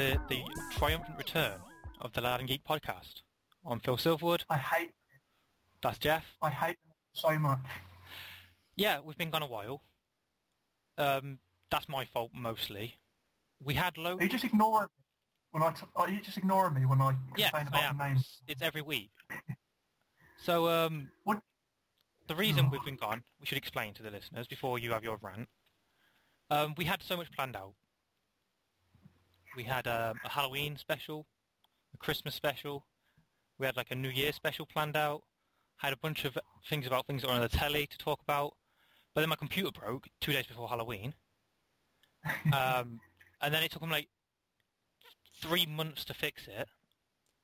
to 0.00 0.18
the 0.30 0.42
triumphant 0.70 1.18
return 1.18 1.60
of 2.00 2.10
the 2.14 2.22
Loud 2.22 2.40
and 2.40 2.48
Geek 2.48 2.64
podcast. 2.64 3.20
I'm 3.66 3.80
Phil 3.80 3.98
Silverwood. 3.98 4.44
I 4.48 4.56
hate. 4.56 4.92
That's 5.82 5.98
Jeff. 5.98 6.24
I 6.40 6.48
hate 6.48 6.78
so 7.12 7.38
much. 7.38 7.58
Yeah, 8.76 9.00
we've 9.04 9.18
been 9.18 9.28
gone 9.28 9.42
a 9.42 9.46
while. 9.46 9.82
Um, 10.96 11.40
that's 11.70 11.86
my 11.86 12.06
fault 12.06 12.30
mostly. 12.34 12.94
We 13.62 13.74
had 13.74 13.98
low. 13.98 14.16
Are 14.16 14.22
you 14.22 14.30
just 14.30 14.44
ignoring 14.44 14.84
me 14.88 15.50
when 15.50 15.62
I? 15.62 15.72
T- 15.72 15.84
are 15.94 16.08
you 16.08 16.22
just 16.22 16.38
ignoring 16.38 16.72
me 16.72 16.86
when 16.86 17.02
I 17.02 17.14
Yeah, 17.36 17.50
complain 17.50 17.66
I 17.66 17.68
about 17.68 17.90
am. 17.90 17.98
the 17.98 18.04
names? 18.08 18.40
It's 18.48 18.62
every 18.62 18.80
week. 18.82 19.10
So 20.38 20.66
um, 20.70 21.10
What? 21.24 21.42
the 22.26 22.36
reason 22.36 22.70
we've 22.70 22.84
been 22.86 22.96
gone, 22.96 23.22
we 23.38 23.44
should 23.44 23.58
explain 23.58 23.92
to 23.94 24.02
the 24.02 24.10
listeners 24.10 24.46
before 24.46 24.78
you 24.78 24.92
have 24.92 25.04
your 25.04 25.18
rant. 25.20 25.48
Um, 26.48 26.72
we 26.78 26.86
had 26.86 27.02
so 27.02 27.18
much 27.18 27.30
planned 27.32 27.54
out. 27.54 27.74
We 29.56 29.64
had 29.64 29.86
um, 29.86 30.18
a 30.24 30.28
Halloween 30.28 30.76
special, 30.76 31.26
a 31.94 31.98
Christmas 31.98 32.34
special. 32.34 32.86
We 33.58 33.66
had 33.66 33.76
like 33.76 33.90
a 33.90 33.94
New 33.94 34.08
Year 34.08 34.32
special 34.32 34.66
planned 34.66 34.96
out. 34.96 35.22
Had 35.78 35.92
a 35.92 35.96
bunch 35.96 36.24
of 36.24 36.36
things 36.68 36.86
about 36.86 37.06
things 37.06 37.22
that 37.22 37.28
were 37.28 37.34
on 37.34 37.40
the 37.40 37.48
telly 37.48 37.86
to 37.86 37.98
talk 37.98 38.20
about. 38.22 38.52
But 39.14 39.22
then 39.22 39.28
my 39.30 39.36
computer 39.36 39.70
broke 39.72 40.08
two 40.20 40.32
days 40.32 40.46
before 40.46 40.68
Halloween. 40.68 41.14
Um, 42.52 43.00
and 43.40 43.54
then 43.54 43.62
it 43.62 43.70
took 43.70 43.80
them 43.80 43.90
like 43.90 44.08
three 45.40 45.64
months 45.64 46.04
to 46.04 46.12
fix 46.12 46.46
it. 46.48 46.68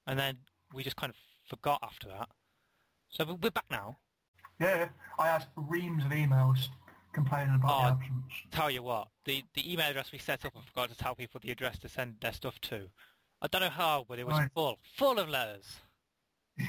And 0.06 0.18
then 0.18 0.36
we 0.74 0.82
just 0.82 0.96
kind 0.96 1.08
of 1.08 1.16
forgot 1.48 1.78
after 1.82 2.08
that. 2.08 2.28
So 3.08 3.24
we- 3.24 3.32
we're 3.34 3.50
back 3.50 3.64
now. 3.70 3.96
Yeah, 4.60 4.90
I 5.18 5.28
had 5.28 5.46
reams 5.56 6.04
of 6.04 6.10
emails 6.10 6.68
complaining 7.16 7.54
about 7.56 7.70
Oh. 7.70 7.82
the 7.82 7.88
absence. 8.04 8.32
Tell 8.52 8.70
you 8.70 8.82
what, 8.84 9.08
the, 9.24 9.42
the 9.54 9.72
email 9.72 9.90
address 9.90 10.12
we 10.12 10.18
set 10.18 10.44
up, 10.44 10.52
I 10.56 10.60
forgot 10.64 10.90
to 10.90 10.96
tell 10.96 11.14
people 11.16 11.40
the 11.42 11.50
address 11.50 11.78
to 11.80 11.88
send 11.88 12.16
their 12.20 12.32
stuff 12.32 12.60
to. 12.62 12.88
I 13.42 13.48
don't 13.48 13.62
know 13.62 13.68
how, 13.70 14.04
but 14.08 14.18
it 14.18 14.26
was 14.26 14.36
Right. 14.38 14.50
full, 14.54 14.78
full 14.96 15.18
of 15.18 15.28
letters. 15.28 15.80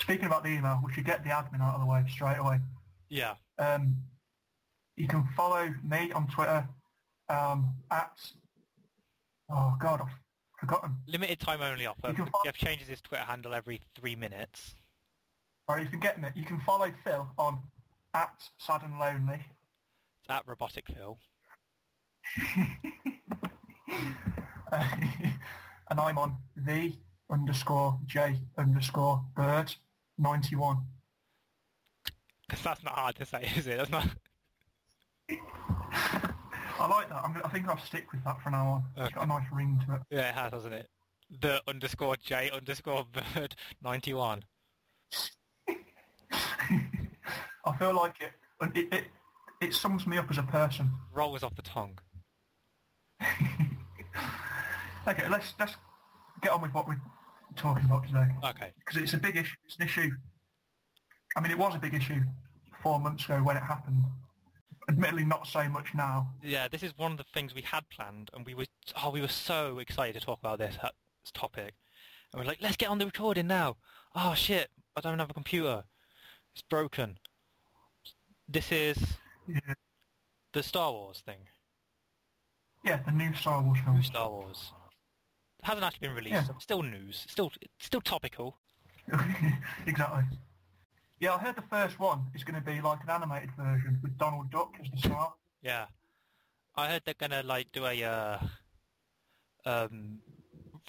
Speaking 0.00 0.26
about 0.26 0.42
the 0.42 0.50
email, 0.50 0.80
we 0.84 0.92
should 0.92 1.04
get 1.04 1.22
the 1.24 1.30
admin 1.30 1.60
out 1.60 1.74
of 1.76 1.80
the 1.80 1.86
way 1.86 2.04
straight 2.10 2.38
away. 2.38 2.58
Yeah. 3.08 3.34
Um, 3.58 3.96
you 4.96 5.06
can 5.08 5.26
follow 5.36 5.72
me 5.84 6.10
on 6.12 6.26
Twitter 6.28 6.68
um, 7.28 7.74
at. 7.90 8.12
Oh 9.48 9.76
God, 9.80 10.00
I've 10.02 10.08
forgotten. 10.58 10.96
Limited 11.06 11.38
time 11.40 11.60
only 11.62 11.86
offer. 11.86 12.12
Follow- 12.12 12.30
Jeff 12.44 12.56
changes 12.56 12.88
his 12.88 13.00
Twitter 13.00 13.22
handle 13.24 13.54
every 13.54 13.80
three 13.94 14.16
minutes. 14.16 14.74
Or 15.68 15.78
you 15.78 15.86
can 15.86 16.00
get 16.00 16.20
me. 16.20 16.28
You 16.34 16.44
can 16.44 16.60
follow 16.60 16.90
Phil 17.04 17.28
on 17.38 17.60
at 18.14 18.32
Sad 18.58 18.82
and 18.82 18.98
Lonely. 18.98 19.40
It's 20.20 20.30
at 20.30 20.46
Robotic 20.46 20.86
Phil. 20.94 21.18
and 24.72 26.00
I'm 26.00 26.18
on 26.18 26.36
the 26.56 26.92
underscore 27.30 27.98
J 28.06 28.38
underscore 28.58 29.24
bird 29.34 29.74
ninety 30.18 30.56
one. 30.56 30.78
Because 32.48 32.62
that's 32.64 32.82
not 32.82 32.94
hard 32.94 33.16
to 33.16 33.24
say, 33.24 33.50
is 33.56 33.66
it? 33.66 33.78
That's 33.78 33.90
not... 33.90 34.06
I 36.78 36.86
like 36.88 37.08
that. 37.08 37.22
I'm, 37.24 37.40
I 37.44 37.48
think 37.48 37.66
I'll 37.68 37.78
stick 37.78 38.12
with 38.12 38.22
that 38.24 38.42
from 38.42 38.52
now 38.52 38.66
on. 38.68 38.82
It's 38.96 39.06
Okay. 39.06 39.14
got 39.14 39.24
a 39.24 39.26
nice 39.28 39.46
ring 39.52 39.80
to 39.86 39.94
it. 39.94 40.02
Yeah, 40.10 40.28
it 40.28 40.34
has, 40.34 40.52
hasn't 40.52 40.74
it? 40.74 40.88
The 41.40 41.62
underscore 41.66 42.16
J 42.16 42.50
underscore 42.50 43.06
bird 43.34 43.54
91. 43.82 44.42
I 47.64 47.76
feel 47.78 47.94
like 47.94 48.16
it. 48.20 48.32
It, 48.74 48.92
it, 48.92 49.04
it 49.60 49.74
sums 49.74 50.06
me 50.06 50.18
up 50.18 50.30
as 50.30 50.38
a 50.38 50.42
person. 50.42 50.90
Rolls 51.12 51.42
off 51.42 51.54
the 51.56 51.62
tongue. 51.62 51.98
Okay, 55.08 55.28
let's 55.28 55.54
let's 55.58 55.74
get 56.42 56.52
on 56.52 56.62
with 56.62 56.72
what 56.74 56.86
we're 56.86 57.00
talking 57.56 57.84
about 57.86 58.06
today 58.06 58.26
Okay. 58.44 58.72
because 58.78 59.02
it's 59.02 59.14
a 59.14 59.18
big 59.18 59.36
issue. 59.36 59.56
It's 59.66 59.76
an 59.76 59.82
issue. 59.82 60.10
I 61.36 61.40
mean, 61.40 61.50
it 61.50 61.58
was 61.58 61.74
a 61.74 61.78
big 61.78 61.94
issue 61.94 62.20
four 62.82 63.00
months 63.00 63.24
ago 63.24 63.38
when 63.42 63.56
it 63.56 63.62
happened. 63.64 64.04
Admittedly, 64.88 65.24
not 65.24 65.46
so 65.46 65.68
much 65.68 65.88
now. 65.94 66.28
Yeah, 66.42 66.68
this 66.68 66.82
is 66.84 66.92
one 66.96 67.12
of 67.12 67.18
the 67.18 67.24
things 67.34 67.54
we 67.54 67.62
had 67.62 67.88
planned, 67.88 68.30
and 68.32 68.46
we 68.46 68.54
were 68.54 68.66
oh, 69.02 69.10
we 69.10 69.20
were 69.20 69.28
so 69.28 69.78
excited 69.80 70.20
to 70.20 70.24
talk 70.24 70.38
about 70.38 70.58
this, 70.58 70.76
uh, 70.80 70.90
this 71.24 71.32
topic, 71.32 71.74
and 72.32 72.40
we're 72.40 72.46
like, 72.46 72.58
let's 72.60 72.76
get 72.76 72.88
on 72.88 72.98
the 72.98 73.06
recording 73.06 73.48
now. 73.48 73.76
Oh 74.14 74.34
shit, 74.34 74.68
I 74.96 75.00
don't 75.00 75.18
have 75.18 75.30
a 75.30 75.34
computer, 75.34 75.82
it's 76.54 76.62
broken. 76.62 77.18
This 78.48 78.70
is 78.72 78.98
Yeah, 79.46 79.74
the 80.52 80.62
Star 80.62 80.92
Wars 80.92 81.22
thing. 81.24 81.48
yeah 82.84 83.00
the 83.04 83.12
new 83.12 83.32
Star 83.34 83.62
Wars 83.62 83.78
New 83.78 83.84
film. 83.84 84.02
Star 84.02 84.30
Wars. 84.30 84.72
It 85.60 85.66
hasn't 85.66 85.84
actually 85.84 86.08
been 86.08 86.16
released. 86.16 86.48
Yeah. 86.48 86.58
Still 86.58 86.82
news. 86.82 87.24
Still, 87.28 87.52
still 87.78 88.00
topical. 88.00 88.58
exactly. 89.86 90.24
Yeah, 91.20 91.34
I 91.34 91.38
heard 91.38 91.54
the 91.56 91.62
first 91.70 92.00
one 92.00 92.22
is 92.34 92.42
going 92.42 92.56
to 92.56 92.60
be 92.60 92.80
like 92.80 92.98
an 93.04 93.10
animated 93.10 93.50
version 93.56 94.00
with 94.02 94.18
Donald 94.18 94.50
Duck 94.50 94.74
as 94.82 94.90
the 94.90 94.96
star. 95.08 95.34
Yeah, 95.62 95.86
I 96.74 96.88
heard 96.88 97.02
they're 97.04 97.14
gonna 97.16 97.44
like 97.44 97.70
do 97.70 97.86
a 97.86 98.02
uh, 98.02 98.38
um, 99.64 100.18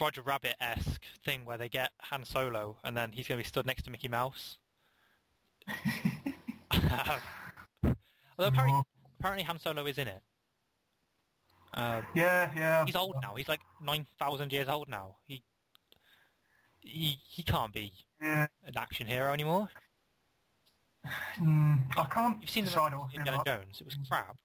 Roger 0.01 0.21
Rabbit 0.23 0.55
esque 0.59 1.03
thing 1.23 1.45
where 1.45 1.57
they 1.59 1.69
get 1.69 1.91
Han 2.01 2.25
Solo 2.25 2.77
and 2.83 2.97
then 2.97 3.11
he's 3.11 3.27
gonna 3.27 3.37
be 3.37 3.43
stood 3.43 3.67
next 3.67 3.83
to 3.83 3.91
Mickey 3.91 4.07
Mouse. 4.07 4.57
Although 8.37 8.47
apparently, 8.49 8.81
apparently 9.19 9.43
Han 9.45 9.59
Solo 9.59 9.85
is 9.85 9.97
in 9.97 10.07
it. 10.07 10.21
Um, 11.75 12.05
Yeah, 12.13 12.51
yeah. 12.55 12.85
he's 12.85 12.95
old 12.95 13.15
now. 13.21 13.35
He's 13.35 13.47
like 13.47 13.61
nine 13.81 14.05
thousand 14.19 14.51
years 14.51 14.67
old 14.67 14.89
now. 14.89 15.17
He 15.25 15.43
he 16.79 17.17
he 17.27 17.43
can't 17.43 17.73
be 17.73 17.93
Yeah. 18.21 18.47
an 18.65 18.73
action 18.77 19.07
hero 19.07 19.33
anymore. 19.33 19.69
Mm, 21.37 21.83
I 21.97 22.05
can't 22.05 22.39
You've 22.41 22.49
seen 22.49 22.63
the 22.65 22.69
decide 22.71 22.93
what 22.95 23.05
I 23.07 23.09
feel 23.11 23.19
Indiana 23.19 23.41
about- 23.41 23.63
Jones. 23.63 23.81
It 23.81 23.85
was 23.85 23.97
crap. 24.07 24.37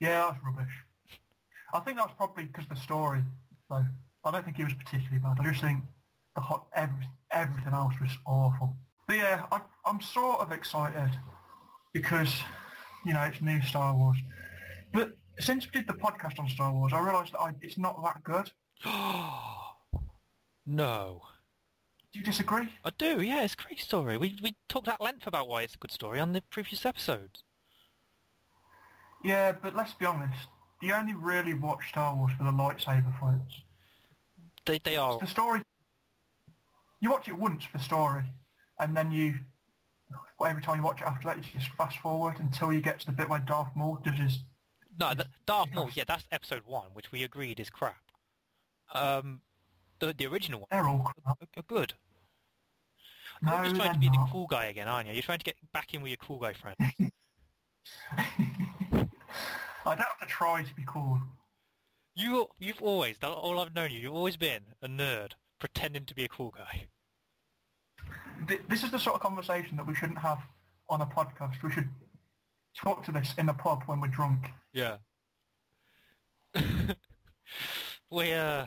Yeah, 0.00 0.30
that's 0.32 0.42
rubbish. 0.44 0.72
I 1.72 1.80
think 1.80 1.98
that's 1.98 2.12
probably 2.14 2.44
because 2.46 2.66
the 2.68 2.76
story, 2.76 3.22
though. 3.68 3.84
I 4.24 4.30
don't 4.30 4.44
think 4.44 4.58
it 4.58 4.64
was 4.64 4.74
particularly 4.74 5.18
bad. 5.18 5.36
I 5.40 5.44
just 5.50 5.60
think 5.62 5.82
the 6.34 6.40
hot, 6.42 6.66
every, 6.74 7.08
everything 7.30 7.72
else 7.72 7.94
was 8.00 8.10
awful. 8.26 8.76
But 9.10 9.16
yeah, 9.16 9.42
I, 9.50 9.60
I'm 9.84 10.00
sort 10.00 10.38
of 10.38 10.52
excited 10.52 11.10
because, 11.92 12.32
you 13.04 13.12
know, 13.12 13.22
it's 13.22 13.42
new 13.42 13.60
Star 13.62 13.92
Wars. 13.92 14.16
But 14.92 15.16
since 15.40 15.66
we 15.66 15.80
did 15.80 15.88
the 15.88 15.94
podcast 15.94 16.38
on 16.38 16.48
Star 16.48 16.72
Wars, 16.72 16.92
I 16.92 17.00
realised 17.00 17.32
that 17.32 17.40
I, 17.40 17.50
it's 17.60 17.76
not 17.76 18.00
that 18.04 18.22
good. 18.22 18.52
No. 20.64 21.22
Do 22.12 22.20
you 22.20 22.24
disagree? 22.24 22.68
I 22.84 22.90
do, 22.96 23.20
yeah, 23.20 23.42
it's 23.42 23.54
a 23.54 23.56
great 23.56 23.80
story. 23.80 24.16
We 24.16 24.36
we 24.40 24.54
talked 24.68 24.86
at 24.86 25.00
length 25.00 25.26
about 25.26 25.48
why 25.48 25.62
it's 25.62 25.74
a 25.74 25.78
good 25.78 25.90
story 25.90 26.20
on 26.20 26.32
the 26.32 26.42
previous 26.42 26.86
episodes. 26.86 27.42
Yeah, 29.24 29.52
but 29.60 29.74
let's 29.74 29.94
be 29.94 30.06
honest. 30.06 30.46
You 30.80 30.92
only 30.94 31.14
really 31.14 31.54
watch 31.54 31.88
Star 31.88 32.14
Wars 32.14 32.32
for 32.38 32.44
the 32.44 32.52
lightsaber 32.52 33.18
fights. 33.18 33.62
They 34.66 34.78
they 34.78 34.96
are 34.96 35.18
The 35.18 35.26
story, 35.26 35.62
you 37.00 37.10
watch 37.10 37.26
it 37.26 37.36
once 37.36 37.64
for 37.64 37.78
story, 37.78 38.22
and 38.80 38.96
then 38.96 39.10
you, 39.12 39.34
every 40.44 40.62
time 40.62 40.78
you 40.78 40.82
watch 40.82 41.00
it 41.00 41.06
after 41.06 41.28
that, 41.28 41.36
you 41.36 41.44
just 41.58 41.70
fast 41.72 41.98
forward 41.98 42.40
until 42.40 42.72
you 42.72 42.80
get 42.80 42.98
to 43.00 43.06
the 43.06 43.12
bit 43.12 43.28
where 43.28 43.38
Darth 43.38 43.70
Maul 43.76 43.98
does 44.02 44.18
his. 44.18 44.38
no 44.98 45.12
Darth 45.46 45.72
Maul. 45.72 45.90
Yeah, 45.94 46.04
that's 46.08 46.24
episode 46.32 46.62
one, 46.66 46.88
which 46.94 47.12
we 47.12 47.22
agreed 47.22 47.60
is 47.60 47.70
crap. 47.70 48.02
Um, 48.92 49.42
the 50.00 50.12
the 50.12 50.26
original 50.26 50.60
one 50.60 50.68
They're 50.70 50.88
all 50.88 50.98
crap. 51.00 51.38
are, 51.40 51.46
are 51.56 51.62
good. 51.68 51.94
No, 53.42 53.54
You're 53.56 53.64
just 53.64 53.76
trying 53.76 53.94
to 53.94 53.98
be 53.98 54.08
the 54.08 54.26
cool 54.30 54.46
guy 54.46 54.66
again, 54.66 54.86
aren't 54.88 55.06
you? 55.08 55.14
You're 55.14 55.22
trying 55.22 55.38
to 55.38 55.44
get 55.44 55.56
back 55.72 55.94
in 55.94 56.02
with 56.02 56.10
your 56.10 56.18
cool 56.18 56.38
guy 56.38 56.52
friend. 56.52 56.76
I 58.12 58.18
don't 59.84 59.98
have 59.98 60.18
to 60.20 60.26
try 60.26 60.62
to 60.62 60.74
be 60.74 60.82
cool. 60.86 61.20
you 62.14 62.48
you've 62.58 62.82
always 62.82 63.16
all 63.22 63.58
I've 63.60 63.74
known 63.74 63.90
you. 63.90 63.98
You've 63.98 64.14
always 64.14 64.36
been 64.36 64.60
a 64.82 64.88
nerd 64.88 65.32
pretending 65.58 66.04
to 66.06 66.14
be 66.14 66.24
a 66.24 66.28
cool 66.28 66.50
guy. 66.56 66.86
Th- 68.48 68.60
This 68.68 68.82
is 68.84 68.90
the 68.90 68.98
sort 68.98 69.16
of 69.16 69.22
conversation 69.22 69.76
that 69.76 69.86
we 69.86 69.94
shouldn't 69.94 70.18
have 70.18 70.38
on 70.88 71.00
a 71.00 71.06
podcast. 71.06 71.62
We 71.62 71.70
should 71.70 71.88
talk 72.76 73.04
to 73.04 73.12
this 73.12 73.34
in 73.38 73.48
a 73.48 73.54
pub 73.54 73.82
when 73.86 74.00
we're 74.00 74.08
drunk. 74.08 74.50
Yeah. 74.72 74.96
we 78.10 78.32
uh, 78.32 78.66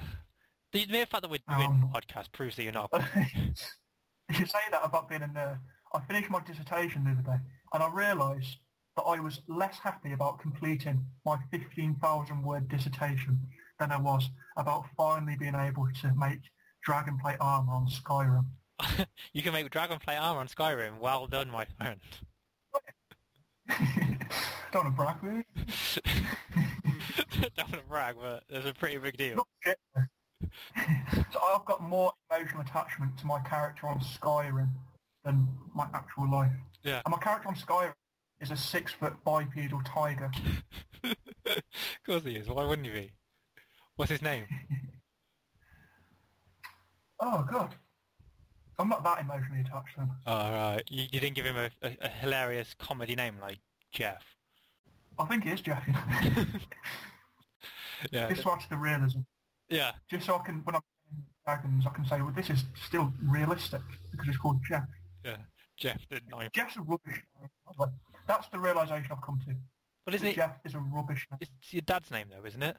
the 0.72 0.86
mere 0.88 1.06
fact 1.06 1.22
that 1.24 1.32
we're 1.32 1.40
doing 1.50 1.68
Um, 1.68 1.92
a 1.94 2.00
podcast 2.00 2.32
proves 2.32 2.56
that 2.56 2.64
you're 2.64 2.72
not. 2.72 2.90
you 3.16 4.46
say 4.46 4.60
that 4.72 4.82
about 4.84 5.10
being 5.10 5.22
a 5.24 5.28
nerd. 5.28 5.60
I 5.94 6.00
finished 6.02 6.30
my 6.30 6.40
dissertation 6.42 7.04
the 7.04 7.12
other 7.12 7.22
day, 7.22 7.44
and 7.74 7.84
I 7.84 7.90
realised 7.90 8.58
that 8.96 9.04
I 9.04 9.20
was 9.20 9.42
less 9.48 9.78
happy 9.80 10.14
about 10.14 10.40
completing 10.40 11.06
my 11.26 11.38
15,000 11.52 12.42
word 12.44 12.68
dissertation 12.68 13.40
than 13.80 13.92
I 13.92 13.98
was 14.00 14.30
about 14.58 14.86
finally 14.96 15.36
being 15.36 15.56
able 15.56 15.88
to 16.02 16.14
make 16.16 16.40
Dragonplate 16.88 17.38
armor 17.40 17.74
on 17.74 17.88
Skyrim. 17.88 18.46
you 19.34 19.42
can 19.42 19.54
make 19.54 19.70
Dragonplate 19.70 20.20
armor 20.20 20.40
on 20.40 20.48
Skyrim. 20.48 21.00
Well 21.00 21.28
done, 21.28 21.50
my 21.50 21.66
friend. 21.78 22.00
Don't 24.72 24.86
want 24.86 24.88
to 24.88 24.92
brag, 24.92 25.18
really. 25.22 25.46
Don't 27.56 27.70
want 27.70 27.74
to 27.74 27.88
brag, 27.88 28.16
but 28.20 28.44
it's 28.50 28.66
a 28.66 28.74
pretty 28.74 28.98
big 28.98 29.18
deal. 29.18 29.46
So 29.64 31.40
I've 31.54 31.66
got 31.66 31.82
more 31.82 32.12
emotional 32.30 32.62
attachment 32.62 33.18
to 33.20 33.26
my 33.26 33.40
character 33.42 33.88
on 33.88 34.00
Skyrim 34.00 34.70
than 35.24 35.48
my 35.74 35.88
actual 35.94 36.30
life. 36.30 36.52
Yeah. 36.84 37.02
And 37.06 37.12
my 37.12 37.18
character 37.18 37.50
on 37.50 37.56
Skyrim 37.56 37.94
is 38.42 38.52
a 38.52 38.58
six-foot 38.58 39.24
bipedal 39.24 39.82
tiger. 39.86 40.32
of 41.04 41.16
course 42.06 42.24
he 42.24 42.36
is. 42.36 42.48
Why 42.48 42.66
wouldn't 42.66 42.88
he 42.88 42.94
be? 42.94 43.12
What's 43.96 44.12
his 44.12 44.22
name? 44.22 44.46
Oh, 47.20 47.46
God. 47.50 47.76
I'm 48.80 48.90
not 48.90 49.04
that 49.04 49.22
emotionally 49.22 49.62
attached 49.62 49.98
then. 49.98 50.10
Oh, 50.26 50.34
right. 50.34 50.84
You, 50.90 51.04
you 51.12 51.20
didn't 51.20 51.36
give 51.36 51.46
him 51.46 51.58
a, 51.58 51.70
a, 51.82 51.98
a 52.02 52.10
hilarious 52.10 52.76
comedy 52.80 53.16
name 53.16 53.36
like 53.42 53.60
Jeff. 53.92 54.24
I 55.20 55.26
think 55.26 55.46
it 55.46 55.54
is 55.54 55.62
Jeff. 55.62 55.84
Yeah. 58.12 58.28
This 58.28 58.46
adds 58.46 58.66
the 58.70 58.78
realism. 58.78 59.20
Yeah. 59.70 59.92
Just 60.10 60.26
so 60.26 60.36
I 60.36 60.40
can, 60.40 60.62
when 60.64 60.76
I'm 60.76 60.82
playing 61.08 61.26
dragons, 61.46 61.86
I 61.88 61.90
can 61.92 62.06
say, 62.06 62.22
well, 62.22 62.34
this 62.36 62.50
is 62.50 62.66
still 62.86 63.14
realistic 63.24 63.82
because 64.12 64.28
it's 64.28 64.38
called 64.38 64.60
Jeff. 64.68 64.84
Yeah. 65.24 65.38
Jeff 65.78 66.02
the 66.10 66.20
nine. 66.30 66.50
Jeff's 66.54 66.76
a 66.76 66.82
rubbish 66.82 67.22
name. 67.40 67.90
That's 68.28 68.48
the 68.50 68.60
realisation 68.60 69.08
I've 69.12 69.22
come 69.22 69.40
to. 69.48 69.56
But 70.06 70.16
isn't 70.16 70.28
it? 70.28 70.36
Jeff 70.36 70.58
is 70.66 70.76
a 70.76 70.80
rubbish 70.80 71.26
name. 71.32 71.40
It's 71.42 71.74
your 71.74 71.82
dad's 71.82 72.12
name 72.12 72.28
though, 72.30 72.46
isn't 72.46 72.62
it? 72.62 72.78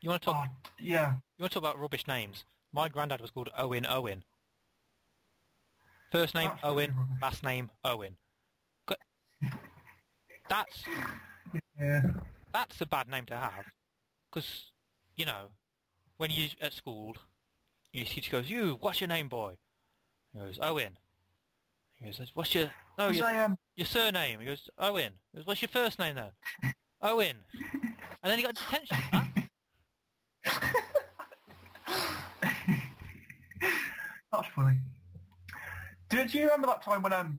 You 0.00 0.10
want 0.10 0.22
to 0.22 0.26
talk? 0.26 0.48
Oh, 0.48 0.70
yeah. 0.80 1.12
You 1.38 1.42
want 1.42 1.52
to 1.52 1.60
talk 1.60 1.70
about 1.70 1.78
rubbish 1.78 2.06
names? 2.06 2.44
My 2.72 2.88
granddad 2.88 3.20
was 3.20 3.30
called 3.30 3.50
Owen 3.56 3.86
Owen. 3.86 4.24
First 6.12 6.34
name 6.34 6.48
That's 6.48 6.60
Owen, 6.64 6.94
last 7.20 7.42
name 7.42 7.70
Owen. 7.84 8.16
That's 10.48 10.84
Yeah. 11.78 12.02
that's 12.52 12.80
a 12.80 12.86
bad 12.86 13.08
name 13.08 13.26
to 13.26 13.36
have, 13.36 13.66
because 14.30 14.72
you 15.16 15.26
know, 15.26 15.48
when 16.16 16.30
you 16.30 16.48
at 16.62 16.72
school, 16.72 17.16
your 17.92 18.06
teacher 18.06 18.30
goes, 18.32 18.48
"You, 18.48 18.78
what's 18.80 19.00
your 19.00 19.08
name, 19.08 19.28
boy?" 19.28 19.58
He 20.32 20.38
goes, 20.38 20.58
"Owen." 20.62 20.96
He 21.96 22.06
goes, 22.06 22.30
"What's 22.32 22.54
your 22.54 22.70
no 22.96 23.08
your, 23.08 23.44
um, 23.44 23.58
your 23.76 23.86
surname?" 23.86 24.40
He 24.40 24.46
goes, 24.46 24.70
"Owen." 24.78 25.12
He 25.32 25.38
goes, 25.38 25.46
"What's 25.46 25.60
your 25.60 25.68
first 25.68 25.98
name 25.98 26.14
then?" 26.14 26.74
Owen. 27.02 27.44
And 28.22 28.30
then 28.30 28.38
he 28.38 28.44
got 28.44 28.54
detention. 28.54 28.96
for 28.96 29.10
that. 29.12 29.50
That's 34.32 34.48
funny. 34.54 34.78
Did 36.28 36.34
you 36.34 36.44
remember 36.44 36.66
that 36.66 36.82
time 36.82 37.00
when 37.00 37.14
um 37.14 37.38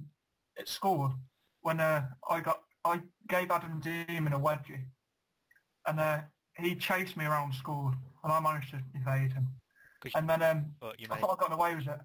at 0.58 0.68
school 0.68 1.14
when 1.62 1.80
uh 1.80 2.08
I 2.28 2.40
got 2.40 2.62
I 2.84 3.02
gave 3.28 3.52
Adam 3.52 3.80
Demon 3.80 4.34
a 4.34 4.40
wedgie 4.40 4.86
and 5.86 6.00
uh 6.00 6.22
he 6.58 6.74
chased 6.74 7.16
me 7.16 7.26
around 7.26 7.54
school 7.54 7.94
and 8.24 8.34
I 8.34 8.40
managed 8.40 8.72
to 8.72 8.82
evade 8.96 9.34
him. 9.34 9.48
And 10.16 10.28
then 10.28 10.42
um 10.42 10.72
I 11.12 11.16
made 11.16 11.22
thought 11.22 11.34
I'd 11.34 11.38
gotten 11.38 11.54
away 11.54 11.76
with 11.76 11.88
it. 11.88 12.00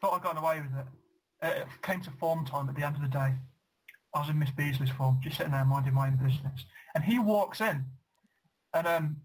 Thought 0.00 0.14
I'd 0.14 0.22
gotten 0.22 0.42
away 0.42 0.62
with 0.62 0.72
it. 0.80 0.86
It 1.60 1.68
came 1.82 2.00
to 2.00 2.10
form 2.10 2.44
time 2.44 2.68
at 2.68 2.74
the 2.74 2.82
end 2.82 2.96
of 2.96 3.02
the 3.02 3.08
day. 3.08 3.34
I 4.14 4.18
was 4.18 4.28
in 4.28 4.40
Miss 4.40 4.50
Beasley's 4.50 4.90
form, 4.90 5.20
just 5.22 5.36
sitting 5.36 5.52
there 5.52 5.64
minding 5.64 5.94
my 5.94 6.08
own 6.08 6.16
business. 6.16 6.64
And 6.96 7.04
he 7.04 7.20
walks 7.20 7.60
in 7.60 7.84
and 8.74 8.86
um, 8.88 9.16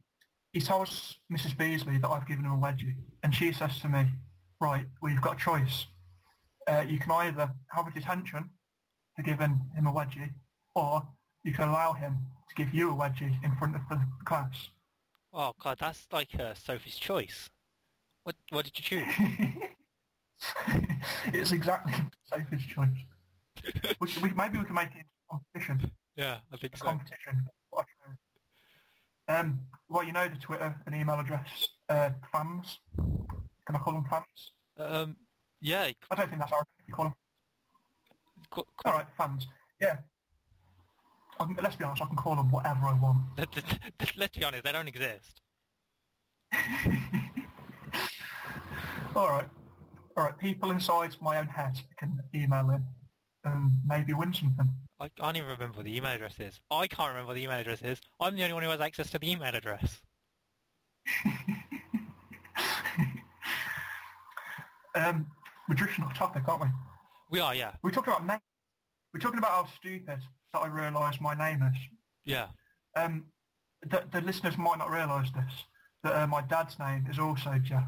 he 0.53 0.61
tells 0.61 1.17
Mrs. 1.33 1.57
Beasley 1.57 1.97
that 1.97 2.09
I've 2.09 2.27
given 2.27 2.45
him 2.45 2.51
a 2.51 2.57
wedgie. 2.57 2.93
And 3.23 3.33
she 3.33 3.51
says 3.53 3.79
to 3.79 3.89
me, 3.89 4.05
right, 4.59 4.85
well, 5.01 5.11
you've 5.11 5.21
got 5.21 5.37
a 5.37 5.39
choice. 5.39 5.87
Uh, 6.67 6.83
you 6.87 6.99
can 6.99 7.11
either 7.11 7.51
have 7.71 7.87
a 7.87 7.91
detention 7.91 8.49
for 9.15 9.23
giving 9.23 9.59
him 9.75 9.87
a 9.87 9.91
wedgie, 9.91 10.29
or 10.75 11.07
you 11.43 11.53
can 11.53 11.69
allow 11.69 11.93
him 11.93 12.17
to 12.49 12.55
give 12.55 12.73
you 12.73 12.91
a 12.91 12.95
wedgie 12.95 13.43
in 13.43 13.55
front 13.55 13.75
of 13.75 13.81
the 13.89 13.99
class. 14.25 14.69
Oh 15.33 15.53
god, 15.61 15.77
that's 15.79 16.07
like 16.11 16.37
uh, 16.39 16.53
Sophie's 16.53 16.97
choice. 16.97 17.49
What 18.23 18.35
what 18.49 18.65
did 18.65 18.77
you 18.77 18.83
choose? 18.83 19.07
it's 21.33 21.51
exactly 21.51 21.93
Sophie's 22.25 22.65
choice. 22.65 23.05
we, 23.99 24.07
we, 24.21 24.31
maybe 24.31 24.57
we 24.57 24.65
can 24.65 24.75
make 24.75 24.89
it 24.95 25.05
a 25.29 25.33
competition. 25.33 25.91
yeah, 26.15 26.37
I 26.53 26.57
think 26.57 26.75
A 26.75 26.77
so. 26.77 26.85
competition. 26.85 27.47
Um, 29.27 29.59
well, 29.87 30.03
you 30.03 30.11
know 30.11 30.27
the 30.27 30.35
Twitter 30.35 30.75
and 30.85 30.95
email 30.95 31.17
address, 31.19 31.47
uh, 31.87 32.09
fans. 32.33 32.79
Can 32.97 33.75
I 33.75 33.79
call 33.79 33.93
them 33.93 34.05
fans? 34.09 34.51
Um, 34.77 35.15
yeah. 35.61 35.91
I 36.09 36.15
don't 36.15 36.27
think 36.29 36.39
that's 36.39 36.51
our 36.51 36.65
you 36.87 36.93
call 36.93 37.05
them. 37.05 37.13
c- 38.55 38.61
c- 38.61 38.65
All 38.85 38.93
right, 38.93 39.05
fans. 39.17 39.47
Yeah. 39.79 39.97
I 41.39 41.45
can, 41.45 41.57
let's 41.61 41.75
be 41.75 41.83
honest, 41.83 42.01
I 42.03 42.05
can 42.07 42.15
call 42.15 42.35
them 42.35 42.51
whatever 42.51 42.85
I 42.87 42.93
want. 42.93 43.19
let- 43.37 43.55
let- 43.55 44.17
Let's 44.17 44.37
be 44.37 44.43
honest, 44.43 44.63
they 44.63 44.71
don't 44.71 44.87
exist. 44.87 45.41
All 49.15 49.29
right. 49.29 49.47
All 50.17 50.23
right, 50.25 50.37
people 50.37 50.71
inside 50.71 51.15
my 51.21 51.37
own 51.39 51.47
head 51.47 51.79
can 51.97 52.19
email 52.35 52.69
in 52.71 52.83
and 53.45 53.71
maybe 53.87 54.13
win 54.13 54.33
something. 54.33 54.69
I 54.99 55.07
can't 55.09 55.35
even 55.37 55.49
remember 55.49 55.77
what 55.77 55.85
the 55.85 55.95
email 55.97 56.11
address 56.11 56.39
is. 56.39 56.59
I 56.69 56.85
can't 56.87 57.09
remember 57.09 57.27
what 57.27 57.35
the 57.35 57.43
email 57.43 57.57
address 57.59 57.81
is. 57.81 57.99
I'm 58.19 58.35
the 58.35 58.43
only 58.43 58.53
one 58.53 58.63
who 58.63 58.69
has 58.69 58.81
access 58.81 59.09
to 59.11 59.19
the 59.19 59.31
email 59.31 59.53
address. 59.55 60.01
Um, 64.93 65.27
we're 65.71 65.75
drifting 65.75 66.03
off 66.03 66.13
topic, 66.13 66.43
aren't 66.49 66.63
we? 66.63 66.67
We 67.31 67.39
are, 67.39 67.55
yeah. 67.55 67.71
We're 67.81 67.91
talking 67.91 68.11
about 68.11 68.27
name. 68.27 68.39
We're 69.13 69.21
talking 69.21 69.37
about 69.37 69.51
how 69.51 69.67
stupid 69.79 70.19
that 70.51 70.59
I 70.59 70.67
realise 70.67 71.21
my 71.21 71.33
name 71.33 71.63
is. 71.63 71.77
Yeah. 72.25 72.47
Um, 72.97 73.23
the, 73.89 74.03
the 74.11 74.19
listeners 74.19 74.57
might 74.57 74.79
not 74.79 74.91
realise 74.91 75.29
this, 75.31 75.53
that 76.03 76.13
uh, 76.13 76.27
my 76.27 76.41
dad's 76.41 76.77
name 76.77 77.07
is 77.09 77.19
also 77.19 77.57
Jeff, 77.63 77.85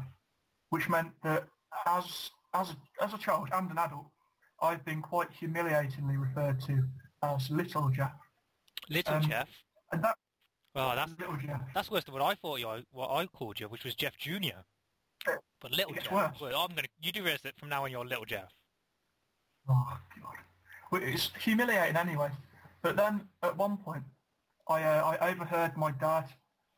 which 0.70 0.88
meant 0.88 1.10
that 1.24 1.44
as 1.86 2.30
as 2.54 2.70
a, 2.70 3.04
as 3.04 3.12
a 3.12 3.18
child 3.18 3.48
and 3.52 3.70
an 3.70 3.76
adult, 3.76 4.06
I've 4.62 4.82
been 4.86 5.02
quite 5.02 5.28
humiliatingly 5.38 6.16
referred 6.16 6.62
to 6.62 6.84
as 7.22 7.50
Little 7.50 7.90
Jeff, 7.90 8.12
Little 8.88 9.16
Um, 9.16 9.22
Jeff. 9.28 9.48
and 9.92 10.02
that 10.04 10.14
Well, 10.74 10.96
that's 10.96 11.12
Little 11.18 11.36
Jeff. 11.36 11.60
that's 11.74 11.90
worse 11.90 12.04
than 12.04 12.14
what 12.14 12.22
I 12.22 12.34
thought 12.34 12.60
you 12.60 12.82
what 12.92 13.10
I 13.10 13.26
called 13.26 13.60
you, 13.60 13.68
which 13.68 13.84
was 13.84 13.94
Jeff 13.94 14.16
Junior. 14.16 14.64
But 15.64 15.72
Little 15.72 15.94
Jeff. 15.94 16.12
worse. 16.12 16.40
Well, 16.42 16.60
I'm 16.60 16.74
gonna. 16.76 16.88
You 17.00 17.10
do 17.10 17.22
realize 17.22 17.40
that 17.40 17.58
from 17.58 17.70
now 17.70 17.84
on 17.84 17.90
you're 17.90 18.04
Little 18.04 18.26
Jeff. 18.26 18.52
Oh 19.66 19.98
God, 20.20 20.34
well, 20.92 21.00
it's 21.02 21.30
humiliating 21.42 21.96
anyway. 21.96 22.28
But 22.82 22.96
then 22.96 23.22
at 23.42 23.56
one 23.56 23.78
point, 23.78 24.02
I 24.68 24.82
uh, 24.82 25.16
I 25.18 25.30
overheard 25.30 25.74
my 25.78 25.92
dad 25.92 26.26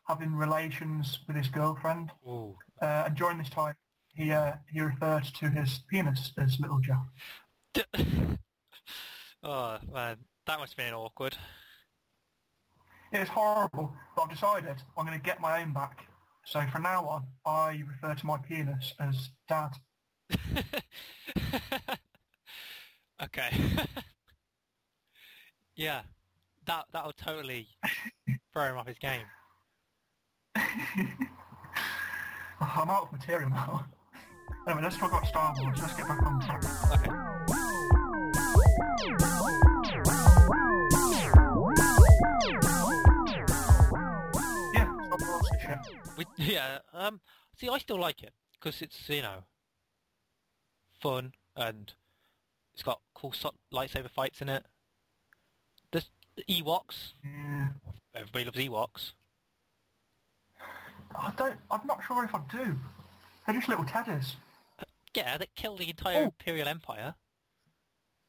having 0.06 0.36
relations 0.36 1.18
with 1.26 1.36
his 1.36 1.48
girlfriend, 1.48 2.12
uh, 2.24 2.46
and 2.80 3.16
during 3.16 3.38
this 3.38 3.50
time, 3.50 3.74
he 4.14 4.30
uh, 4.30 4.52
he 4.72 4.80
referred 4.80 5.24
to 5.40 5.48
his 5.48 5.80
penis 5.90 6.30
as 6.38 6.60
Little 6.60 6.78
Jeff. 6.78 7.02
oh 9.42 9.78
man, 9.92 10.18
that 10.46 10.60
must 10.60 10.74
have 10.74 10.86
been 10.86 10.94
awkward. 10.94 11.36
It 13.12 13.18
is 13.18 13.28
horrible, 13.28 13.92
but 14.14 14.22
I've 14.22 14.30
decided 14.30 14.76
I'm 14.96 15.06
going 15.06 15.18
to 15.18 15.24
get 15.24 15.40
my 15.40 15.60
own 15.60 15.72
back. 15.72 16.06
So 16.46 16.64
from 16.70 16.84
now 16.84 17.04
on, 17.06 17.24
I 17.44 17.82
refer 17.84 18.14
to 18.14 18.26
my 18.26 18.38
penis 18.38 18.94
as 19.00 19.30
Dad. 19.48 19.72
okay. 23.22 23.50
yeah, 25.76 26.02
that 26.66 26.84
that'll 26.92 27.12
totally 27.12 27.66
throw 28.52 28.66
him 28.66 28.78
off 28.78 28.86
his 28.86 28.98
game. 28.98 29.26
I'm 32.60 32.90
out 32.90 33.02
of 33.02 33.12
material 33.12 33.50
now. 33.50 33.84
Anyway, 34.68 34.84
let's 34.84 34.96
talk 34.96 35.10
about 35.10 35.26
Star 35.26 35.52
Wars. 35.58 35.80
Let's 35.80 35.94
get 35.94 36.06
back 36.06 36.22
on 36.22 36.40
track. 36.40 36.62
Okay. 36.92 37.10
We, 46.16 46.24
yeah. 46.36 46.78
Um. 46.92 47.20
See, 47.58 47.68
I 47.68 47.78
still 47.78 47.98
like 47.98 48.22
it 48.22 48.32
because 48.52 48.82
it's 48.82 49.08
you 49.08 49.22
know 49.22 49.44
fun 51.00 51.32
and 51.56 51.92
it's 52.74 52.82
got 52.82 53.00
cool 53.14 53.32
so- 53.32 53.54
lightsaber 53.72 54.10
fights 54.10 54.40
in 54.42 54.48
it. 54.48 54.64
There's 55.92 56.10
the 56.36 56.44
Ewoks. 56.44 57.12
Yeah. 57.24 57.68
Everybody 58.14 58.44
loves 58.44 58.58
Ewoks. 58.58 59.12
I 61.18 61.32
don't. 61.36 61.56
I'm 61.70 61.86
not 61.86 62.00
sure 62.06 62.24
if 62.24 62.34
I 62.34 62.40
do. 62.50 62.76
They're 63.46 63.54
just 63.54 63.68
little 63.68 63.84
teddies. 63.84 64.34
Yeah, 65.14 65.38
that 65.38 65.54
killed 65.54 65.78
the 65.78 65.88
entire 65.88 66.18
Oh. 66.18 66.24
Imperial 66.24 66.68
Empire. 66.68 67.14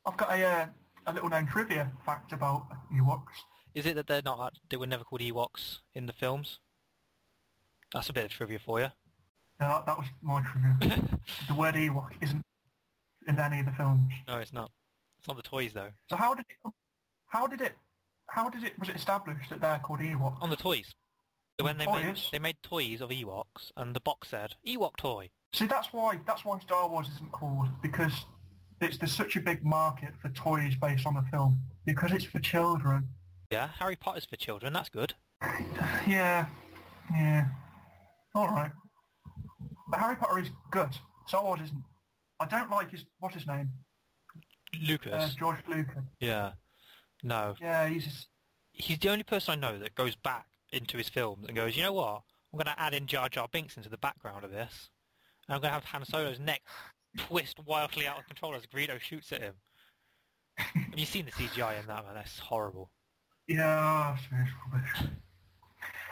I've 0.05 0.15
got 0.15 0.31
a 0.31 0.43
uh, 0.45 0.65
a 1.07 1.13
little 1.13 1.27
known 1.29 1.47
trivia 1.47 1.91
fact 2.05 2.31
about 2.31 2.67
Ewoks. 2.93 3.43
Is 3.73 3.85
it 3.85 3.95
that 3.95 4.07
they're 4.07 4.21
not? 4.23 4.53
They 4.69 4.77
were 4.77 4.87
never 4.87 5.03
called 5.03 5.21
Ewoks 5.21 5.79
in 5.93 6.05
the 6.05 6.13
films. 6.13 6.59
That's 7.93 8.09
a 8.09 8.13
bit 8.13 8.25
of 8.25 8.31
trivia 8.31 8.59
for 8.59 8.79
you. 8.79 8.87
Yeah, 9.59 9.81
that, 9.85 9.97
was 9.97 10.07
my 10.21 10.41
trivia. 10.41 11.01
the 11.47 11.53
word 11.53 11.75
Ewok 11.75 12.09
isn't 12.21 12.43
in 13.27 13.39
any 13.39 13.59
of 13.59 13.65
the 13.65 13.71
films. 13.71 14.11
No, 14.27 14.37
it's 14.37 14.53
not. 14.53 14.71
It's 15.19 15.27
not 15.27 15.37
the 15.37 15.43
toys 15.43 15.73
though. 15.73 15.89
So 16.09 16.15
how 16.15 16.35
did 16.35 16.45
it 16.49 16.71
how 17.27 17.47
did 17.47 17.61
it? 17.61 17.73
How 18.29 18.49
did 18.49 18.63
it? 18.63 18.77
Was 18.79 18.89
it 18.89 18.95
established 18.95 19.49
that 19.49 19.61
they're 19.61 19.79
called 19.79 19.99
Ewoks? 19.99 20.37
On 20.41 20.49
the 20.49 20.55
toys. 20.55 20.93
When 21.59 21.77
they 21.77 21.87
made, 21.87 22.03
Toys? 22.03 22.29
they 22.31 22.39
made 22.39 22.57
toys 22.61 23.01
of 23.01 23.09
Ewoks, 23.09 23.71
and 23.75 23.95
the 23.95 23.99
box 23.99 24.29
said, 24.29 24.53
Ewok 24.65 24.95
toy. 24.97 25.31
See, 25.53 25.65
that's 25.65 25.91
why 25.91 26.19
that's 26.27 26.45
why 26.45 26.59
Star 26.59 26.87
Wars 26.87 27.07
isn't 27.15 27.31
called 27.31 27.67
because 27.81 28.25
it's 28.79 28.97
there's 28.97 29.11
such 29.11 29.35
a 29.35 29.39
big 29.39 29.65
market 29.65 30.13
for 30.21 30.29
toys 30.29 30.75
based 30.75 31.07
on 31.07 31.15
the 31.15 31.23
film 31.31 31.59
because 31.85 32.11
it's 32.11 32.25
for 32.25 32.39
children. 32.39 33.09
Yeah, 33.49 33.69
Harry 33.79 33.95
Potter's 33.95 34.25
for 34.25 34.35
children, 34.35 34.73
that's 34.73 34.89
good. 34.89 35.15
Yeah, 36.05 36.45
yeah. 37.11 37.45
All 38.37 38.47
right. 38.49 38.71
But 39.89 39.99
Harry 39.99 40.15
Potter 40.15 40.37
is 40.37 40.51
good. 40.69 40.89
Star 41.25 41.43
Wars 41.43 41.59
isn't. 41.63 41.83
I 42.39 42.45
don't 42.45 42.69
like 42.69 42.91
his 42.91 43.03
what's 43.19 43.33
his 43.33 43.47
name? 43.47 43.71
Lucas. 44.87 45.11
Uh, 45.11 45.29
George 45.39 45.57
Lucas. 45.67 46.03
yeah. 46.19 46.51
No. 47.23 47.55
Yeah, 47.59 47.87
he's 47.89 48.03
just, 48.05 48.27
He's 48.73 48.99
the 48.99 49.09
only 49.09 49.23
person 49.23 49.53
I 49.53 49.71
know 49.71 49.79
that 49.79 49.95
goes 49.95 50.15
back 50.15 50.45
into 50.71 50.97
his 50.99 51.09
films 51.09 51.45
and 51.47 51.55
goes, 51.57 51.75
you 51.75 51.81
know 51.81 51.93
what? 51.93 52.21
I'm 52.53 52.57
going 52.63 52.67
to 52.67 52.79
add 52.79 52.93
in 52.93 53.07
Jar 53.07 53.27
Jar 53.27 53.47
Binks 53.51 53.75
into 53.75 53.89
the 53.89 53.97
background 53.97 54.43
of 54.45 54.51
this. 54.51 54.89
And 55.47 55.55
I'm 55.55 55.61
going 55.61 55.71
to 55.71 55.73
have 55.73 55.85
Han 55.85 56.05
Solo's 56.05 56.39
neck 56.39 56.61
twist 57.17 57.57
wildly 57.65 58.05
out 58.05 58.19
of 58.19 58.27
control 58.27 58.53
as 58.53 58.67
Greedo 58.67 58.99
shoots 58.99 59.31
at 59.31 59.41
him. 59.41 59.55
have 60.57 60.99
you 60.99 61.07
seen 61.07 61.25
the 61.25 61.31
CGI 61.31 61.79
in 61.79 61.87
that, 61.87 62.05
man? 62.05 62.13
That's 62.13 62.37
horrible. 62.37 62.91
yeah, 63.47 64.15
it's 64.15 64.51
rubbish. 64.71 65.11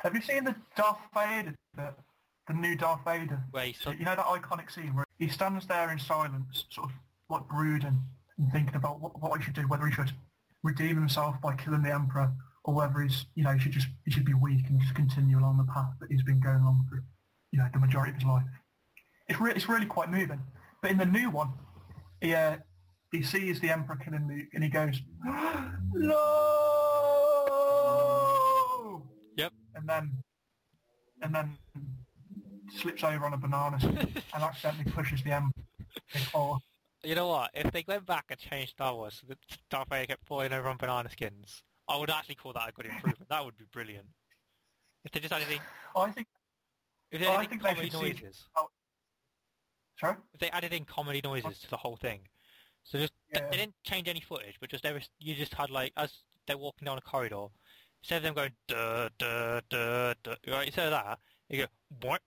Have 0.02 0.16
you 0.16 0.22
seen 0.22 0.44
the 0.46 0.56
Darth 0.76 0.98
Vader 1.14 1.54
bit? 1.76 1.94
The 2.48 2.54
new 2.54 2.76
Darth 2.76 3.04
Vader. 3.06 3.44
Where 3.52 3.66
he's 3.66 3.84
You 3.86 4.06
know 4.06 4.16
that 4.16 4.26
iconic 4.26 4.72
scene 4.72 4.94
where 4.96 5.06
he 5.18 5.28
stands 5.28 5.66
there 5.68 5.92
in 5.92 5.98
silence, 6.00 6.66
sort 6.70 6.90
of 6.90 6.96
like 7.30 7.48
brooding 7.48 8.04
and 8.38 8.52
thinking 8.52 8.76
about 8.76 9.00
what, 9.02 9.20
what 9.22 9.38
he 9.40 9.44
should 9.46 9.56
do, 9.56 9.68
whether 9.68 9.86
he 9.88 9.92
should 9.94 10.12
redeem 10.64 10.96
himself 10.96 11.40
by 11.42 11.56
killing 11.56 11.82
the 11.84 11.92
Emperor 11.94 12.32
or 12.64 12.74
whether 12.74 13.00
he's, 13.00 13.26
you 13.36 13.44
know, 13.44 13.52
he 13.54 13.60
should 13.60 13.72
just 13.72 13.88
he 14.06 14.12
should 14.12 14.26
be 14.26 14.34
weak 14.34 14.66
and 14.70 14.80
just 14.82 14.94
continue 14.96 15.40
along 15.40 15.58
the 15.58 15.72
path 15.72 15.94
that 16.00 16.12
he's 16.12 16.24
been 16.24 16.40
going 16.40 16.58
along 16.62 16.86
for, 16.90 17.04
you 17.52 17.60
know, 17.60 17.68
the 17.74 17.80
majority 17.80 18.12
of 18.12 18.16
his 18.18 18.26
life. 18.26 18.44
It's 19.28 19.40
really 19.40 19.56
it's 19.56 19.68
really 19.70 19.86
quite 19.88 20.12
moving. 20.12 20.42
But 20.82 20.92
in 20.92 20.98
the 20.98 21.06
new 21.06 21.32
one, 21.32 21.54
he 22.22 22.36
uh, 22.36 22.58
he 23.12 23.24
sees 23.24 23.60
the 23.60 23.70
Emperor 23.72 23.96
killing 23.96 24.28
Luke 24.28 24.50
and 24.54 24.64
he 24.64 24.70
goes, 24.70 25.02
no, 27.26 29.02
Yep. 29.38 29.52
and 29.76 29.90
then 29.90 30.12
and 31.22 31.34
then 31.34 31.58
slips 32.72 33.04
over 33.04 33.26
on 33.26 33.34
a 33.34 33.38
banana 33.38 33.78
and 33.84 34.44
accidentally 34.44 34.92
pushes 34.92 35.22
the 35.24 35.32
Emperor. 35.34 35.64
before. 36.14 36.58
You 37.04 37.16
know 37.16 37.28
what? 37.28 37.52
If 37.54 37.72
they 37.72 37.84
went 37.88 38.06
back 38.06 38.26
and 38.30 38.40
changed 38.40 38.72
Star 38.72 38.94
Wars 38.96 39.18
so 39.22 39.28
that 39.28 39.38
Darth 39.70 39.90
Vader 39.90 40.08
kept 40.08 40.26
falling 40.26 40.52
over 40.54 40.68
on 40.68 40.78
banana 40.78 41.10
skins, 41.10 41.62
I 41.88 41.98
would 41.98 42.10
actually 42.10 42.36
call 42.36 42.54
that 42.54 42.70
a 42.70 42.72
good 42.72 42.88
improvement. 42.88 43.30
that 43.30 43.46
would 43.46 43.58
be 43.58 43.66
brilliant. 43.72 44.08
If 45.04 45.12
they 45.12 45.20
just 45.20 45.32
added 45.34 45.48
in, 45.52 45.60
I 45.96 46.10
think. 46.12 46.28
if 47.12 47.22
they 47.22 47.28
I 47.28 47.36
added 47.36 47.52
in 47.52 47.60
comedy 47.60 47.90
should 47.92 48.00
see- 48.00 48.06
noises, 48.10 48.44
Sorry. 50.00 50.16
if 50.34 50.40
they 50.40 50.50
added 50.50 50.74
in 50.74 50.84
comedy 50.86 51.22
noises 51.24 51.60
to 51.60 51.70
the 51.70 51.78
whole 51.78 51.96
thing, 51.96 52.22
so 52.84 52.98
just 52.98 53.14
Yeah. 53.34 53.48
they 53.50 53.58
didn't 53.58 53.76
change 53.84 54.08
any 54.08 54.20
footage, 54.20 54.56
but 54.60 54.70
just 54.70 54.86
every, 54.86 55.04
you 55.20 55.36
just 55.36 55.54
had 55.54 55.70
like 55.70 55.94
as 55.96 56.12
they're 56.48 56.58
walking 56.58 56.86
down 56.86 56.98
a 56.98 57.02
corridor, 57.02 57.48
instead 58.02 58.18
of 58.18 58.24
them 58.24 58.34
going 58.34 58.52
duh 58.68 59.10
duh 59.20 59.62
duh 59.70 60.14
duh, 60.24 60.36
right? 60.48 60.66
Instead 60.68 60.88
of 60.88 60.92
that, 60.92 61.20
you 61.50 61.60
go 61.60 61.68
what 62.02 62.22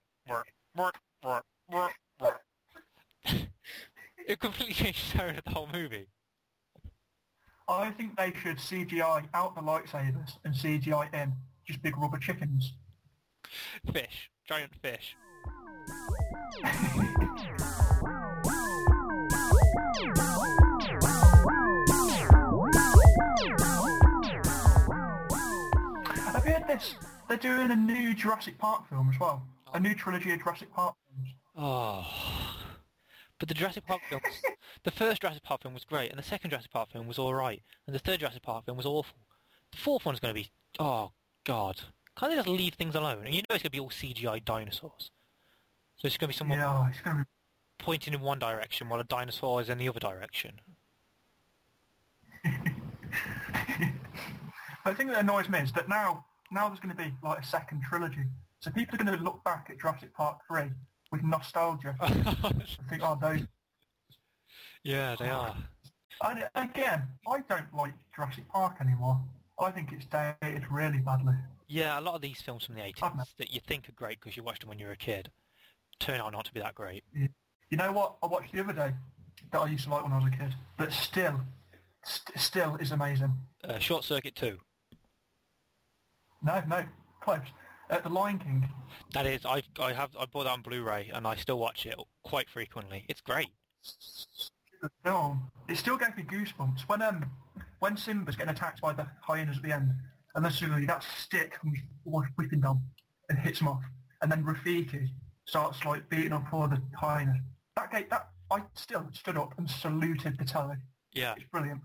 It 4.27 4.39
completely 4.39 4.75
changed 4.75 5.11
the 5.13 5.17
tone 5.17 5.35
of 5.37 5.43
the 5.43 5.49
whole 5.49 5.67
movie. 5.73 6.05
I 7.67 7.89
think 7.89 8.15
they 8.15 8.31
should 8.43 8.57
CGI 8.57 9.25
out 9.33 9.55
the 9.55 9.61
lightsabers 9.61 10.37
and 10.45 10.53
CGI 10.53 11.11
in 11.13 11.33
just 11.65 11.81
big 11.81 11.97
rubber 11.97 12.19
chickens. 12.19 12.73
Fish, 13.91 14.29
giant 14.47 14.75
fish. 14.83 15.15
Have 26.33 26.45
you 26.45 26.51
heard 26.53 26.67
this? 26.67 26.95
They're 27.27 27.37
doing 27.37 27.71
a 27.71 27.75
new 27.75 28.13
Jurassic 28.13 28.59
Park 28.59 28.87
film 28.87 29.09
as 29.11 29.19
well. 29.19 29.41
A 29.73 29.79
new 29.79 29.93
trilogy 29.93 30.31
of 30.31 30.39
Jurassic 30.39 30.73
Park 30.73 30.95
films. 31.07 31.33
Oh. 31.55 32.05
But 33.39 33.47
the 33.47 33.53
Jurassic 33.53 33.85
Park 33.85 34.01
films, 34.09 34.23
the 34.83 34.91
first 34.91 35.21
Jurassic 35.21 35.43
Park 35.43 35.61
film 35.61 35.73
was 35.73 35.85
great, 35.85 36.09
and 36.09 36.19
the 36.19 36.23
second 36.23 36.49
Jurassic 36.49 36.71
Park 36.71 36.91
film 36.91 37.07
was 37.07 37.17
alright, 37.17 37.61
and 37.87 37.95
the 37.95 37.99
third 37.99 38.19
Jurassic 38.19 38.43
Park 38.43 38.65
film 38.65 38.77
was 38.77 38.85
awful. 38.85 39.17
The 39.71 39.77
fourth 39.77 40.05
one's 40.05 40.19
going 40.19 40.33
to 40.33 40.41
be, 40.41 40.49
oh 40.79 41.11
god. 41.45 41.79
Can't 42.17 42.31
they 42.31 42.35
just 42.35 42.49
leave 42.49 42.73
things 42.73 42.95
alone? 42.95 43.25
And 43.25 43.33
you 43.33 43.41
know 43.41 43.55
it's 43.55 43.63
going 43.63 43.71
to 43.71 43.71
be 43.71 43.79
all 43.79 43.89
CGI 43.89 44.43
dinosaurs. 44.43 45.11
So 45.95 46.05
it's 46.05 46.17
going 46.17 46.27
to 46.31 46.33
be 46.33 46.37
someone 46.37 46.59
Yeah, 46.59 46.89
it's 46.89 46.99
going 46.99 47.17
to 47.17 47.23
be... 47.23 47.27
pointing 47.77 48.13
in 48.13 48.19
one 48.21 48.39
direction 48.39 48.89
while 48.89 48.99
a 48.99 49.05
dinosaur 49.05 49.61
is 49.61 49.69
in 49.69 49.77
the 49.77 49.87
other 49.87 50.01
direction. 50.01 50.59
the 54.85 54.95
thing 54.95 55.07
that 55.07 55.19
annoys 55.19 55.47
me 55.47 55.59
is 55.59 55.71
that 55.73 55.87
now, 55.87 56.25
now 56.51 56.67
there's 56.67 56.79
going 56.79 56.95
to 56.95 57.01
be 57.01 57.13
like 57.23 57.39
a 57.39 57.45
second 57.45 57.83
trilogy. 57.83 58.25
So 58.61 58.71
people 58.71 58.99
are 58.99 59.03
going 59.03 59.17
to 59.17 59.23
look 59.23 59.43
back 59.43 59.67
at 59.69 59.79
Jurassic 59.79 60.13
Park 60.13 60.39
3 60.47 60.63
with 61.11 61.23
nostalgia 61.23 61.95
and 62.01 62.25
think, 62.89 63.01
oh, 63.03 63.17
those... 63.19 63.41
yeah, 64.83 65.15
they 65.17 65.29
are. 65.29 65.55
And 66.21 66.43
again, 66.55 67.03
I 67.27 67.39
don't 67.47 67.73
like 67.73 67.93
Jurassic 68.13 68.47
Park 68.49 68.75
anymore. 68.81 69.21
I 69.59 69.71
think 69.71 69.93
it's 69.93 70.05
dated 70.05 70.65
really 70.69 70.99
badly. 70.99 71.33
Yeah, 71.67 71.99
a 71.99 72.01
lot 72.01 72.15
of 72.15 72.21
these 72.21 72.41
films 72.41 72.65
from 72.65 72.75
the 72.75 72.81
80s 72.81 73.27
that 73.37 73.53
you 73.53 73.59
think 73.65 73.87
are 73.87 73.93
great 73.93 74.19
because 74.19 74.35
you 74.35 74.43
watched 74.43 74.61
them 74.61 74.69
when 74.69 74.79
you 74.79 74.87
were 74.87 74.93
a 74.93 74.97
kid 74.97 75.29
turn 75.99 76.19
out 76.21 76.31
not 76.31 76.45
to 76.45 76.53
be 76.53 76.59
that 76.59 76.75
great. 76.75 77.03
You 77.13 77.77
know 77.77 77.91
what 77.91 78.15
I 78.23 78.27
watched 78.27 78.53
the 78.53 78.61
other 78.61 78.73
day 78.73 78.91
that 79.51 79.59
I 79.59 79.67
used 79.67 79.83
to 79.85 79.89
like 79.91 80.03
when 80.03 80.11
I 80.11 80.17
was 80.17 80.27
a 80.27 80.35
kid, 80.35 80.55
but 80.77 80.91
still, 80.91 81.41
st- 82.03 82.39
still 82.39 82.75
is 82.77 82.91
amazing. 82.91 83.33
Uh, 83.63 83.79
Short 83.79 84.03
Circuit 84.03 84.35
2. 84.35 84.57
No, 86.41 86.63
no, 86.67 86.83
close. 87.21 87.39
Uh, 87.89 87.99
the 88.01 88.09
Lion 88.09 88.37
King. 88.39 88.69
That 89.13 89.25
is, 89.25 89.45
I 89.45 89.63
I 89.79 89.93
have 89.93 90.11
I 90.19 90.25
bought 90.25 90.43
that 90.43 90.51
on 90.51 90.61
Blu-ray 90.61 91.09
and 91.13 91.25
I 91.25 91.35
still 91.35 91.57
watch 91.59 91.85
it 91.85 91.95
quite 92.23 92.49
frequently. 92.49 93.05
It's 93.09 93.21
great. 93.21 93.49
The 94.81 94.89
film. 95.03 95.51
It 95.67 95.77
still 95.77 95.97
gave 95.97 96.15
me 96.15 96.23
goosebumps 96.23 96.81
when 96.87 97.01
um 97.01 97.25
when 97.79 97.97
Simba's 97.97 98.35
getting 98.35 98.53
attacked 98.53 98.81
by 98.81 98.93
the 98.93 99.07
hyenas 99.21 99.57
at 99.57 99.63
the 99.63 99.71
end, 99.73 99.91
and 100.35 100.45
then 100.45 100.51
suddenly 100.51 100.85
that 100.85 101.03
stick 101.17 101.53
comes 101.59 101.77
wh- 102.05 102.37
whipping 102.37 102.61
down 102.61 102.81
and 103.29 103.39
hits 103.39 103.59
him 103.61 103.67
off, 103.69 103.81
and 104.21 104.31
then 104.31 104.43
Rafiki 104.43 105.09
starts 105.45 105.83
like 105.85 106.07
beating 106.09 106.33
up 106.33 106.45
all 106.53 106.67
the 106.67 106.81
hyenas. 106.95 107.37
That 107.75 107.91
gave 107.91 108.09
that 108.09 108.29
I 108.51 108.61
still 108.75 109.07
stood 109.13 109.37
up 109.37 109.53
and 109.57 109.69
saluted 109.69 110.37
the 110.37 110.45
telly. 110.45 110.75
Yeah, 111.13 111.33
It's 111.37 111.45
brilliant. 111.51 111.81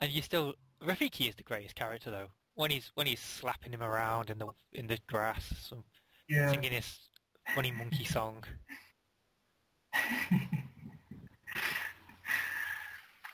and 0.00 0.10
you 0.12 0.20
still 0.22 0.54
Rafiki 0.84 1.28
is 1.28 1.34
the 1.36 1.42
greatest 1.42 1.74
character 1.76 2.10
though. 2.10 2.28
When 2.60 2.70
he's 2.70 2.90
when 2.94 3.06
he's 3.06 3.20
slapping 3.20 3.72
him 3.72 3.82
around 3.82 4.28
in 4.28 4.38
the 4.38 4.48
in 4.74 4.86
the 4.86 4.98
grass, 5.08 5.72
Yeah. 6.28 6.50
singing 6.52 6.72
his 6.72 6.98
funny 7.54 7.70
monkey 7.70 8.04
song. 8.04 8.44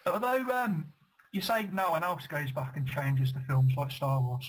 Although 0.07 0.45
um, 0.53 0.93
you 1.33 1.41
say 1.41 1.69
no 1.73 1.91
one 1.91 2.05
else 2.05 2.29
goes 2.29 2.53
back 2.53 2.77
and 2.77 2.87
changes 2.87 3.33
the 3.33 3.41
films 3.41 3.73
like 3.77 3.91
Star 3.91 4.21
Wars. 4.21 4.49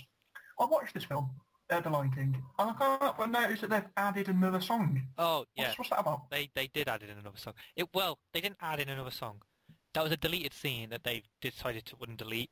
I 0.60 0.66
watched 0.66 0.94
this 0.94 1.06
film, 1.06 1.32
uh, 1.72 1.80
The 1.80 1.90
Lion 1.90 2.12
King, 2.12 2.40
and 2.60 2.70
I 2.70 2.74
can't 2.74 3.18
but 3.18 3.32
notice 3.32 3.62
that 3.62 3.72
they've 3.72 3.90
added 3.98 4.30
another 4.30 4.62
song. 4.62 5.02
Oh 5.18 5.46
yeah, 5.56 5.70
What's, 5.70 5.80
what's 5.80 5.90
that 5.90 6.02
about? 6.02 6.30
they 6.30 6.52
they 6.54 6.68
did 6.68 6.88
add 6.88 7.02
in 7.02 7.10
another 7.10 7.38
song. 7.38 7.56
It 7.76 7.88
well, 7.96 8.20
they 8.32 8.42
didn't 8.42 8.58
add 8.62 8.80
in 8.80 8.90
another 8.90 9.10
song. 9.10 9.42
That 9.96 10.04
was 10.04 10.12
a 10.12 10.18
deleted 10.18 10.54
scene 10.54 10.92
that 10.92 11.04
they 11.04 11.24
decided 11.42 11.84
to 11.88 11.96
wouldn't 11.96 12.20
delete. 12.20 12.52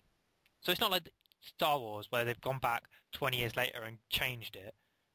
So 0.62 0.72
it's 0.72 0.82
not 0.82 0.90
like 0.90 1.08
Star 1.46 1.80
Wars 1.80 2.08
where 2.10 2.26
they've 2.26 2.40
gone 2.42 2.60
back 2.60 2.84
20 3.14 3.38
years 3.38 3.56
later 3.56 3.84
and 3.84 3.98
changed 4.10 4.56
it. 4.56 4.74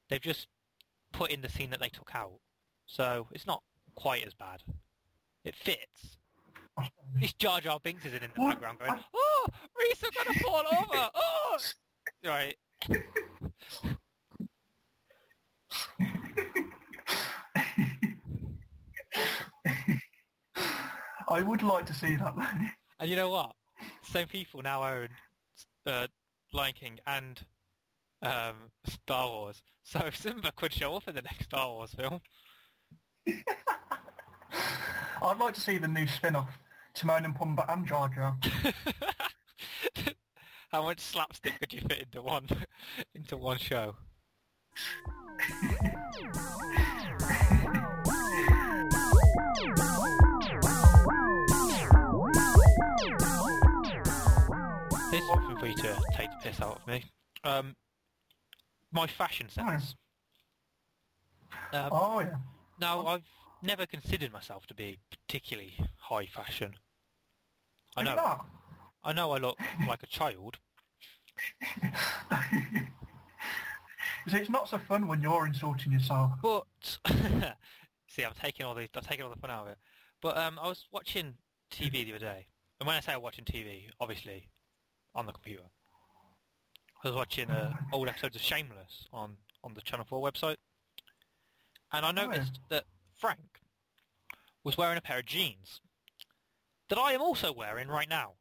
They've 0.08 0.20
just 0.20 0.46
put 1.12 1.30
in 1.30 1.40
the 1.42 1.48
scene 1.48 1.70
that 1.70 1.80
they 1.80 1.88
took 1.88 2.10
out. 2.14 2.38
So 2.86 3.28
it's 3.32 3.46
not 3.46 3.62
quite 3.94 4.26
as 4.26 4.34
bad. 4.34 4.62
It 5.44 5.54
fits. 5.54 6.18
This 7.14 7.32
Jar 7.34 7.60
Jar 7.60 7.78
Binks 7.82 8.04
is 8.06 8.14
in 8.14 8.20
the 8.20 8.28
What? 8.36 8.52
background 8.60 8.78
going, 8.78 9.04
"Oh, 9.14 9.46
Reese, 9.78 10.02
I'm 10.04 10.24
gonna 10.24 10.38
fall 10.40 10.64
over! 10.72 11.10
Oh!" 11.14 11.58
Right. 12.24 12.56
I 21.28 21.42
would 21.42 21.62
like 21.62 21.86
to 21.86 21.94
see 21.94 22.16
that. 22.16 22.34
And 22.98 23.08
you 23.08 23.16
know 23.16 23.30
what? 23.30 23.52
Same 24.02 24.26
people 24.26 24.62
now 24.62 24.82
own 24.84 25.08
uh, 25.86 26.06
Lion 26.52 26.74
King 26.78 26.98
and 27.06 27.44
um, 28.22 28.70
Star 28.86 29.28
Wars. 29.28 29.62
So 29.82 30.00
if 30.06 30.16
Simba 30.20 30.52
could 30.54 30.72
show 30.72 30.96
up 30.96 31.08
in 31.08 31.14
the 31.14 31.22
next 31.22 31.44
Star 31.44 31.68
Wars 31.68 31.94
film. 31.94 32.20
I'd 35.22 35.38
like 35.38 35.54
to 35.54 35.60
see 35.60 35.76
the 35.78 35.86
new 35.86 36.06
spin-off, 36.06 36.58
Timon 36.94 37.26
and 37.26 37.34
Pumbaa 37.34 37.70
and 37.72 37.86
Jar 37.86 38.08
Jar. 38.08 38.36
How 40.70 40.82
much 40.82 41.00
slapstick 41.00 41.60
could 41.60 41.72
you 41.72 41.80
fit 41.80 42.04
into 42.04 42.22
one 42.22 42.46
into 43.14 43.36
one 43.36 43.58
show? 43.58 43.96
This 55.30 55.38
is 55.38 55.44
something 55.46 55.58
for 55.58 55.66
you 55.66 55.74
to 55.76 56.02
take 56.16 56.30
the 56.30 56.36
piss 56.42 56.60
out 56.60 56.80
of 56.80 56.86
me. 56.88 57.04
Um, 57.44 57.76
my 58.90 59.06
fashion 59.06 59.48
sense. 59.48 59.94
Um, 61.72 61.88
Oh 61.92 62.20
yeah. 62.20 62.34
now, 62.80 63.06
I've 63.06 63.22
never 63.62 63.86
considered 63.86 64.32
myself 64.32 64.66
to 64.66 64.74
be 64.74 64.98
particularly 65.10 65.74
high 65.98 66.26
fashion. 66.26 66.74
I 67.96 68.02
know, 68.02 68.40
I 69.04 69.12
know, 69.12 69.30
I 69.32 69.38
look 69.38 69.58
like 69.86 70.02
a 70.02 70.06
child. 70.06 70.58
See, 74.28 74.36
it's 74.36 74.50
not 74.50 74.68
so 74.68 74.78
fun 74.78 75.06
when 75.08 75.22
you're 75.22 75.46
insulting 75.46 75.92
yourself. 75.92 76.32
But 76.42 76.64
see, 78.08 78.22
I'm 78.24 78.34
taking 78.40 78.66
all 78.66 78.74
the 78.74 78.88
I'm 78.94 79.02
taking 79.02 79.24
all 79.24 79.30
the 79.30 79.40
fun 79.40 79.50
out 79.50 79.62
of 79.62 79.68
it. 79.68 79.78
But 80.20 80.36
um, 80.36 80.58
I 80.60 80.68
was 80.68 80.86
watching 80.92 81.34
TV 81.72 81.92
the 82.04 82.10
other 82.10 82.18
day, 82.18 82.46
and 82.80 82.86
when 82.86 82.96
I 82.96 83.00
say 83.00 83.12
I'm 83.14 83.22
watching 83.22 83.44
TV, 83.44 83.84
obviously 84.00 84.48
on 85.14 85.26
the 85.26 85.32
computer. 85.32 85.64
I 87.04 87.08
was 87.08 87.16
watching 87.16 87.50
uh, 87.50 87.72
old 87.92 88.08
episodes 88.08 88.36
of 88.36 88.42
Shameless 88.42 89.06
on 89.12 89.36
on 89.64 89.74
the 89.74 89.80
Channel 89.82 90.06
Four 90.08 90.22
website, 90.22 90.56
and 91.92 92.04
I 92.06 92.10
Oh, 92.10 92.12
yeah. 92.14 92.26
noticed 92.26 92.60
that 92.70 92.84
Frank 93.18 93.40
was 94.64 94.76
wearing 94.78 94.98
a 94.98 95.00
pair 95.00 95.18
of 95.18 95.26
jeans 95.26 95.80
that 96.88 96.98
I 96.98 97.12
am 97.12 97.20
also 97.22 97.52
wearing 97.52 97.88
right 97.88 98.08
now. 98.08 98.32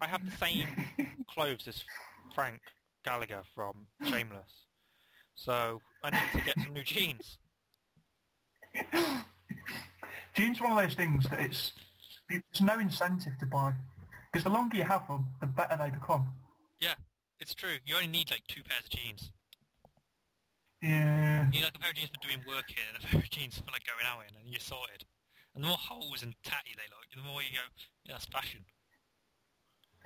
I 0.00 0.06
have 0.06 0.24
the 0.24 0.36
same 0.36 0.66
clothes 1.28 1.66
as 1.68 1.82
Frank 2.34 2.60
Gallagher 3.04 3.42
from 3.54 3.86
Shameless. 4.04 4.66
So 5.34 5.80
I 6.04 6.10
need 6.10 6.20
to 6.34 6.40
get 6.42 6.54
some 6.62 6.72
new 6.74 6.82
jeans. 6.84 7.38
Jeans 10.34 10.60
are 10.60 10.64
one 10.68 10.72
of 10.78 10.88
those 10.88 10.94
things 10.96 11.24
that 11.28 11.40
it's 11.40 11.72
there's 12.28 12.60
no 12.60 12.78
incentive 12.78 13.32
to 13.40 13.46
buy 13.46 13.72
because 14.30 14.44
the 14.44 14.50
longer 14.50 14.76
you 14.76 14.84
have 14.84 15.06
them, 15.08 15.26
the 15.40 15.46
better 15.46 15.76
they 15.76 15.90
become. 15.90 16.28
Yeah, 16.80 16.94
it's 17.40 17.54
true. 17.54 17.76
You 17.84 17.96
only 17.96 18.08
need 18.08 18.30
like 18.30 18.46
two 18.48 18.62
pairs 18.62 18.84
of 18.84 18.90
jeans. 18.90 19.30
Yeah. 20.82 21.44
You 21.46 21.50
need 21.50 21.64
like 21.64 21.74
a 21.76 21.78
pair 21.78 21.90
of 21.90 21.96
jeans 21.96 22.10
for 22.10 22.26
doing 22.26 22.44
work 22.46 22.70
in 22.70 22.94
and 22.94 23.04
a 23.04 23.06
pair 23.10 23.20
of 23.20 23.30
jeans 23.30 23.58
for 23.58 23.70
like 23.72 23.84
going 23.84 24.06
out 24.06 24.22
in 24.28 24.36
and 24.40 24.50
you're 24.50 24.60
sorted. 24.60 25.04
And 25.54 25.64
the 25.64 25.68
more 25.68 25.76
holes 25.76 26.22
and 26.22 26.34
tatty 26.44 26.74
they 26.76 26.86
look, 26.88 27.06
the 27.14 27.28
more 27.28 27.42
you 27.42 27.48
go, 27.52 27.64
yeah, 28.06 28.12
that's 28.14 28.26
fashion. 28.26 28.64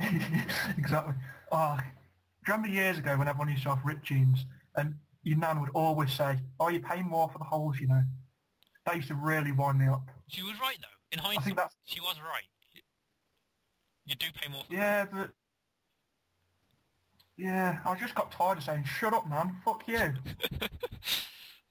exactly. 0.78 1.14
Oh, 1.52 1.76
do 1.76 1.82
you 1.84 2.54
remember 2.54 2.68
years 2.68 2.98
ago 2.98 3.16
when 3.16 3.28
everyone 3.28 3.50
used 3.50 3.62
to 3.64 3.74
have 3.74 3.84
ripped 3.84 4.06
jeans 4.06 4.46
and 4.76 4.94
your 5.22 5.38
nan 5.38 5.60
would 5.60 5.70
always 5.74 6.12
say, 6.12 6.38
oh, 6.60 6.68
you 6.68 6.80
pay 6.80 7.02
more 7.02 7.28
for 7.28 7.38
the 7.38 7.44
holes, 7.44 7.78
you 7.78 7.86
know. 7.88 8.02
That 8.86 8.96
used 8.96 9.08
to 9.08 9.14
really 9.14 9.52
wind 9.52 9.78
me 9.78 9.86
up. 9.86 10.02
She 10.28 10.42
was 10.42 10.54
right 10.60 10.76
though. 10.80 10.88
In 11.12 11.18
hindsight, 11.18 11.40
I 11.40 11.44
think 11.44 11.56
that's, 11.56 11.74
she 11.84 12.00
was 12.00 12.16
right. 12.20 12.44
You 14.06 14.14
do 14.16 14.26
pay 14.40 14.50
more 14.50 14.62
for 14.68 14.74
yeah, 14.74 15.06
but... 15.10 15.30
Yeah, 17.36 17.78
I 17.84 17.94
just 17.96 18.14
got 18.14 18.30
tired 18.30 18.58
of 18.58 18.64
saying, 18.64 18.84
shut 18.84 19.12
up, 19.12 19.28
man, 19.28 19.56
fuck 19.64 19.82
you. 19.88 20.12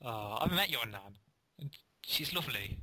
Oh, 0.05 0.37
I've 0.41 0.51
met 0.51 0.69
your 0.69 0.85
nan. 0.85 0.99
And 1.59 1.69
she's 2.05 2.33
lovely. 2.33 2.77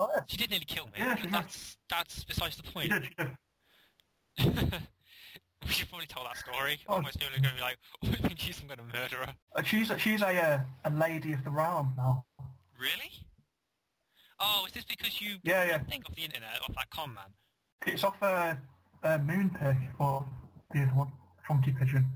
Oh, 0.00 0.08
yeah, 0.12 0.22
She 0.26 0.36
did 0.36 0.50
nearly 0.50 0.64
kill 0.64 0.86
me. 0.86 0.92
Yeah, 0.98 1.14
but 1.14 1.22
she 1.22 1.28
has. 1.28 1.32
that's 1.44 1.76
that's 1.88 2.24
besides 2.24 2.56
the 2.56 2.64
she 2.66 2.72
point. 2.72 2.90
did, 2.90 3.04
she 4.36 4.44
did. 4.50 4.72
we 5.66 5.70
should 5.72 5.88
probably 5.88 6.08
tell 6.08 6.24
that 6.24 6.36
story. 6.38 6.80
Oh. 6.88 6.94
Are 6.96 7.02
going 7.02 7.12
to 7.12 7.40
be 7.40 7.60
like, 7.60 7.78
oh, 8.04 8.08
I 8.08 8.26
think 8.26 8.40
she's 8.40 8.56
some 8.56 8.66
kind 8.66 8.80
of 8.80 8.86
murderer. 8.92 9.28
Uh, 9.54 9.62
she's, 9.62 9.90
a, 9.90 9.98
she's 9.98 10.22
a, 10.22 10.26
uh, 10.36 10.60
a 10.86 10.90
lady 10.90 11.32
of 11.34 11.44
the 11.44 11.50
realm 11.50 11.92
now. 11.96 12.24
Really? 12.76 13.12
Oh, 14.40 14.64
is 14.66 14.72
this 14.72 14.84
because 14.84 15.20
you 15.20 15.36
Yeah, 15.44 15.64
yeah. 15.64 15.78
think 15.78 16.08
of 16.08 16.16
the 16.16 16.22
internet, 16.22 16.58
off 16.68 16.74
that 16.74 16.90
con 16.90 17.14
man? 17.14 17.26
It's 17.86 18.04
off 18.04 18.20
a, 18.22 18.58
a 19.02 19.18
Moonpig, 19.18 19.76
or 19.98 20.24
the 20.72 20.82
other 20.82 20.92
one, 20.92 21.12
Funky 21.46 21.72
Pigeon. 21.72 22.06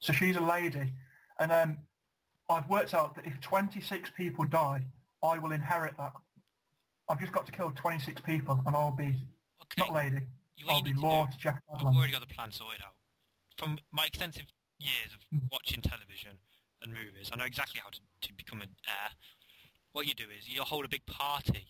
So 0.00 0.12
she's 0.12 0.36
a 0.36 0.40
lady, 0.40 0.92
and 1.38 1.50
um, 1.52 1.78
I've 2.48 2.68
worked 2.68 2.94
out 2.94 3.14
that 3.16 3.26
if 3.26 3.40
26 3.40 4.10
people 4.16 4.44
die, 4.44 4.82
I 5.22 5.38
will 5.38 5.52
inherit 5.52 5.94
that. 5.98 6.12
I've 7.08 7.20
just 7.20 7.32
got 7.32 7.46
to 7.46 7.52
kill 7.52 7.72
26 7.74 8.20
people, 8.22 8.60
and 8.66 8.76
I'll 8.76 8.90
be, 8.92 9.16
Okay. 9.62 9.78
not 9.78 9.92
lady, 9.92 10.20
you 10.56 10.66
I'll 10.68 10.82
be 10.82 10.92
to 10.92 11.00
Lord 11.00 11.30
do. 11.30 11.36
Jack. 11.38 11.62
I've 11.74 11.82
already 11.82 12.12
got 12.12 12.20
the 12.20 12.32
plan 12.34 12.50
sorted 12.52 12.82
out. 12.82 12.94
From 13.58 13.78
my 13.92 14.06
extensive 14.06 14.46
years 14.78 15.12
of 15.14 15.20
Hmm. 15.32 15.46
watching 15.50 15.82
television 15.82 16.32
and 16.82 16.92
movies, 16.92 17.30
I 17.32 17.36
know 17.36 17.44
exactly 17.44 17.80
how 17.82 17.90
to, 17.90 18.00
to 18.28 18.32
become 18.34 18.60
an 18.62 18.68
heir. 18.86 19.10
What 19.92 20.06
you 20.06 20.14
do 20.14 20.24
is 20.36 20.48
you 20.48 20.62
hold 20.62 20.84
a 20.84 20.88
big 20.88 21.04
party. 21.06 21.66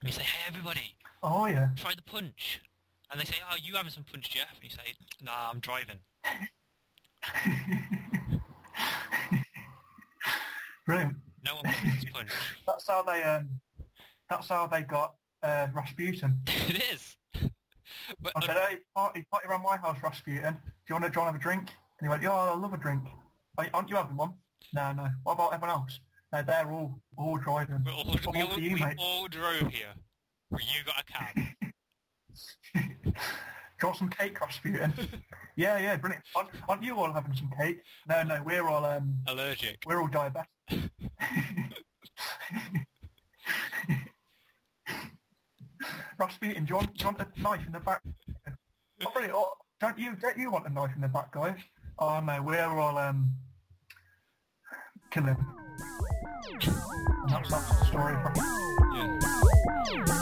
And 0.00 0.08
you 0.08 0.12
say, 0.12 0.22
hey 0.22 0.44
everybody, 0.48 0.94
Oh 1.22 1.46
yeah. 1.46 1.68
try 1.76 1.94
the 1.94 2.02
punch. 2.02 2.60
And 3.10 3.20
they 3.20 3.24
say, 3.24 3.36
oh, 3.50 3.56
you 3.62 3.74
having 3.74 3.90
some 3.92 4.04
punch, 4.04 4.30
Jeff? 4.30 4.46
And 4.54 4.64
you 4.64 4.70
say, 4.70 4.94
nah, 5.22 5.50
I'm 5.52 5.60
driving. 5.60 5.98
Brilliant. 10.86 11.16
No 11.44 11.56
one 11.56 11.64
wants 11.66 11.80
this 12.02 12.10
punch. 12.12 12.28
That's 12.66 12.86
how 12.88 13.02
they 13.02 13.22
um, 13.22 13.48
that's 14.28 14.48
how 14.48 14.66
they 14.66 14.82
got 14.82 15.14
uh, 15.42 15.66
Rasputin. 15.74 16.38
it 16.46 16.82
is. 16.92 17.16
But 18.22 18.32
I 18.36 18.46
said, 18.46 18.56
hey, 18.56 18.76
party, 18.94 19.24
party 19.30 19.48
around 19.48 19.62
my 19.62 19.76
house, 19.76 19.98
Rasputin. 20.02 20.54
Do 20.54 20.60
you 20.88 20.94
want 20.94 21.04
to 21.04 21.10
join 21.10 21.26
have 21.26 21.34
a 21.34 21.38
drink? 21.38 21.62
And 21.98 22.06
he 22.06 22.08
went, 22.08 22.22
yeah, 22.22 22.32
I 22.32 22.54
love 22.54 22.72
a 22.72 22.76
drink. 22.76 23.02
Are- 23.58 23.66
Aren't 23.74 23.90
you 23.90 23.96
having 23.96 24.16
one? 24.16 24.34
No, 24.72 24.92
no. 24.92 25.08
What 25.24 25.32
about 25.32 25.52
everyone 25.52 25.70
else? 25.70 25.98
No, 26.32 26.42
they're 26.42 26.70
all 26.70 27.00
all 27.16 27.38
driving. 27.38 27.82
we 27.84 27.90
all, 27.90 28.04
we, 28.32 28.42
all, 28.42 28.58
you, 28.58 28.74
we 28.74 28.80
mate? 28.80 28.96
all 28.98 29.26
drove 29.26 29.66
here. 29.68 29.94
Where 30.48 30.60
you 30.60 30.84
got 30.84 31.00
a 31.00 31.04
cab. 31.04 31.36
You 33.82 33.94
some 33.98 34.08
cake, 34.08 34.40
Rasputin? 34.40 34.92
yeah, 35.56 35.78
yeah, 35.78 35.96
brilliant. 35.96 36.24
Aren't, 36.36 36.50
aren't 36.68 36.82
you 36.82 36.96
all 36.96 37.12
having 37.12 37.34
some 37.34 37.50
cake? 37.58 37.80
No, 38.08 38.22
no, 38.22 38.42
we're 38.44 38.68
all 38.68 38.84
um, 38.84 39.16
Allergic. 39.26 39.78
we're 39.86 40.00
all 40.00 40.08
diabetic. 40.08 40.46
Rasputin, 46.18 46.64
do 46.64 46.70
you, 46.70 46.76
want, 46.76 46.94
do 46.96 47.04
you 47.04 47.06
want 47.06 47.20
a 47.20 47.26
knife 47.40 47.66
in 47.66 47.72
the 47.72 47.80
back? 47.80 48.02
Oh, 49.04 49.10
brilliant. 49.12 49.34
Oh, 49.36 49.52
don't 49.80 49.98
you 49.98 50.14
don't 50.14 50.36
you 50.36 50.50
want 50.50 50.66
a 50.66 50.70
knife 50.70 50.90
in 50.94 51.00
the 51.00 51.08
back, 51.08 51.32
guys? 51.32 51.58
Oh 51.98 52.20
no, 52.20 52.42
we're 52.42 52.62
all 52.66 52.98
um, 52.98 53.30
killing. 55.10 55.36
And 56.44 57.30
that's, 57.30 57.50
that's 57.50 57.78
the 57.78 57.84
story. 57.86 58.14
Yeah. 58.94 60.20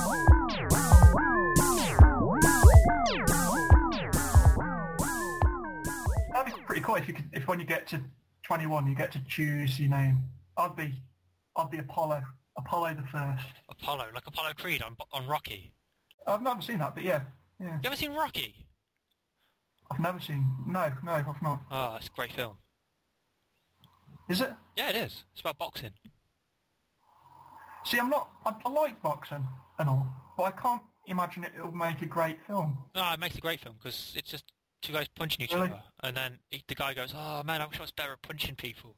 That'd 6.33 6.54
be 6.54 6.61
pretty 6.66 6.81
cool 6.83 6.96
if 6.96 7.09
you 7.09 7.14
could, 7.14 7.24
if 7.33 7.46
when 7.48 7.59
you 7.59 7.66
get 7.66 7.87
to 7.88 8.00
21 8.44 8.87
you 8.87 8.94
get 8.94 9.12
to 9.12 9.20
choose 9.28 9.78
your 9.78 9.90
name. 9.90 10.22
I'd 10.57 10.74
be, 10.76 10.94
I'd 11.57 11.70
be 11.70 11.78
Apollo, 11.78 12.22
Apollo 12.57 12.94
the 12.94 13.07
first. 13.09 13.44
Apollo, 13.68 14.07
like 14.14 14.26
Apollo 14.26 14.52
Creed 14.57 14.83
on 14.83 14.96
on 15.12 15.26
Rocky. 15.26 15.72
I've 16.26 16.42
never 16.42 16.61
seen 16.61 16.78
that, 16.78 16.94
but 16.94 17.04
yeah, 17.04 17.20
yeah. 17.61 17.78
You 17.83 17.87
ever 17.87 17.96
seen 17.96 18.12
Rocky? 18.12 18.66
I've 19.90 20.00
never 20.00 20.20
seen. 20.20 20.46
No, 20.66 20.92
no, 21.02 21.12
I've 21.12 21.42
not. 21.42 21.61
Oh, 21.70 21.96
it's 21.96 22.09
a 22.09 22.11
great 22.11 22.33
film. 22.33 22.57
Is 24.28 24.40
it? 24.40 24.52
Yeah, 24.76 24.90
it 24.90 24.96
is. 24.96 25.24
It's 25.32 25.40
about 25.40 25.58
boxing. 25.58 25.90
See, 27.84 27.98
I'm 27.98 28.10
not. 28.10 28.28
I, 28.44 28.54
I 28.64 28.68
like 28.70 29.00
boxing 29.02 29.46
and 29.78 29.88
all, 29.88 30.06
but 30.36 30.42
I 30.44 30.50
can't 30.50 30.82
imagine 31.06 31.44
it 31.44 31.52
will 31.62 31.72
make 31.72 32.02
a 32.02 32.06
great 32.06 32.38
film. 32.46 32.76
No, 32.94 33.12
it 33.12 33.20
makes 33.20 33.36
a 33.36 33.40
great 33.40 33.60
film 33.60 33.76
because 33.78 34.12
it's 34.16 34.30
just 34.30 34.44
two 34.82 34.92
guys 34.92 35.08
punching 35.08 35.42
each 35.44 35.54
Really? 35.54 35.68
other, 35.68 35.82
and 36.02 36.16
then 36.16 36.38
he- 36.50 36.62
the 36.68 36.74
guy 36.74 36.92
goes, 36.92 37.14
"Oh 37.16 37.42
man, 37.42 37.62
I 37.62 37.66
wish 37.66 37.78
I 37.78 37.82
was 37.82 37.90
better 37.92 38.12
at 38.12 38.22
punching 38.22 38.56
people," 38.56 38.96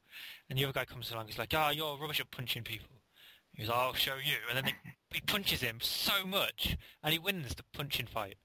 and 0.49 0.59
the 0.59 0.65
other 0.65 0.73
guy 0.73 0.85
comes 0.85 1.09
along, 1.11 1.27
he's 1.27 1.37
like, 1.37 1.53
"Oh, 1.53 1.69
you're 1.69 1.97
rubbish 1.97 2.19
at 2.19 2.29
punching 2.31 2.63
people." 2.63 3.01
He 3.53 3.63
goes, 3.63 3.69
"I'll 3.73 3.93
show 3.93 4.15
you," 4.15 4.35
and 4.49 4.57
then 4.57 4.65
they, 4.65 4.75
he 5.15 5.21
punches 5.21 5.61
him 5.61 5.79
so 5.81 6.25
much, 6.25 6.75
and 7.01 7.13
he 7.13 7.19
wins 7.19 7.55
the 7.55 7.63
punching 7.73 8.07
fight. 8.07 8.35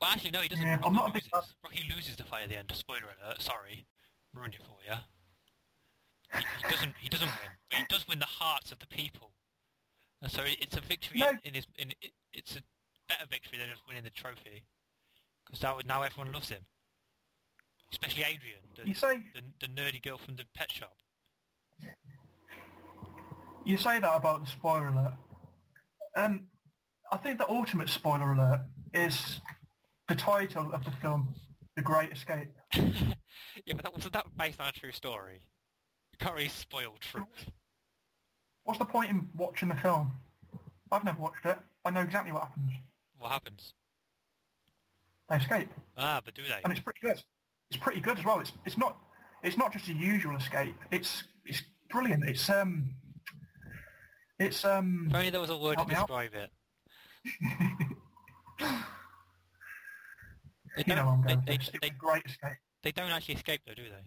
Well, 0.00 0.10
actually, 0.10 0.30
no, 0.30 0.40
he 0.40 0.48
doesn't. 0.48 0.64
Yeah, 0.64 0.78
I'm 0.84 0.92
not 0.94 1.10
a 1.10 1.12
big 1.12 1.24
loses. 1.34 1.54
Rocky 1.62 1.84
loses 1.94 2.16
the 2.16 2.24
fight 2.24 2.44
at 2.44 2.48
the 2.50 2.56
end. 2.56 2.70
Spoiler 2.72 3.14
alert. 3.22 3.42
Sorry, 3.42 3.84
ruined 4.38 4.54
it 4.54 4.62
for 4.62 4.78
you. 4.86 4.96
He, 6.62 6.70
doesn't. 6.70 6.94
He 7.00 7.08
doesn't 7.08 7.26
win, 7.28 7.50
but 7.70 7.78
he 7.80 7.84
does 7.88 8.06
win 8.08 8.18
the 8.18 8.26
hearts 8.26 8.70
of 8.72 8.78
the 8.78 8.86
people. 8.86 9.32
And 10.22 10.30
so 10.30 10.42
it's 10.44 10.76
a 10.76 10.80
victory 10.80 11.20
No. 11.20 11.32
in, 11.44 11.54
his. 11.54 11.66
In, 11.78 11.90
it, 12.02 12.12
it's 12.32 12.56
a 12.56 12.60
better 13.08 13.26
victory 13.30 13.58
than 13.58 13.68
just 13.70 13.82
winning 13.88 14.04
the 14.04 14.10
trophy, 14.10 14.64
because 15.46 15.62
now 15.62 15.78
now 15.86 16.02
everyone 16.02 16.32
loves 16.32 16.50
him, 16.50 16.62
especially 17.92 18.22
Adrian, 18.24 18.58
the, 18.76 18.86
You 18.86 18.94
say 18.94 19.22
the, 19.34 19.42
the 19.60 19.72
nerdy 19.72 20.02
girl 20.02 20.18
from 20.18 20.36
the 20.36 20.44
pet 20.54 20.70
shop. 20.70 20.96
you 23.64 23.76
say 23.78 23.98
that 23.98 24.14
about 24.16 24.44
the 24.44 24.50
spoiler 24.50 24.88
alert. 24.88 25.14
Um, 26.16 26.48
I 27.12 27.16
think 27.16 27.38
the 27.38 27.48
ultimate 27.48 27.88
spoiler 27.88 28.32
alert 28.32 28.60
is 28.92 29.40
the 30.08 30.14
title 30.14 30.70
of 30.72 30.84
the 30.84 30.90
film, 31.02 31.34
The 31.76 31.82
Great 31.82 32.12
Escape. 32.12 32.48
yeah, 33.64 33.74
but 33.74 33.82
that 33.84 33.94
wasn't 33.94 34.12
that 34.14 34.26
based 34.36 34.60
on 34.60 34.68
a 34.68 34.72
true 34.72 34.92
story. 34.92 35.40
You 36.12 36.18
can't 36.18 36.34
really 36.34 36.48
spoil 36.48 36.94
truth. 37.00 37.50
What's 38.64 38.78
the 38.78 38.84
point 38.84 39.10
in 39.10 39.28
watching 39.36 39.68
the 39.68 39.74
film? 39.76 40.12
I've 40.90 41.04
never 41.04 41.20
watched 41.20 41.44
it. 41.44 41.58
I 41.84 41.90
know 41.90 42.00
exactly 42.00 42.32
what 42.32 42.42
happens. 42.44 42.72
What 43.18 43.30
happens? 43.32 43.72
They 45.28 45.36
escape, 45.36 45.68
Ah, 45.96 46.20
but 46.24 46.34
do 46.34 46.42
they? 46.42 46.60
and 46.64 46.72
it's 46.72 46.80
pretty 46.80 47.00
good. 47.02 47.22
It's 47.70 47.78
pretty 47.78 48.00
good 48.00 48.18
as 48.18 48.24
well. 48.24 48.40
It's 48.40 48.52
it's 48.64 48.78
not 48.78 48.96
it's 49.42 49.58
not 49.58 49.72
just 49.72 49.88
a 49.88 49.92
usual 49.92 50.36
escape. 50.36 50.74
It's 50.90 51.24
it's 51.44 51.62
brilliant. 51.90 52.24
It's 52.24 52.48
um 52.48 52.94
it's 54.38 54.64
um 54.64 55.08
If 55.10 55.14
only 55.16 55.30
there 55.30 55.40
was 55.40 55.50
a 55.50 55.56
word 55.56 55.76
to 55.78 55.84
me 55.84 55.94
out. 55.94 56.08
describe 56.08 56.32
it. 56.34 56.50
They 60.76 60.84
you 60.86 60.94
know 60.94 61.08
I'm 61.08 61.22
going 61.22 61.42
they, 61.46 61.58
they, 61.80 61.88
a 61.88 61.90
great 61.90 62.24
escape. 62.24 62.52
They 62.82 62.92
don't 62.92 63.10
actually 63.10 63.34
escape 63.34 63.62
though, 63.66 63.74
do 63.74 63.82
they? 63.84 64.04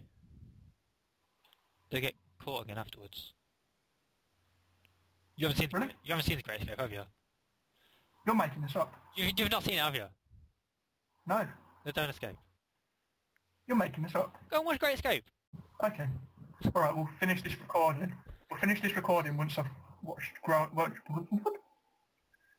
They 1.90 2.00
get 2.00 2.14
caught 2.42 2.64
again 2.64 2.78
afterwards. 2.78 3.32
You 5.36 5.46
haven't 5.48 5.58
seen 5.60 5.68
the, 5.72 5.78
Really? 5.78 5.92
you 6.04 6.10
haven't 6.12 6.24
seen 6.26 6.36
the 6.36 6.42
Great 6.42 6.60
Escape, 6.60 6.78
have 6.80 6.92
you? 6.92 7.02
You're 8.26 8.36
making 8.36 8.62
this 8.62 8.76
up. 8.76 8.94
you? 9.16 9.30
You've 9.36 9.50
not 9.50 9.64
seen 9.64 9.74
it, 9.74 9.80
have 9.80 9.94
you? 9.94 10.04
No, 11.26 11.46
They 11.84 11.92
don't 11.92 12.10
escape. 12.10 12.36
you're 13.66 13.76
making 13.76 14.04
this 14.04 14.14
up. 14.14 14.36
Go 14.50 14.58
and 14.58 14.66
watch 14.66 14.78
Great 14.78 14.94
Escape. 14.94 15.24
Okay. 15.84 16.06
All 16.74 16.82
right, 16.82 16.94
we'll 16.96 17.08
finish 17.18 17.42
this 17.42 17.58
recording. 17.58 18.12
We'll 18.50 18.60
finish 18.60 18.80
this 18.80 18.94
recording 18.94 19.36
once 19.36 19.58
I've 19.58 19.66
watched. 20.02 20.30
Watched 20.46 20.96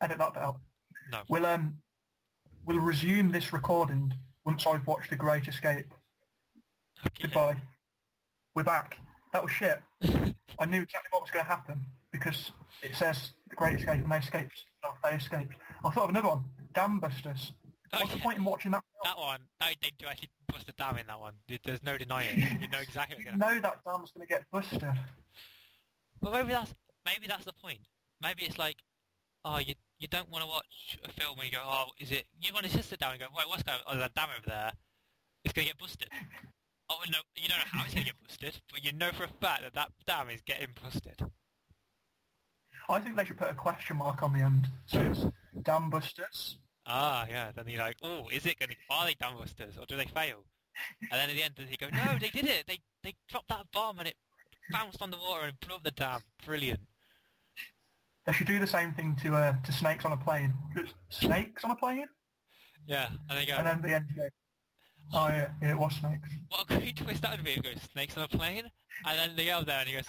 edit 0.02 0.18
that 0.18 0.34
bit 0.34 0.44
out. 0.44 0.58
No. 1.12 1.22
We'll 1.30 1.46
um, 1.46 1.78
we'll 2.66 2.80
resume 2.80 3.32
this 3.32 3.54
recording 3.54 4.14
once 4.46 4.66
I've 4.68 4.86
watched 4.88 5.10
The 5.10 5.16
Great 5.16 5.48
Escape. 5.48 5.86
Okay. 7.06 7.24
Goodbye. 7.24 7.56
We're 8.56 8.64
back. 8.64 8.98
That 9.34 9.44
was 9.44 9.52
shit. 9.52 9.82
I 10.60 10.66
knew 10.66 10.82
exactly 10.82 11.10
what 11.12 11.24
was 11.24 11.32
going 11.32 11.44
to 11.44 11.50
happen 11.50 11.82
because 12.12 12.52
it 12.82 12.96
says 12.96 13.32
The 13.50 13.56
Great 13.56 13.80
Escape 13.80 14.04
and 14.04 14.12
they 14.12 14.18
escaped. 14.18 14.64
They 15.04 15.16
escaped. 15.16 15.56
I 15.84 15.90
thought 15.90 16.06
of 16.06 16.10
another 16.12 16.30
one. 16.30 16.44
Dam 16.74 17.00
Busters. 17.00 17.52
Oh, 17.92 18.00
what's 18.00 18.14
the 18.14 18.20
point 18.20 18.38
in 18.38 18.44
watching 18.44 18.72
that? 18.72 18.84
That 19.04 19.18
one, 19.18 19.40
they, 19.60 19.76
they 19.82 19.92
do 20.00 20.06
actually 20.08 20.30
bust 20.52 20.68
a 20.70 20.74
dam 20.74 20.98
in 20.98 21.06
that 21.08 21.20
one. 21.20 21.34
There's 21.64 21.84
no 21.84 21.98
denying 21.98 22.40
it. 22.40 22.62
You 22.62 22.68
know 22.70 22.80
exactly 22.80 23.24
You 23.24 23.38
know 23.38 23.60
that 23.60 23.80
dam's 23.86 24.12
going 24.12 24.26
to 24.26 24.28
get 24.28 24.44
busted. 24.52 24.82
But 26.22 26.34
maybe 26.34 26.50
that's 26.50 26.74
maybe 27.06 27.28
that's 27.28 27.46
the 27.46 27.54
point. 27.54 27.80
Maybe 28.22 28.44
it's 28.44 28.58
like, 28.58 28.78
oh, 29.46 29.60
you 29.60 29.76
you 30.00 30.08
don't 30.08 30.30
want 30.32 30.44
to 30.44 30.50
watch 30.50 30.98
a 31.04 31.12
film 31.12 31.38
and 31.40 31.46
you 31.46 31.52
go, 31.52 31.64
oh, 31.64 31.86
is 32.00 32.12
it? 32.12 32.26
You 32.42 32.54
want 32.54 32.66
to 32.66 32.72
just 32.76 32.90
sit 32.90 33.00
down 33.00 33.12
and 33.12 33.20
go, 33.20 33.28
wait, 33.38 33.48
what's 33.48 33.62
going? 33.64 33.78
on? 33.78 33.84
Oh, 33.88 33.98
there's 33.98 34.10
a 34.10 34.20
dam 34.20 34.30
over 34.38 34.50
there. 34.50 34.72
It's 35.44 35.54
going 35.54 35.68
to 35.68 35.74
get 35.74 35.80
busted. 35.80 36.10
Oh 36.94 37.04
you 37.36 37.48
don't 37.48 37.58
know 37.58 37.64
how 37.72 37.84
it's 37.86 37.94
going 37.94 38.06
to 38.06 38.12
get 38.12 38.22
busted, 38.28 38.62
but 38.72 38.86
you 38.86 38.92
know 38.94 39.12
for 39.12 39.24
a 39.24 39.28
fact 39.42 39.64
that 39.64 39.74
that 39.74 39.90
dam 40.06 40.30
is 40.30 40.42
getting 40.42 40.68
busted. 40.82 41.20
I 42.90 43.00
think 43.00 43.16
they 43.16 43.26
should 43.26 43.38
put 43.38 43.50
a 43.50 43.56
question 43.56 43.98
mark 43.98 44.22
on 44.22 44.34
the 44.34 44.40
end. 44.40 44.68
So 44.86 45.00
it's 45.00 45.26
Dam 45.64 45.90
Busters. 45.90 46.58
Ah, 46.86 47.26
yeah. 47.30 47.52
Then 47.56 47.66
you're 47.68 47.80
like, 47.80 47.98
oh, 48.04 48.28
is 48.32 48.46
it 48.46 48.60
going 48.60 48.70
to? 48.70 48.76
Are 48.90 49.06
they 49.06 49.14
dam 49.14 49.38
busters 49.38 49.78
or 49.80 49.86
do 49.86 49.96
they 49.96 50.06
fail? 50.06 50.44
And 51.02 51.12
then 51.12 51.30
at 51.30 51.36
the 51.36 51.44
end, 51.44 51.54
you 51.70 51.78
go, 51.78 51.88
no, 51.94 52.18
they 52.20 52.30
did 52.30 52.46
it. 52.46 52.66
They 52.68 52.80
they 53.04 53.14
dropped 53.30 53.50
that 53.50 53.66
bomb 53.72 54.00
and 54.00 54.08
it 54.08 54.16
bounced 54.72 55.02
on 55.02 55.12
the 55.12 55.18
water 55.18 55.46
and 55.46 55.60
blew 55.60 55.76
up 55.76 55.84
the 55.84 55.92
dam. 55.92 56.22
Brilliant. 56.46 56.82
They 58.26 58.34
should 58.34 58.48
do 58.48 58.60
the 58.60 58.68
same 58.68 58.94
thing 58.94 59.16
to 59.24 59.36
uh, 59.36 59.54
to 59.64 59.72
snakes 59.72 60.06
on 60.06 60.12
a 60.12 60.18
plane. 60.18 60.54
Snakes 61.10 61.64
on 61.64 61.72
a 61.72 61.76
plane? 61.76 62.08
Yeah, 62.86 63.08
and 63.30 63.40
they 63.40 63.46
go, 63.46 63.56
And 63.56 63.68
then 63.68 63.76
at 63.78 63.82
the 63.82 63.94
end 63.96 64.06
you 64.10 64.16
go, 64.24 64.30
oh 65.14 65.28
yeah, 65.28 65.50
yeah, 65.62 65.72
it 65.72 65.78
was 65.78 65.94
snakes. 65.96 66.30
What 66.50 66.64
a 66.70 66.78
great 66.80 66.96
twist 66.96 67.22
that 67.22 67.32
would 67.38 67.44
be. 67.46 67.52
It 67.54 67.64
goes, 67.64 67.78
snakes 67.92 68.18
on 68.18 68.24
a 68.24 68.28
plane? 68.28 68.64
And 69.06 69.20
then 69.20 69.36
they 69.36 69.46
go 69.46 69.64
there 69.64 69.80
and 69.80 69.88
he 69.90 69.96
goes, 69.96 70.06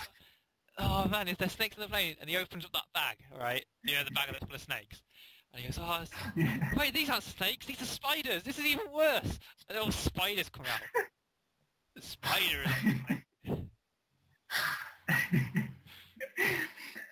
oh 0.79 1.07
man, 1.09 1.29
is 1.29 1.37
there 1.39 1.49
snakes 1.49 1.77
on 1.77 1.83
the 1.83 1.89
plane? 1.89 2.17
And 2.21 2.29
he 2.29 2.37
opens 2.37 2.65
up 2.65 2.73
that 2.73 2.85
bag, 2.95 3.17
right? 3.39 3.65
You 3.85 3.95
know, 3.95 4.05
the 4.05 4.11
bag 4.11 4.29
that's 4.31 4.45
full 4.45 4.55
of 4.55 4.61
snakes. 4.61 5.03
And 5.53 5.63
he 5.63 5.69
goes, 5.69 5.79
oh, 5.81 6.05
Yeah. 6.37 6.59
wait, 6.77 6.95
these 6.95 7.09
aren't 7.11 7.23
snakes, 7.25 7.67
these 7.67 7.81
are 7.81 7.87
spiders. 7.87 8.43
This 8.43 8.59
is 8.59 8.67
even 8.67 8.87
worse. 8.93 9.39
And 9.69 9.79
all 9.79 9.91
spiders 9.93 10.49
come 10.49 10.67
out. 10.67 10.81
Spiders. 12.01 12.69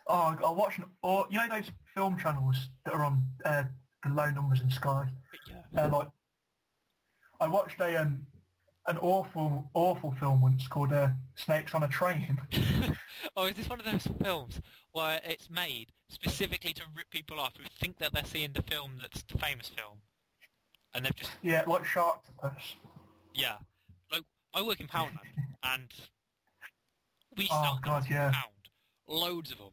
oh, 0.08 0.36
I 0.44 0.50
watch 0.50 0.78
an, 0.78 0.84
or 1.02 1.26
you 1.30 1.38
know 1.38 1.48
those 1.48 1.70
film 1.94 2.18
channels 2.18 2.56
that 2.84 2.94
are 2.94 3.04
on 3.04 3.22
uh, 3.44 3.64
the 4.04 4.10
low 4.12 4.30
numbers 4.30 4.60
in 4.60 4.70
Sky. 4.70 5.06
yeah. 5.48 5.84
Uh, 5.84 5.88
like, 5.88 6.08
I 7.42 7.48
watched 7.48 7.80
a 7.80 8.00
um, 8.00 8.24
an 8.86 8.98
awful, 8.98 9.68
awful 9.74 10.12
film 10.12 10.40
once 10.40 10.68
called 10.68 10.92
uh, 10.92 11.08
Snakes 11.34 11.74
on 11.74 11.82
a 11.82 11.88
Train. 11.88 12.38
oh, 13.36 13.46
is 13.46 13.56
this 13.56 13.68
one 13.68 13.80
of 13.80 13.84
those 13.84 14.06
films 14.22 14.60
where 14.92 15.20
it's 15.24 15.50
made 15.50 15.88
specifically 16.08 16.72
to 16.72 16.82
rip 16.96 17.10
people 17.10 17.40
off 17.40 17.54
who 17.56 17.64
think 17.80 17.98
that 17.98 18.12
they're 18.12 18.24
seeing 18.24 18.52
the 18.52 18.62
film 18.62 18.92
that's 19.00 19.24
the 19.24 19.38
famous 19.38 19.68
film? 19.68 19.98
And 20.94 21.04
they've 21.04 21.16
just 21.16 21.32
yeah, 21.42 21.64
like 21.66 21.82
Sharktopus. 21.82 22.74
Yeah. 23.34 23.56
Like, 24.12 24.22
I 24.54 24.62
work 24.62 24.80
in 24.80 24.86
Poundland, 24.86 25.18
and 25.64 25.88
we 27.36 27.48
Oh, 27.50 27.62
sell 27.62 27.80
God, 27.82 28.04
yeah. 28.08 28.30
Pound. 28.30 28.44
Loads 29.08 29.50
of 29.50 29.58
them. 29.58 29.70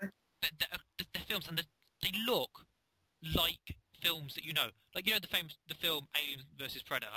They're, 0.00 0.12
they're, 0.42 0.78
they're 1.12 1.22
films, 1.26 1.48
and 1.48 1.58
they 2.02 2.12
look 2.24 2.66
like 3.34 3.76
films 4.00 4.34
that 4.34 4.44
you 4.44 4.52
know. 4.52 4.68
Like, 4.94 5.06
you 5.06 5.12
know 5.12 5.18
the 5.20 5.26
famous, 5.28 5.56
the 5.68 5.74
film 5.74 6.06
Alien 6.16 6.40
versus 6.58 6.82
Predator? 6.82 7.10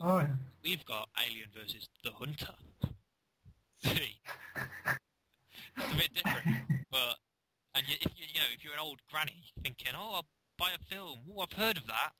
Oh 0.00 0.18
yeah. 0.18 0.26
We've 0.64 0.84
got 0.84 1.08
Alien 1.26 1.48
versus 1.54 1.88
The 2.04 2.10
Hunter. 2.12 2.54
See? 3.84 4.20
it's 5.76 5.92
a 5.92 5.96
bit 5.96 6.14
different, 6.14 6.56
but... 6.90 7.16
And 7.76 7.86
you, 7.88 7.94
if 8.00 8.12
you, 8.18 8.26
you 8.34 8.40
know, 8.40 8.46
if 8.52 8.64
you're 8.64 8.72
an 8.72 8.80
old 8.80 8.98
granny 9.10 9.44
thinking, 9.62 9.92
oh, 9.96 10.14
I'll 10.16 10.26
buy 10.58 10.70
a 10.74 10.84
film, 10.92 11.20
oh, 11.30 11.40
I've 11.42 11.52
heard 11.56 11.76
of 11.76 11.86
that. 11.86 12.10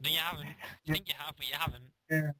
No, 0.00 0.10
you 0.10 0.18
haven't. 0.18 0.46
You 0.48 0.54
Yeah. 0.86 0.92
think 0.94 1.08
you 1.08 1.14
have, 1.16 1.34
but 1.36 1.48
you 1.48 1.54
haven't. 1.56 1.84
Yeah. 2.10 2.30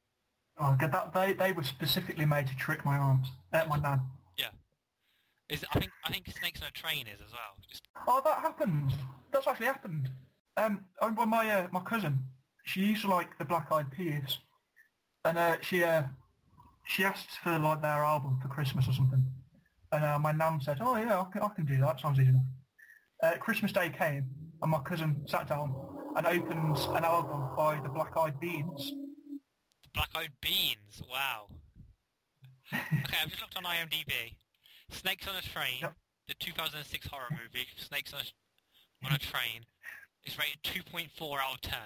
Oh, 0.58 0.76
God, 0.78 0.90
that 0.92 1.12
they 1.14 1.32
they 1.32 1.52
were 1.52 1.62
specifically 1.62 2.26
made 2.26 2.48
to 2.48 2.56
trick 2.56 2.84
my 2.84 2.96
arms. 2.98 3.28
Uh, 3.52 3.64
my 3.68 3.76
nan. 3.78 4.00
Is 5.50 5.64
I 5.74 5.78
think 5.78 5.92
I 6.04 6.10
think 6.10 6.26
Snakes 6.38 6.62
on 6.62 6.68
a 6.68 6.70
Train 6.70 7.06
is 7.06 7.20
as 7.20 7.32
well. 7.32 7.56
Just 7.68 7.82
Oh, 8.08 8.20
that 8.24 8.38
happened. 8.38 8.92
That's 9.32 9.46
actually 9.46 9.66
happened. 9.66 10.08
Um, 10.56 10.84
I 11.00 11.06
remember 11.06 11.26
my 11.26 11.50
uh, 11.50 11.68
my 11.70 11.80
cousin. 11.80 12.18
She 12.64 12.80
used 12.80 13.02
to 13.02 13.08
like 13.08 13.36
the 13.38 13.44
Black 13.44 13.70
Eyed 13.70 13.90
Peas, 13.90 14.38
and 15.24 15.36
uh, 15.36 15.56
she 15.60 15.84
uh, 15.84 16.04
she 16.86 17.04
asked 17.04 17.38
for 17.42 17.58
like 17.58 17.82
their 17.82 18.04
album 18.04 18.38
for 18.40 18.48
Christmas 18.48 18.88
or 18.88 18.94
something. 18.94 19.24
And 19.92 20.04
uh, 20.04 20.18
my 20.18 20.32
nan 20.32 20.60
said, 20.62 20.78
"Oh 20.80 20.96
yeah, 20.96 21.20
I 21.20 21.26
can, 21.30 21.42
I 21.42 21.48
can 21.54 21.66
do 21.66 21.78
that. 21.78 22.00
Sounds 22.00 22.18
easy 22.18 22.30
enough." 22.30 22.42
Uh, 23.22 23.36
Christmas 23.38 23.72
Day 23.72 23.90
came, 23.90 24.24
and 24.62 24.70
my 24.70 24.80
cousin 24.80 25.24
sat 25.26 25.48
down 25.48 25.74
and 26.16 26.26
opened 26.26 26.78
an 26.96 27.04
album 27.04 27.50
by 27.56 27.78
the 27.82 27.88
Black 27.90 28.16
Eyed 28.16 28.40
Beans. 28.40 28.92
The 29.82 29.88
Black 29.92 30.10
Eyed 30.14 30.32
Beans. 30.40 31.02
Wow. 31.10 31.48
Okay, 32.72 33.16
I've 33.22 33.28
just 33.28 33.42
looked 33.42 33.56
on 33.56 33.64
IMDb. 33.64 34.36
Snakes 34.90 35.26
on 35.28 35.36
a 35.36 35.42
Train, 35.42 35.78
Yep. 35.80 35.94
the 36.28 36.34
2006 36.34 37.06
horror 37.08 37.28
movie. 37.30 37.66
Snakes 37.76 38.12
on 38.12 38.20
a, 38.20 39.06
on 39.06 39.12
a 39.12 39.18
Train 39.18 39.64
is 40.24 40.38
rated 40.38 40.62
2.4 40.62 41.38
out 41.40 41.54
of 41.54 41.60
10. 41.60 41.78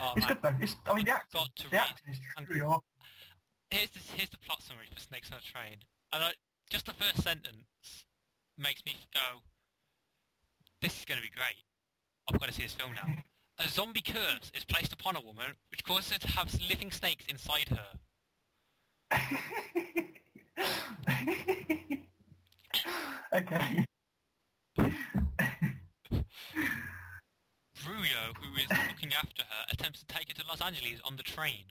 Oh, 0.00 0.12
It's 0.16 0.26
man. 0.26 0.28
good 0.28 0.38
though. 0.42 0.54
It's, 0.60 0.76
I 0.86 0.94
mean, 0.94 1.04
the 1.04 1.12
acting, 1.12 1.40
Got 1.40 1.56
to 1.56 1.70
the 1.70 1.76
acting 1.76 2.12
is 2.12 2.20
truly 2.46 2.60
awful. 2.60 2.84
Here's 3.70 3.90
the, 3.90 4.00
here's 4.16 4.30
the 4.30 4.38
plot 4.38 4.62
summary 4.62 4.86
for 4.92 5.00
Snakes 5.00 5.30
on 5.32 5.38
a 5.38 5.42
Train. 5.42 5.76
And 6.12 6.24
I, 6.24 6.30
just 6.70 6.86
the 6.86 6.94
first 6.94 7.22
sentence 7.22 8.04
makes 8.56 8.82
me 8.86 8.94
go, 9.14 9.40
this 10.80 10.98
is 10.98 11.04
going 11.04 11.18
to 11.18 11.22
be 11.22 11.30
great. 11.34 11.56
I've 12.30 12.38
got 12.40 12.48
to 12.48 12.54
see 12.54 12.62
this 12.62 12.74
film 12.74 12.92
now. 12.94 13.12
A 13.60 13.68
zombie 13.68 14.02
curse 14.02 14.52
is 14.54 14.64
placed 14.64 14.92
upon 14.92 15.16
a 15.16 15.20
woman 15.20 15.56
which 15.70 15.82
causes 15.82 16.12
her 16.12 16.18
to 16.18 16.28
have 16.28 16.54
living 16.68 16.92
snakes 16.92 17.24
inside 17.28 17.68
her. 17.68 17.88
okay. 23.34 23.84
Ruyo, 27.84 28.34
who 28.36 28.54
is 28.56 28.68
looking 28.88 29.12
after 29.14 29.42
her, 29.42 29.66
attempts 29.72 30.00
to 30.00 30.06
take 30.06 30.28
her 30.28 30.34
to 30.34 30.46
Los 30.46 30.60
Angeles 30.60 31.00
on 31.04 31.16
the 31.16 31.22
train. 31.22 31.64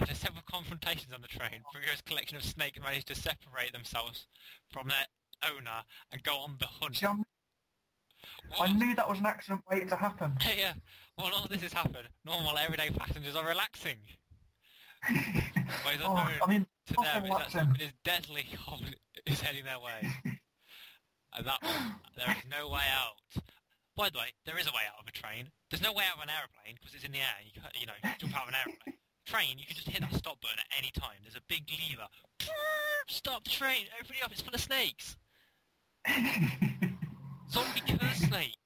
After 0.00 0.14
several 0.14 0.44
confrontations 0.50 1.12
on 1.12 1.22
the 1.22 1.28
train, 1.28 1.62
Ruyo's 1.74 2.02
collection 2.02 2.36
of 2.36 2.44
snakes 2.44 2.78
manage 2.80 3.04
to 3.06 3.14
separate 3.16 3.72
themselves 3.72 4.28
from 4.70 4.88
their 4.88 5.06
owner 5.50 5.82
and 6.12 6.22
go 6.22 6.36
on 6.36 6.56
the 6.60 6.66
hunt. 6.66 7.02
I'm, 8.58 8.70
I 8.70 8.72
knew 8.72 8.94
that 8.94 9.08
was 9.08 9.18
an 9.18 9.26
accident 9.26 9.62
waiting 9.70 9.88
to 9.88 9.96
happen. 9.96 10.36
yeah, 10.58 10.72
while 11.16 11.32
all 11.34 11.46
this 11.48 11.62
has 11.62 11.72
happened, 11.72 12.08
normal 12.24 12.56
everyday 12.58 12.90
passengers 12.90 13.36
are 13.36 13.46
relaxing. 13.46 13.96
Wait, 15.10 15.98
oh, 16.04 16.14
I 16.14 16.46
mean, 16.46 16.66
to 16.88 16.94
them 16.94 17.24
is 17.24 17.30
that 17.30 17.50
something 17.50 17.80
is 17.80 17.92
deadly 18.04 18.46
is 19.26 19.40
heading 19.40 19.64
their 19.64 19.78
way. 19.78 20.12
And 21.36 21.46
that 21.46 21.60
there 22.16 22.36
is 22.36 22.44
no 22.50 22.68
way 22.68 22.84
out. 22.92 23.42
By 23.96 24.10
the 24.10 24.18
way, 24.18 24.32
there 24.44 24.58
is 24.58 24.66
a 24.66 24.70
way 24.70 24.82
out 24.88 25.00
of 25.00 25.06
a 25.08 25.12
train. 25.12 25.48
There's 25.70 25.82
no 25.82 25.92
way 25.92 26.04
out 26.10 26.18
of 26.18 26.24
an 26.24 26.30
aeroplane 26.30 26.76
because 26.78 26.94
it's 26.94 27.04
in 27.04 27.12
the 27.12 27.18
air. 27.18 27.38
You, 27.44 27.60
ca- 27.60 27.70
you 27.78 27.86
know, 27.86 27.96
you 28.02 28.10
jump 28.18 28.36
out 28.36 28.42
of 28.44 28.48
an 28.48 28.54
aeroplane. 28.66 28.96
Train, 29.26 29.58
you 29.58 29.66
can 29.66 29.76
just 29.76 29.88
hit 29.88 30.00
that 30.00 30.14
stop 30.14 30.40
button 30.40 30.58
at 30.58 30.78
any 30.78 30.90
time. 30.90 31.22
There's 31.22 31.36
a 31.36 31.44
big 31.48 31.64
lever. 31.70 32.08
Stop 33.08 33.44
the 33.44 33.50
train! 33.50 33.86
Everybody 33.94 34.22
up! 34.24 34.32
It's 34.32 34.40
full 34.40 34.54
of 34.54 34.60
snakes. 34.60 35.16
Zombie 37.50 37.80
curse 37.98 38.18
snakes. 38.18 38.56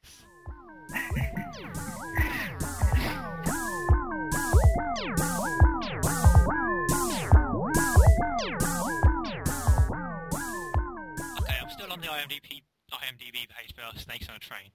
Okay, 11.38 11.55
I'm 11.61 11.70
still 11.70 11.92
on 11.92 12.01
the 12.01 12.07
IMDb 12.07 12.62
IMDb 12.92 13.49
page 13.49 13.75
for 13.75 13.99
Snakes 13.99 14.29
on 14.29 14.37
a 14.37 14.38
Train. 14.38 14.70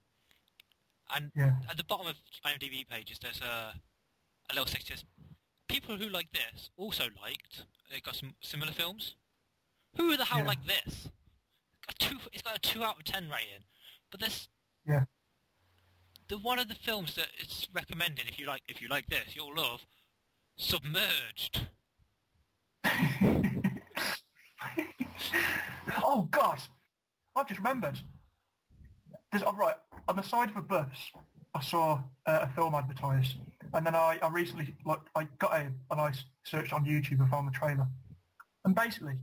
And 1.14 1.32
yeah. 1.34 1.52
at 1.68 1.76
the 1.76 1.84
bottom 1.84 2.06
of 2.06 2.14
IMDb 2.46 2.86
pages, 2.88 3.18
there's 3.20 3.40
a, 3.40 3.74
a 4.50 4.54
little 4.54 4.66
section. 4.66 4.96
says, 4.96 5.04
People 5.68 5.96
who 5.96 6.08
like 6.08 6.28
this 6.32 6.70
also 6.76 7.04
liked. 7.22 7.64
They 7.90 8.00
got 8.00 8.14
some 8.14 8.34
similar 8.40 8.72
films. 8.72 9.16
Who 9.96 10.16
the 10.16 10.24
hell 10.24 10.40
Yeah. 10.40 10.46
like 10.46 10.64
this? 10.66 11.08
A 11.88 11.92
two, 11.94 12.18
it's 12.32 12.42
got 12.42 12.56
a 12.56 12.60
two 12.60 12.84
out 12.84 12.98
of 12.98 13.04
ten 13.04 13.24
rating. 13.24 13.64
But 14.10 14.20
this, 14.20 14.48
Yeah. 14.86 15.04
the 16.28 16.38
one 16.38 16.58
of 16.58 16.68
the 16.68 16.74
films 16.74 17.14
that 17.14 17.28
it's 17.38 17.68
recommended 17.72 18.28
if 18.28 18.38
you 18.38 18.46
like 18.46 18.62
if 18.68 18.80
you 18.82 18.88
like 18.88 19.06
this, 19.06 19.34
you'll 19.34 19.54
love 19.54 19.86
Submerged. 20.56 21.68
oh 26.04 26.28
God! 26.30 26.60
I've 27.34 27.48
just 27.48 27.58
remembered. 27.60 27.98
There's, 29.32 29.44
oh, 29.44 29.54
right, 29.54 29.76
on 30.08 30.16
the 30.16 30.22
side 30.22 30.50
of 30.50 30.56
a 30.56 30.62
bus, 30.62 30.88
I 31.54 31.62
saw 31.62 32.02
uh, 32.26 32.40
a 32.42 32.48
film 32.48 32.74
advertised, 32.74 33.36
and 33.72 33.86
then 33.86 33.94
I, 33.94 34.18
I 34.22 34.28
recently, 34.28 34.74
like, 34.84 35.00
I 35.14 35.28
got 35.38 35.60
in 35.60 35.74
and 35.90 36.00
I 36.00 36.12
searched 36.44 36.72
on 36.72 36.84
YouTube 36.84 37.20
and 37.20 37.30
found 37.30 37.46
the 37.48 37.52
trailer. 37.52 37.86
And 38.64 38.74
basically, 38.74 39.14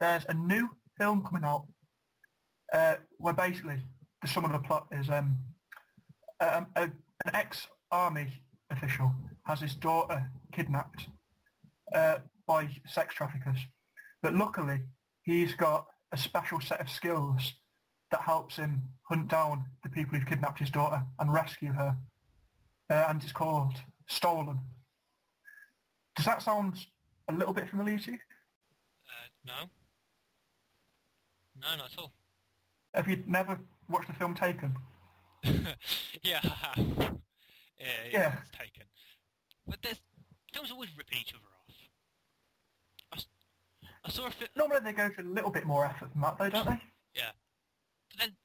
there's 0.00 0.24
a 0.28 0.34
new 0.34 0.70
film 0.98 1.22
coming 1.22 1.44
out 1.44 1.66
uh, 2.72 2.96
where 3.18 3.34
basically 3.34 3.76
the 4.22 4.28
sum 4.28 4.44
of 4.44 4.52
the 4.52 4.58
plot 4.58 4.86
is 4.92 5.08
um, 5.10 5.36
um, 6.40 6.66
a, 6.76 6.82
an 6.82 7.34
ex-army 7.34 8.28
official 8.70 9.14
has 9.44 9.60
his 9.60 9.74
daughter 9.74 10.30
kidnapped 10.52 11.08
uh, 11.94 12.16
by 12.46 12.68
sex 12.86 13.14
traffickers. 13.14 13.58
But 14.22 14.34
luckily, 14.34 14.80
he's 15.22 15.54
got 15.54 15.86
a 16.12 16.16
special 16.16 16.60
set 16.60 16.80
of 16.80 16.90
skills 16.90 17.54
that 18.10 18.20
helps 18.20 18.56
him 18.56 18.82
hunt 19.08 19.28
down 19.28 19.64
the 19.82 19.88
people 19.88 20.18
who've 20.18 20.28
kidnapped 20.28 20.58
his 20.58 20.70
daughter 20.70 21.02
and 21.18 21.32
rescue 21.32 21.72
her. 21.72 21.96
Uh, 22.90 23.04
and 23.08 23.22
it's 23.22 23.32
called 23.32 23.74
Stolen. 24.08 24.58
Does 26.16 26.26
that 26.26 26.42
sound 26.42 26.74
a 27.28 27.32
little 27.32 27.54
bit 27.54 27.68
familiar 27.68 27.98
to 27.98 28.12
you? 28.12 28.18
Uh, 29.06 29.46
no. 29.46 29.70
No, 31.60 31.76
not 31.76 31.92
at 31.92 31.98
all. 31.98 32.12
Have 32.94 33.08
you 33.08 33.22
never 33.26 33.58
watched 33.90 34.08
the 34.08 34.14
film 34.14 34.34
Taken? 34.34 34.74
yeah, 36.22 36.40
I 36.42 36.46
have. 36.48 36.78
Yeah, 36.78 37.16
yeah, 37.78 38.12
Yeah. 38.12 38.32
it's 38.40 38.50
taken. 38.56 38.84
But 39.66 39.78
there's 39.82 40.00
films 40.52 40.70
always 40.70 40.90
ripping 40.96 41.18
each 41.20 41.32
other 41.34 41.44
off. 43.12 43.24
I, 43.84 43.86
I 44.04 44.10
saw 44.10 44.26
a 44.26 44.30
film. 44.30 44.50
Normally 44.56 44.80
they 44.84 44.92
go 44.92 45.08
to 45.08 45.20
a 45.20 45.24
little 45.24 45.50
bit 45.50 45.64
more 45.66 45.84
effort 45.84 46.10
than 46.12 46.22
that 46.22 46.38
though, 46.38 46.50
don't 46.50 46.66
they? 46.66 46.80
Yeah. 47.14 47.30
But 48.10 48.20
then 48.20 48.36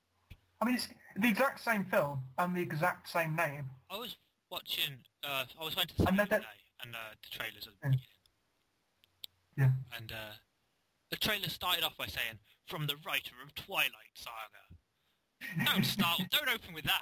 I 0.61 0.65
mean, 0.65 0.75
it's 0.75 0.87
the 1.17 1.27
exact 1.27 1.63
same 1.63 1.85
film 1.85 2.21
and 2.37 2.55
the 2.55 2.61
exact 2.61 3.09
same 3.09 3.35
name. 3.35 3.65
I 3.89 3.97
was 3.97 4.15
watching. 4.49 4.95
Uh, 5.23 5.43
I 5.59 5.63
was 5.63 5.75
went 5.75 5.89
to 5.89 5.95
the 5.97 6.07
And 6.07 6.17
cinema 6.17 6.25
today, 6.37 6.45
and 6.83 6.95
uh, 6.95 6.99
the 7.23 7.37
trailers. 7.37 7.67
Are 7.67 7.71
Yeah. 7.71 7.89
beginning. 7.89 7.99
Yeah. 9.57 9.71
And 9.97 10.11
uh, 10.11 10.33
the 11.11 11.17
trailer 11.17 11.49
started 11.49 11.83
off 11.83 11.97
by 11.97 12.07
saying, 12.07 12.39
"From 12.67 12.87
the 12.87 12.95
writer 13.05 13.35
of 13.43 13.53
Twilight 13.55 14.13
Saga." 14.15 14.64
Don't 15.65 15.85
start. 15.85 16.21
don't 16.31 16.49
open 16.49 16.73
with 16.73 16.85
that. 16.85 17.01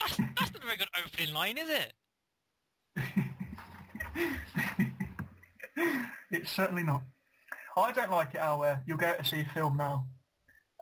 That's, 0.00 0.16
that's 0.16 0.52
not 0.52 0.62
a 0.62 0.66
very 0.66 0.76
good 0.76 0.88
opening 1.04 1.34
line, 1.34 1.58
is 1.58 1.68
it? 1.68 1.92
it's 6.30 6.50
certainly 6.50 6.82
not. 6.82 7.02
I 7.76 7.92
don't 7.92 8.10
like 8.10 8.34
it 8.34 8.40
how 8.40 8.62
uh, 8.62 8.76
you'll 8.86 8.98
go 8.98 9.14
to 9.14 9.24
see 9.24 9.40
a 9.40 9.44
film 9.52 9.76
now, 9.76 10.06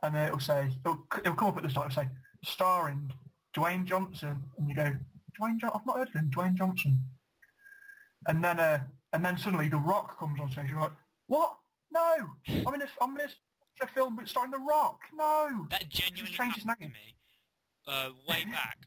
and 0.03 0.15
uh, 0.15 0.19
it'll 0.19 0.39
say 0.39 0.69
it'll, 0.85 1.05
it'll 1.19 1.33
come 1.35 1.49
up 1.49 1.57
at 1.57 1.63
the 1.63 1.69
start 1.69 1.87
and 1.87 1.93
say 1.95 2.09
starring 2.43 3.11
Dwayne 3.55 3.85
Johnson, 3.85 4.43
and 4.57 4.69
you 4.69 4.75
go 4.75 4.91
Dwayne 5.39 5.59
Johnson. 5.59 5.79
I've 5.79 5.85
not 5.85 5.97
heard 5.97 6.09
of 6.09 6.13
him, 6.13 6.29
Dwayne 6.29 6.55
Johnson. 6.55 6.99
And 8.27 8.43
then 8.43 8.59
uh, 8.59 8.79
and 9.11 9.25
then 9.25 9.37
suddenly 9.37 9.69
The 9.69 9.77
Rock 9.77 10.19
comes 10.19 10.39
on 10.39 10.51
stage. 10.51 10.69
You're 10.69 10.81
like, 10.81 10.91
what? 11.27 11.55
No, 11.91 12.15
I'm 12.47 12.73
in 12.73 12.81
a 12.81 12.87
I'm 13.01 13.19
in 13.19 13.27
a, 13.81 13.85
a 13.85 13.87
film 13.87 14.19
starring 14.25 14.51
The 14.51 14.57
Rock. 14.59 14.99
No. 15.15 15.67
That 15.69 15.89
genuinely 15.89 16.31
change 16.31 16.55
his 16.55 16.63
happened 16.63 16.91
to 16.93 16.93
me 16.93 17.15
uh, 17.87 18.09
way 18.27 18.45
back 18.51 18.77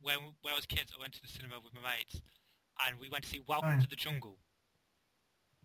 when 0.00 0.16
when 0.42 0.52
I 0.52 0.56
was 0.56 0.66
kids. 0.66 0.92
I 0.96 1.00
went 1.00 1.14
to 1.14 1.22
the 1.22 1.28
cinema 1.28 1.56
with 1.62 1.74
my 1.74 1.80
mates, 1.96 2.20
and 2.86 2.98
we 3.00 3.08
went 3.10 3.24
to 3.24 3.30
see 3.30 3.40
Welcome 3.46 3.76
Oh. 3.78 3.82
to 3.82 3.88
the 3.88 3.96
Jungle. 3.96 4.38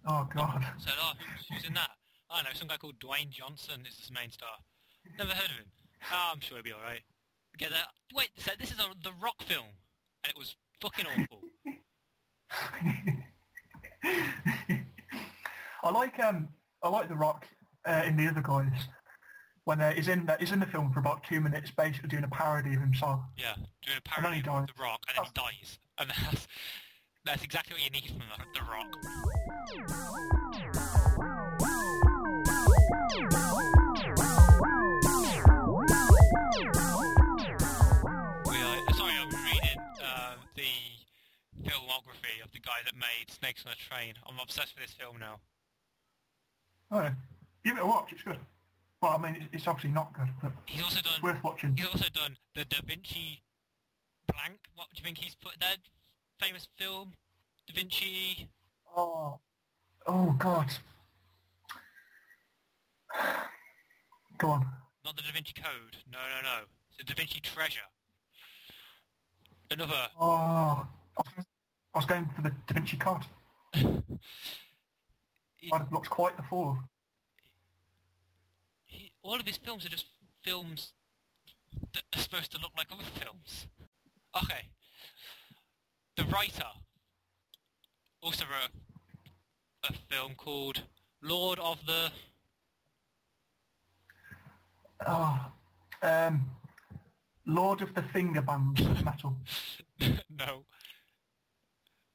Oh 0.08 0.28
God. 0.34 0.66
So, 0.80 0.90
oh, 1.00 1.14
who's, 1.20 1.46
who's 1.52 1.66
in 1.68 1.74
that? 1.76 1.92
I 2.30 2.36
don't 2.38 2.46
know, 2.46 2.50
some 2.54 2.68
guy 2.70 2.78
called 2.78 2.98
Dwayne 3.00 3.30
Johnson 3.30 3.86
is 3.88 4.08
the 4.08 4.14
main 4.14 4.32
star. 4.32 4.50
Never 5.18 5.32
heard 5.32 5.50
of 5.52 5.58
him. 5.58 5.66
Oh, 6.12 6.32
I'm 6.34 6.40
sure 6.40 6.58
he'll 6.58 6.64
be 6.64 6.74
alright. 6.74 7.02
Get 7.58 7.70
that? 7.72 7.88
Wait, 8.16 8.30
so 8.38 8.52
this 8.60 8.72
is 8.72 8.80
a 8.80 8.86
The 9.04 9.12
Rock 9.22 9.44
film, 9.44 9.66
and 10.24 10.32
it 10.32 10.38
was 10.38 10.56
fucking 10.82 11.06
awful. 11.06 11.42
I 15.84 15.92
like 15.92 16.20
um 16.20 16.48
I 16.84 16.90
like 16.90 17.08
The 17.10 17.16
Rock 17.16 17.46
uh, 17.86 18.04
in 18.06 18.18
the 18.18 18.28
other 18.28 18.42
guys 18.42 18.88
when 19.66 19.80
uh, 19.80 19.92
he's 19.92 20.08
in 20.08 20.26
the, 20.26 20.36
he's 20.40 20.52
in 20.52 20.60
the 20.60 20.66
film 20.66 20.92
for 20.92 21.00
about 21.00 21.24
two 21.24 21.40
minutes, 21.40 21.72
basically 21.72 22.10
doing 22.10 22.24
a 22.24 22.28
parody 22.28 22.74
of 22.74 22.82
himself. 22.82 23.22
Yeah, 23.38 23.54
doing 23.56 23.98
a 23.98 24.02
parody 24.10 24.38
he 24.38 24.42
of. 24.42 24.68
The 24.68 24.74
Rock, 24.82 25.02
and 25.08 25.18
then 25.18 25.26
he 25.26 25.32
dies. 25.34 25.80
And 26.00 26.10
that's, 26.10 26.48
that's 27.26 27.44
exactly 27.44 27.76
what 27.76 27.84
you 27.84 27.92
need 27.92 28.08
from 28.08 28.20
The, 28.20 28.60
the 28.60 28.66
Rock. 28.66 28.96
Sorry, 38.98 39.14
I'm 39.14 39.30
reading 39.30 39.80
um, 40.02 40.38
the 40.56 40.74
filmography 41.64 42.44
of 42.44 42.52
the 42.52 42.60
guy 42.60 42.82
that 42.84 42.96
made 42.96 43.30
Snakes 43.30 43.64
on 43.66 43.72
a 43.72 43.76
Train. 43.76 44.16
I'm 44.28 44.40
obsessed 44.42 44.76
with 44.76 44.88
this 44.88 44.96
film 44.96 45.18
now. 45.20 45.40
Oh. 46.92 47.12
Give 47.64 47.78
it 47.78 47.82
a 47.84 47.86
watch. 47.86 48.12
It's 48.12 48.24
good. 48.24 48.40
Well, 49.02 49.14
I 49.18 49.18
mean, 49.22 49.36
it's, 49.36 49.46
it's 49.54 49.68
obviously 49.68 49.92
not 49.92 50.14
good, 50.14 50.28
but 50.42 50.52
He's 50.66 50.84
also 50.84 51.02
done. 51.02 51.14
worth 51.24 51.44
watching. 51.44 51.76
He's 51.76 51.88
also 51.88 52.06
done 52.14 52.38
the 52.56 52.66
Da 52.66 52.78
Vinci 52.86 53.42
blank. 54.32 54.60
What 54.76 54.88
do 54.94 55.00
you 55.00 55.04
think 55.04 55.18
he's 55.18 55.36
put 55.36 55.54
there? 55.60 55.76
Famous 56.40 56.68
film, 56.78 57.14
Da 57.68 57.74
Vinci. 57.76 58.48
Oh, 58.96 59.40
oh 60.08 60.36
God. 60.38 60.68
Go 64.38 64.50
on. 64.50 64.66
Not 65.06 65.16
the 65.16 65.24
Da 65.24 65.32
Vinci 65.34 65.54
Code. 65.54 65.98
No, 66.12 66.18
no, 66.20 66.42
no. 66.44 66.60
It's 66.90 66.98
the 66.98 67.04
Da 67.04 67.14
Vinci 67.16 67.40
Treasure. 67.42 67.80
Another. 69.72 70.10
Oh, 70.20 70.86
I 71.18 71.24
was- 71.96 72.06
going 72.06 72.30
for 72.36 72.42
the 72.44 72.50
Da 72.68 72.74
Vinci 72.74 72.98
Code. 72.98 73.24
That 75.72 75.92
looks 75.94 76.08
quite 76.08 76.36
the 76.38 76.44
fall. 76.44 76.76
All 79.24 79.36
of 79.36 79.46
his 79.46 79.58
films 79.58 79.86
are 79.86 79.90
just 79.90 80.06
films 80.44 80.94
that 81.94 82.04
are 82.16 82.22
supposed 82.22 82.52
to 82.52 82.58
look 82.60 82.72
like 82.78 82.88
other 82.92 83.04
films. 83.20 83.68
Okay. 84.36 84.66
The 86.18 86.24
writer 86.26 86.66
also 88.22 88.46
wrote 88.46 88.72
a 89.90 89.94
film 90.14 90.34
called 90.36 90.84
Lord 91.22 91.60
of 91.60 91.80
the... 91.86 92.12
Oh, 95.08 95.52
um, 96.04 96.42
Lord 97.46 97.82
of 97.82 97.94
the 97.96 98.04
Finger 98.04 98.42
Bands 98.42 98.82
of 98.82 99.04
Metal. 99.04 99.36
no. 100.00 100.64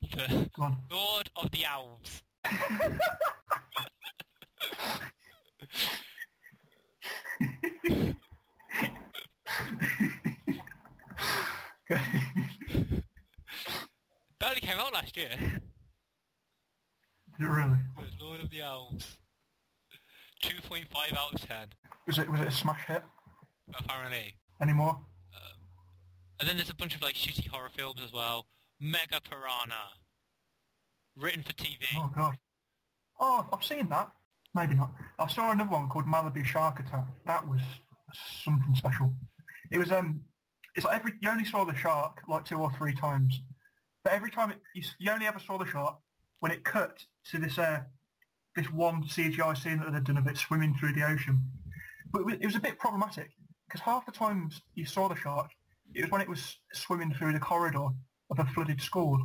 The 0.02 0.48
Go 0.56 0.62
on. 0.62 0.76
Lord 0.90 1.30
of 1.36 1.50
the 1.50 1.66
Owls. 1.66 2.22
Only 14.44 14.60
came 14.60 14.78
out 14.78 14.92
last 14.92 15.16
year. 15.16 15.30
It 17.38 17.44
really? 17.44 17.72
It 17.96 18.00
was 18.00 18.10
Lord 18.20 18.40
of 18.40 18.50
the 18.50 18.62
Owls. 18.62 19.16
2.5 20.44 21.16
out 21.16 21.34
of 21.34 21.40
10, 21.48 21.56
Was 22.06 22.18
it 22.18 22.30
was 22.30 22.40
it 22.40 22.48
a 22.48 22.50
smash 22.50 22.86
hit? 22.86 23.02
apparently. 23.76 24.34
Any 24.62 24.72
more? 24.72 24.90
Um, 24.90 25.58
and 26.40 26.48
then 26.48 26.56
there's 26.56 26.70
a 26.70 26.74
bunch 26.74 26.94
of 26.94 27.02
like 27.02 27.14
shitty 27.14 27.48
horror 27.48 27.70
films 27.74 28.00
as 28.04 28.12
well. 28.12 28.46
Mega 28.80 29.20
Piranha. 29.28 29.90
Written 31.16 31.42
for 31.42 31.52
TV. 31.54 31.78
Oh 31.96 32.10
god. 32.14 32.36
Oh, 33.18 33.46
I've 33.52 33.64
seen 33.64 33.88
that. 33.88 34.10
Maybe 34.56 34.74
not. 34.74 34.90
I 35.18 35.26
saw 35.28 35.52
another 35.52 35.68
one 35.68 35.86
called 35.90 36.06
Malibu 36.06 36.42
Shark 36.42 36.80
Attack. 36.80 37.04
That 37.26 37.46
was 37.46 37.60
something 38.42 38.74
special. 38.74 39.12
It 39.70 39.76
was 39.76 39.92
um, 39.92 40.22
it's 40.74 40.86
like 40.86 40.98
every 40.98 41.12
you 41.20 41.28
only 41.28 41.44
saw 41.44 41.66
the 41.66 41.74
shark 41.74 42.22
like 42.26 42.46
two 42.46 42.56
or 42.56 42.72
three 42.72 42.94
times, 42.94 43.38
but 44.02 44.14
every 44.14 44.30
time 44.30 44.52
it, 44.52 44.62
you, 44.74 44.82
you 44.98 45.10
only 45.10 45.26
ever 45.26 45.38
saw 45.38 45.58
the 45.58 45.66
shark 45.66 45.96
when 46.40 46.52
it 46.52 46.64
cut 46.64 47.04
to 47.32 47.38
this 47.38 47.58
uh, 47.58 47.80
this 48.54 48.72
one 48.72 49.04
CGI 49.04 49.58
scene 49.62 49.80
that 49.80 49.92
they'd 49.92 50.04
done 50.04 50.16
of 50.16 50.26
it 50.26 50.38
swimming 50.38 50.74
through 50.74 50.94
the 50.94 51.06
ocean. 51.06 51.38
But 52.10 52.22
it 52.40 52.46
was 52.46 52.56
a 52.56 52.60
bit 52.60 52.78
problematic 52.78 53.28
because 53.68 53.82
half 53.82 54.06
the 54.06 54.12
times 54.12 54.62
you 54.74 54.86
saw 54.86 55.06
the 55.06 55.16
shark, 55.16 55.50
it 55.94 56.00
was 56.00 56.10
when 56.10 56.22
it 56.22 56.30
was 56.30 56.56
swimming 56.72 57.12
through 57.12 57.34
the 57.34 57.40
corridor 57.40 57.88
of 58.30 58.38
a 58.38 58.44
flooded 58.46 58.80
school. 58.80 59.22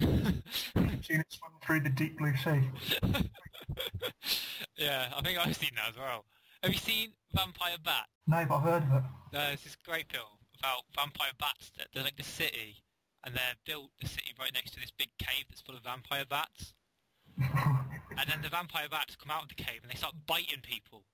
Seeing 0.00 1.20
it 1.20 1.26
swim 1.28 1.52
through 1.62 1.80
the 1.80 1.90
deep 1.90 2.18
blue 2.18 2.34
sea. 2.36 2.62
yeah, 4.76 5.08
I 5.16 5.20
think 5.22 5.38
I've 5.38 5.56
seen 5.56 5.70
that 5.76 5.90
as 5.90 5.96
well. 5.96 6.24
Have 6.62 6.72
you 6.72 6.78
seen 6.78 7.12
Vampire 7.34 7.76
Bat? 7.84 8.06
No, 8.26 8.44
but 8.46 8.56
I've 8.56 8.62
heard 8.62 8.82
of 8.82 8.92
it. 8.92 9.02
No, 9.32 9.40
it's 9.52 9.64
this 9.64 9.76
great 9.76 10.10
film 10.12 10.24
about 10.58 10.82
vampire 10.94 11.32
bats. 11.38 11.72
That 11.78 11.88
they're 11.92 12.04
like 12.04 12.16
the 12.16 12.22
city, 12.22 12.82
and 13.24 13.34
they're 13.34 13.56
built 13.66 13.90
the 14.00 14.08
city 14.08 14.34
right 14.38 14.52
next 14.52 14.72
to 14.72 14.80
this 14.80 14.92
big 14.96 15.08
cave 15.18 15.44
that's 15.48 15.62
full 15.62 15.76
of 15.76 15.82
vampire 15.82 16.24
bats. 16.28 16.74
And 18.20 18.28
then 18.28 18.42
the 18.42 18.50
vampire 18.50 18.88
bats 18.90 19.16
come 19.16 19.30
out 19.30 19.44
of 19.44 19.48
the 19.48 19.54
cave 19.54 19.80
and 19.82 19.90
they 19.90 19.96
start 19.96 20.14
biting 20.26 20.60
people. 20.62 21.04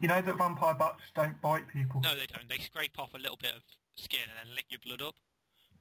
You 0.00 0.08
know 0.08 0.20
that 0.20 0.36
vampire 0.36 0.74
bats 0.74 1.00
don't 1.14 1.40
bite 1.40 1.68
people. 1.68 2.02
No, 2.02 2.10
they 2.10 2.26
don't. 2.26 2.48
They 2.48 2.58
scrape 2.58 2.98
off 2.98 3.14
a 3.14 3.18
little 3.18 3.38
bit 3.40 3.52
of 3.56 3.62
skin 3.96 4.20
and 4.28 4.48
then 4.48 4.54
lick 4.54 4.66
your 4.68 4.80
blood 4.84 5.00
up. 5.00 5.14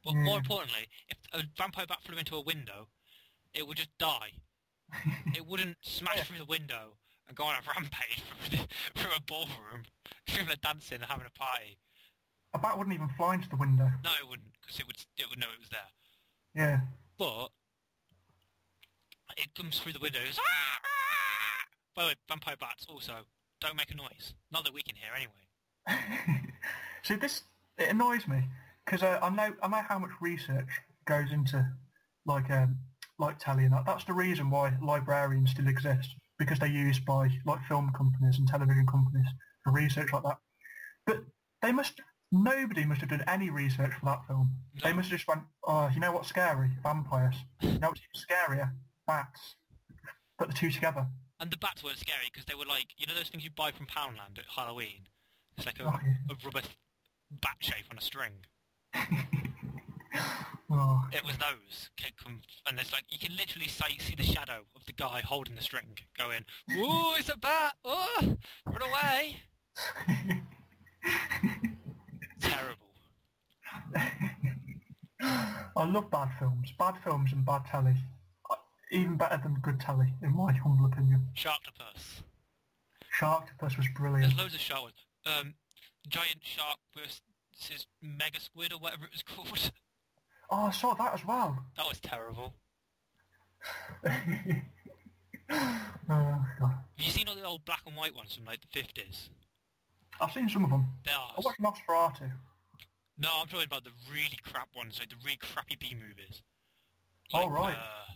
But 0.07 0.15
more 0.15 0.37
importantly, 0.37 0.87
if 1.09 1.17
a 1.33 1.43
vampire 1.57 1.85
bat 1.85 1.99
flew 2.01 2.17
into 2.17 2.35
a 2.35 2.41
window, 2.41 2.87
it 3.53 3.67
would 3.67 3.75
just 3.77 3.89
die. 3.97 4.31
it 5.35 5.45
wouldn't 5.45 5.75
smash 5.81 6.15
Yeah. 6.17 6.23
through 6.23 6.37
the 6.37 6.45
window 6.45 6.95
and 7.27 7.35
go 7.35 7.43
on 7.43 7.55
a 7.55 7.61
rampage 7.75 8.23
through, 8.95 9.11
a 9.15 9.21
ballroom, 9.21 9.83
people 10.25 10.53
are 10.53 10.55
dancing 10.63 11.01
and 11.01 11.05
having 11.11 11.25
a 11.27 11.37
party. 11.37 11.77
A 12.53 12.57
bat 12.57 12.77
wouldn't 12.77 12.93
even 12.93 13.09
fly 13.09 13.35
into 13.35 13.49
the 13.49 13.57
window. 13.57 13.91
No, 14.03 14.11
it 14.21 14.29
wouldn't, 14.29 14.47
because 14.61 14.79
it 14.79 14.87
would 14.87 14.95
it 15.17 15.29
would 15.29 15.39
know 15.39 15.47
it 15.53 15.59
was 15.59 15.69
there. 15.69 15.91
Yeah. 16.55 16.79
But 17.17 17.49
it 19.35 19.53
comes 19.55 19.77
through 19.79 19.91
the 19.93 19.99
window. 19.99 20.19
"Ah, 20.39 20.79
ah." 20.83 21.65
By 21.95 22.03
the 22.03 22.07
way, 22.09 22.15
vampire 22.29 22.55
bats 22.57 22.85
also 22.87 23.25
don't 23.59 23.75
make 23.75 23.91
a 23.91 23.95
noise. 23.95 24.33
Not 24.51 24.63
that 24.63 24.73
we 24.73 24.81
can 24.83 24.95
hear 24.95 25.11
anyway. 25.13 26.53
See, 27.03 27.15
this 27.15 27.43
it 27.77 27.89
annoys 27.89 28.25
me 28.27 28.43
because 28.87 29.03
uh, 29.03 29.19
I 29.21 29.29
know 29.29 29.53
I 29.61 29.67
know 29.67 29.83
how 29.87 29.99
much 29.99 30.11
research 30.21 30.69
goes 31.05 31.31
into 31.31 31.63
like 32.25 32.49
um, 32.49 32.77
like 33.19 33.37
telly 33.39 33.65
and 33.65 33.73
that. 33.73 33.85
That's 33.85 34.05
the 34.05 34.13
reason 34.13 34.49
why 34.49 34.73
librarians 34.81 35.51
still 35.51 35.67
exist 35.67 36.15
because 36.39 36.59
they're 36.59 36.67
used 36.69 37.05
by 37.05 37.29
like 37.45 37.63
film 37.67 37.91
companies 37.95 38.39
and 38.39 38.47
television 38.47 38.85
companies 38.87 39.27
for 39.63 39.73
research 39.73 40.13
like 40.13 40.23
that. 40.23 40.37
But 41.05 41.23
they 41.61 41.71
must 41.71 41.99
nobody 42.31 42.85
must 42.85 43.01
have 43.01 43.09
done 43.09 43.23
any 43.27 43.49
research 43.49 43.93
for 43.99 44.05
that 44.05 44.25
film. 44.27 44.51
They 44.83 44.93
must 44.93 45.09
have 45.09 45.19
just 45.19 45.27
went, 45.27 45.41
oh, 45.65 45.89
you 45.93 45.99
know 45.99 46.11
what's 46.11 46.29
scary? 46.29 46.69
Vampires. 46.83 47.35
You 47.61 47.79
know 47.79 47.89
what's 47.89 48.01
even 48.01 48.57
scarier? 48.57 48.71
Bats. 49.05 49.55
Put 50.37 50.49
the 50.49 50.53
two 50.53 50.69
together. 50.71 51.07
And 51.39 51.51
the 51.51 51.57
bats 51.57 51.83
weren't 51.83 51.97
scary 51.99 52.25
because 52.31 52.45
they 52.45 52.55
were 52.55 52.65
like, 52.65 52.87
you 52.97 53.05
know 53.07 53.13
those 53.15 53.29
things 53.29 53.43
you 53.43 53.49
buy 53.55 53.71
from 53.71 53.85
Poundland 53.85 54.37
at 54.39 54.45
Halloween? 54.55 55.07
It's 55.57 55.65
like 55.65 55.79
a, 55.79 55.85
Oh, 55.85 55.99
yeah. 56.03 56.13
a 56.29 56.35
rubber 56.45 56.67
bat 57.41 57.57
shape 57.59 57.85
on 57.91 57.97
a 57.97 58.01
string. 58.01 58.33
Oh, 60.69 61.07
It 61.13 61.23
was 61.23 61.37
those. 61.37 61.89
And 62.67 62.77
there's 62.77 62.91
like, 62.91 63.05
you 63.09 63.17
can 63.17 63.35
literally 63.37 63.67
see, 63.69 63.97
see 63.99 64.15
the 64.15 64.23
shadow 64.23 64.63
of 64.75 64.85
the 64.85 64.91
guy 64.91 65.21
holding 65.23 65.55
the 65.55 65.61
string 65.61 65.97
going, 66.17 66.43
Ooh, 66.77 67.13
it's 67.17 67.29
a 67.29 67.37
bat! 67.37 67.73
Oh, 67.85 68.35
run 68.65 68.81
away! 68.81 69.37
Terrible. 72.41 72.87
I 75.23 75.85
love 75.85 76.09
bad 76.11 76.29
films. 76.37 76.73
Bad 76.77 76.95
films 77.03 77.31
and 77.31 77.45
bad 77.45 77.65
telly. 77.65 77.95
Even 78.91 79.15
better 79.15 79.39
than 79.41 79.55
good 79.61 79.79
telly, 79.79 80.13
in 80.21 80.35
my 80.35 80.51
humble 80.53 80.85
opinion. 80.85 81.27
Sharktopus. 81.35 82.23
Sharktopus 83.19 83.77
was 83.77 83.87
brilliant. 83.95 84.33
There's 84.35 84.37
loads 84.37 84.53
of 84.55 84.59
shark 84.59 84.83
ones. 84.83 85.05
Um, 85.25 85.53
giant 86.09 86.39
shark 86.41 86.77
versus 87.59 87.87
mega 88.01 88.39
squid 88.39 88.71
or 88.73 88.79
whatever 88.79 89.05
it 89.05 89.11
was 89.11 89.23
called. 89.35 89.71
Oh, 90.49 90.67
I 90.67 90.71
saw 90.71 90.93
that 90.93 91.13
as 91.13 91.25
well. 91.25 91.57
That 91.75 91.87
was 91.87 91.99
terrible. 91.99 92.53
oh, 94.05 94.55
God. 95.49 96.45
Have 96.61 97.05
you 97.05 97.11
seen 97.11 97.27
all 97.27 97.35
the 97.35 97.43
old 97.43 97.65
black 97.65 97.81
and 97.85 97.95
white 97.95 98.15
ones 98.15 98.33
from 98.35 98.45
like 98.45 98.59
the 98.61 98.79
50s? 98.79 99.29
I've 100.21 100.31
seen 100.31 100.49
some 100.49 100.63
of 100.63 100.69
them. 100.69 100.85
They 101.05 101.11
are. 101.11 101.31
I 101.37 101.41
watched 101.41 101.61
Nosferatu. 101.61 102.31
No, 103.19 103.29
I'm 103.41 103.47
talking 103.47 103.65
about 103.65 103.83
the 103.83 103.91
really 104.11 104.37
crap 104.43 104.69
ones, 104.75 104.99
like 104.99 105.09
the 105.09 105.15
really 105.23 105.37
crappy 105.37 105.75
B 105.79 105.95
movies. 105.95 106.43
Oh, 107.33 107.47
Like, 107.47 107.51
right. 107.51 107.75
Uh, 107.75 108.13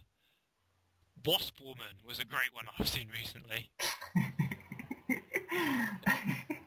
Wasp 1.25 1.59
Woman 1.59 1.97
was 2.07 2.19
a 2.19 2.25
great 2.25 2.53
one 2.53 2.65
I've 2.79 2.87
seen 2.87 3.07
recently. 3.11 3.69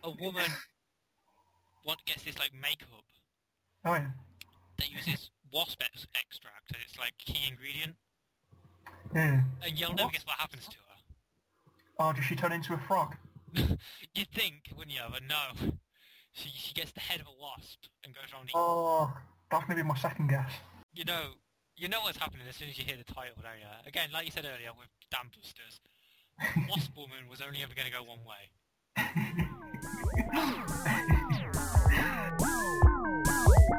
A 0.05 0.11
woman 0.21 0.45
what 1.85 2.05
gets 2.07 2.23
this 2.25 2.37
like 2.39 2.51
makeup 2.53 2.89
oh, 3.85 3.95
yeah. 3.95 4.07
that 4.79 4.91
uses 4.91 5.31
wasp 5.53 5.81
ex- 5.83 6.07
extract 6.21 6.71
as 6.75 6.83
its 6.91 6.99
like 6.99 7.17
key 7.19 7.47
ingredient, 7.49 7.95
Yeah. 9.15 9.43
and 9.63 9.79
you'll 9.79 9.91
never 9.95 10.05
What? 10.05 10.13
guess 10.15 10.27
what 10.27 10.37
happens 10.39 10.65
to 10.67 10.77
her. 10.77 10.97
Oh, 12.01 12.13
does 12.13 12.25
she 12.25 12.35
turn 12.35 12.51
into 12.53 12.75
a 12.75 12.79
frog? 12.79 13.15
You'd 13.55 14.31
think, 14.35 14.73
wouldn't 14.77 14.95
you? 14.97 15.03
But 15.11 15.23
no. 15.29 15.71
She, 16.33 16.49
she 16.49 16.75
gets 16.75 16.91
the 16.91 16.99
head 17.01 17.21
of 17.21 17.29
a 17.29 17.37
wasp 17.41 17.85
and 18.05 18.13
goes 18.13 18.25
around. 18.35 18.51
Oh, 18.55 19.13
that's 19.51 19.69
maybe 19.69 19.85
my 19.85 19.97
second 19.97 20.29
guess. 20.29 20.51
You 20.93 21.05
know, 21.05 21.35
you 21.77 21.87
know 21.89 22.01
what's 22.01 22.19
happening 22.19 22.47
as 22.49 22.57
soon 22.57 22.69
as 22.69 22.77
you 22.77 22.85
hear 22.85 22.97
the 22.97 23.05
title, 23.05 23.37
don't 23.41 23.61
you? 23.61 23.67
Again, 23.87 24.09
like 24.13 24.25
you 24.25 24.33
said 24.33 24.45
earlier 24.45 24.71
with 24.77 24.89
Dam 25.13 25.31
Busters, 25.31 25.81
Wasp 26.69 26.97
Woman 26.97 27.29
was 27.31 27.41
only 27.41 27.63
ever 27.63 27.73
going 27.75 27.87
to 27.87 27.93
go 27.93 28.03
one 28.03 28.25
way. 28.27 28.51
Uh, 33.65 33.73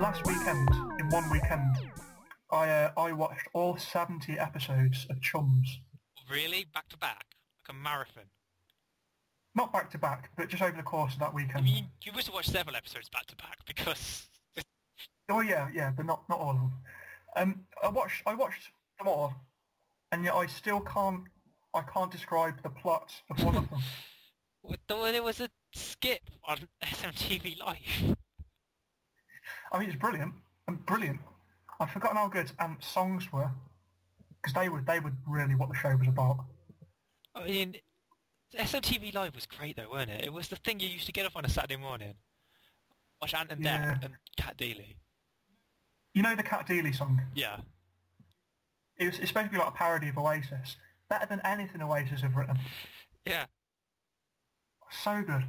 last 0.00 0.26
weekend, 0.26 0.70
in 0.98 1.08
one 1.10 1.28
weekend, 1.30 1.76
I 2.50 2.70
uh, 2.70 2.90
I 2.96 3.12
watched 3.12 3.46
all 3.52 3.76
70 3.76 4.38
episodes 4.38 5.06
of 5.10 5.20
Chums. 5.20 5.80
Really? 6.30 6.64
Back 6.72 6.88
to 6.88 6.96
back? 6.96 7.26
Like 7.68 7.76
a 7.76 7.78
marathon? 7.78 8.24
Not 9.54 9.70
back 9.70 9.90
to 9.90 9.98
back, 9.98 10.30
but 10.36 10.48
just 10.48 10.62
over 10.62 10.76
the 10.76 10.82
course 10.82 11.12
of 11.12 11.18
that 11.20 11.34
weekend. 11.34 11.58
I 11.58 11.60
mean, 11.60 11.88
you 12.02 12.12
must 12.12 12.28
have 12.28 12.34
watched 12.34 12.50
several 12.50 12.74
episodes 12.74 13.10
back 13.10 13.26
to 13.26 13.36
back 13.36 13.58
because... 13.66 14.26
Oh 15.30 15.40
yeah, 15.40 15.68
yeah, 15.74 15.90
but 15.96 16.04
not 16.04 16.22
not 16.28 16.38
all 16.38 16.50
of 16.50 16.56
them. 16.56 16.72
Um, 17.36 17.60
I 17.82 17.88
watched 17.88 18.22
I 18.26 18.34
watched 18.34 18.68
them 18.98 19.08
all, 19.08 19.34
and 20.12 20.22
yet 20.22 20.34
I 20.34 20.46
still 20.46 20.80
can't 20.80 21.22
I 21.72 21.80
can't 21.80 22.10
describe 22.10 22.62
the 22.62 22.68
plot 22.68 23.10
of 23.30 23.42
one 23.42 23.56
of 23.56 23.70
them. 23.70 23.80
There 24.88 25.22
was 25.22 25.40
a 25.40 25.48
skip 25.74 26.22
on 26.46 26.58
SMTV 26.82 27.58
Live. 27.58 28.16
I 29.72 29.78
mean, 29.78 29.88
it's 29.88 29.98
brilliant 29.98 30.34
and 30.68 30.84
brilliant. 30.86 31.20
I've 31.80 31.90
forgotten 31.90 32.16
how 32.16 32.28
good 32.28 32.50
um, 32.58 32.78
songs 32.80 33.32
were 33.32 33.50
because 34.42 34.54
they 34.54 34.68
were 34.68 34.82
they 34.86 35.00
were 35.00 35.12
really 35.26 35.54
what 35.54 35.68
the 35.68 35.74
show 35.74 35.94
was 35.96 36.08
about. 36.08 36.44
I 37.34 37.44
mean, 37.44 37.74
SMTV 38.56 39.14
Live 39.14 39.34
was 39.34 39.46
great 39.46 39.76
though, 39.76 39.90
weren't 39.90 40.10
it? 40.10 40.24
It 40.24 40.32
was 40.32 40.48
the 40.48 40.56
thing 40.56 40.80
you 40.80 40.88
used 40.88 41.06
to 41.06 41.12
get 41.12 41.26
up 41.26 41.36
on 41.36 41.44
a 41.44 41.48
Saturday 41.48 41.76
morning, 41.76 42.14
watch 43.20 43.34
Ant 43.34 43.50
and 43.50 43.62
Yeah. 43.64 43.94
Dec 43.94 44.04
and 44.04 44.14
Cat 44.36 44.56
Dealey. 44.56 44.96
You 46.14 46.22
know 46.22 46.36
the 46.36 46.42
Cat 46.44 46.66
Dealey 46.68 46.94
song? 46.96 47.20
Yeah. 47.34 47.58
It 48.96 49.06
was, 49.06 49.18
it's 49.18 49.28
supposed 49.28 49.46
to 49.46 49.52
be 49.52 49.58
like 49.58 49.68
a 49.68 49.72
parody 49.72 50.08
of 50.08 50.16
Oasis. 50.18 50.76
Better 51.10 51.26
than 51.26 51.40
anything 51.44 51.82
Oasis 51.82 52.20
have 52.20 52.36
written. 52.36 52.56
Yeah. 53.26 53.46
So 55.02 55.22
good. 55.22 55.44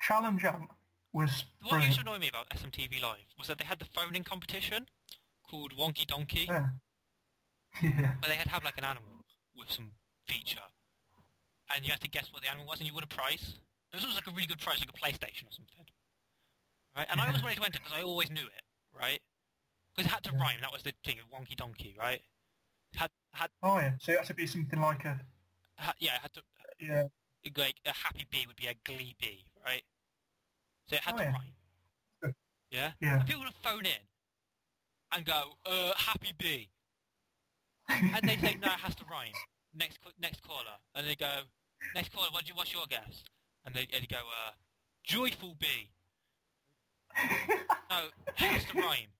Challenge 0.00 0.44
Ant 0.44 0.68
was 1.12 1.44
What 1.62 1.62
used 1.62 1.70
brilliant. 1.70 1.94
to 1.94 2.00
annoy 2.02 2.18
me 2.18 2.28
about 2.28 2.48
SMTV 2.50 3.00
Live 3.02 3.18
was 3.38 3.48
that 3.48 3.58
they 3.58 3.64
had 3.64 3.78
the 3.78 3.84
phoning 3.94 4.24
competition 4.24 4.86
called 5.48 5.76
Wonky 5.76 6.06
Donkey, 6.06 6.46
Yeah. 6.48 6.66
Yeah. 7.82 7.90
where 8.20 8.28
they 8.28 8.34
had 8.36 8.44
to 8.46 8.50
have 8.52 8.64
like 8.64 8.78
an 8.78 8.84
animal 8.84 9.24
with 9.56 9.70
some 9.70 9.92
feature, 10.26 10.60
and 11.74 11.84
you 11.84 11.90
had 11.90 12.00
to 12.00 12.08
guess 12.08 12.32
what 12.32 12.42
the 12.42 12.48
animal 12.48 12.66
was, 12.66 12.78
and 12.80 12.88
you 12.88 12.94
won 12.94 13.04
a 13.04 13.06
prize. 13.06 13.58
It 13.92 13.96
was 13.96 14.04
always 14.04 14.16
like 14.16 14.26
a 14.26 14.30
really 14.30 14.46
good 14.46 14.60
prize, 14.60 14.80
like 14.80 14.88
a 14.88 14.92
PlayStation 14.92 15.44
or 15.48 15.52
something. 15.52 15.84
Right? 16.96 17.06
And 17.10 17.20
I 17.20 17.26
always 17.26 17.42
wanted 17.42 17.56
to 17.56 17.64
enter 17.64 17.78
because 17.78 17.92
I 17.98 18.02
always 18.02 18.30
knew 18.30 18.44
it, 18.46 18.62
right? 18.98 19.20
Because 19.94 20.10
it 20.10 20.14
had 20.14 20.22
to 20.24 20.32
Yeah. 20.32 20.40
rhyme. 20.40 20.60
That 20.60 20.72
was 20.72 20.82
the 20.82 20.92
thing. 21.04 21.18
Of 21.18 21.26
wonky 21.30 21.56
donkey, 21.56 21.94
right? 21.98 22.22
Had 22.94 23.10
had, 23.32 23.50
Oh 23.62 23.78
yeah. 23.78 23.92
So 24.00 24.12
it 24.12 24.18
had 24.18 24.26
to 24.28 24.34
be 24.34 24.46
something 24.46 24.80
like 24.80 25.04
a 25.04 25.20
had 25.76 25.94
yeah. 25.98 26.16
It 26.16 26.20
had 26.22 26.32
to 26.34 26.42
yeah. 26.80 27.04
Like 27.56 27.76
a 27.86 27.92
happy 27.92 28.26
bee 28.30 28.44
would 28.46 28.56
be 28.56 28.66
a 28.66 28.74
glee 28.84 29.14
bee, 29.20 29.44
right? 29.64 29.82
So 30.88 30.96
it 30.96 31.02
had 31.02 31.14
Oh, 31.14 31.18
to 31.18 31.24
yeah. 31.24 31.32
rhyme. 31.32 32.34
Yeah. 32.70 32.92
Yeah. 33.00 33.18
And 33.18 33.26
people 33.26 33.42
would 33.42 33.54
phone 33.62 33.84
in 33.86 34.02
and 35.14 35.24
go, 35.24 35.56
uh, 35.66 35.92
happy 35.96 36.32
bee. 36.38 36.70
And 37.88 38.20
they 38.28 38.36
say, 38.36 38.56
no, 38.60 38.68
it 38.68 38.80
has 38.80 38.94
to 38.96 39.04
rhyme. 39.10 39.32
Next 39.74 39.98
next 40.20 40.42
caller. 40.42 40.76
And 40.94 41.06
they 41.06 41.14
go, 41.14 41.30
next 41.94 42.12
caller, 42.12 42.28
what 42.32 42.44
do 42.44 42.48
you, 42.48 42.54
what's 42.54 42.72
your 42.72 42.86
guess? 42.88 43.24
And 43.64 43.74
they, 43.74 43.86
and 43.92 44.02
they 44.02 44.06
go, 44.06 44.16
uh, 44.18 44.52
joyful 45.04 45.56
bee. 45.58 45.90
No, 47.90 48.06
it 48.28 48.34
has 48.38 48.64
to 48.66 48.78
rhyme. 48.78 49.12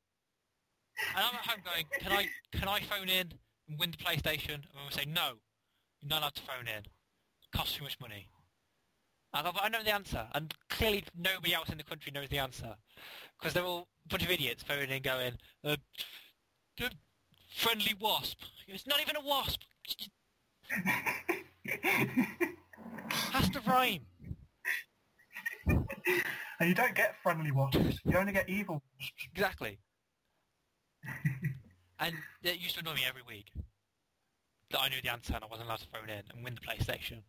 And 1.14 1.24
I'm 1.24 1.34
at 1.34 1.46
home 1.46 1.60
going, 1.64 1.84
can 2.00 2.12
I 2.12 2.28
can 2.56 2.68
I 2.68 2.80
phone 2.80 3.08
in 3.08 3.32
and 3.68 3.78
win 3.78 3.90
the 3.90 3.96
PlayStation? 3.98 4.54
And 4.54 4.66
i'm 4.78 4.86
we 4.86 4.92
say, 4.92 5.04
no, 5.06 5.32
you're 6.00 6.08
not 6.08 6.20
allowed 6.20 6.34
to 6.36 6.42
phone 6.42 6.68
in. 6.68 6.82
Costs 7.54 7.76
too 7.76 7.84
much 7.84 7.98
money. 8.00 8.28
I 9.34 9.42
go, 9.42 9.52
but 9.52 9.64
I 9.64 9.68
know 9.68 9.82
the 9.82 9.94
answer. 9.94 10.26
And 10.34 10.54
clearly 10.68 11.04
nobody 11.16 11.54
else 11.54 11.70
in 11.70 11.78
the 11.78 11.84
country 11.84 12.12
knows 12.12 12.28
the 12.28 12.38
answer. 12.38 12.74
Because 13.38 13.54
they're 13.54 13.64
all 13.64 13.88
a 14.06 14.08
bunch 14.08 14.24
of 14.24 14.30
idiots 14.30 14.62
phoning 14.62 14.90
in 14.90 15.02
going, 15.02 15.32
uh, 15.64 15.76
friendly 17.54 17.94
wasp. 17.98 18.38
It's 18.68 18.86
not 18.86 19.00
even 19.00 19.16
a 19.16 19.20
wasp. 19.20 19.62
Has 23.10 23.50
to 23.50 23.60
rhyme. 23.66 24.06
and 25.66 26.68
you 26.68 26.74
don't 26.74 26.94
get 26.94 27.14
friendly 27.22 27.50
wasps. 27.52 28.00
You 28.04 28.18
only 28.18 28.32
get 28.32 28.48
evil 28.48 28.82
wasps. 28.98 29.12
Exactly. 29.32 29.78
and 32.00 32.14
it 32.42 32.60
used 32.60 32.74
to 32.74 32.80
annoy 32.80 32.94
me 32.94 33.02
every 33.08 33.22
week 33.26 33.46
that 34.70 34.80
I 34.80 34.88
knew 34.88 35.00
the 35.02 35.10
answer 35.10 35.34
and 35.34 35.44
I 35.44 35.46
wasn't 35.46 35.68
allowed 35.68 35.80
to 35.80 35.88
phone 35.88 36.08
in 36.08 36.22
and 36.34 36.44
win 36.44 36.54
the 36.54 36.60
PlayStation. 36.60 37.22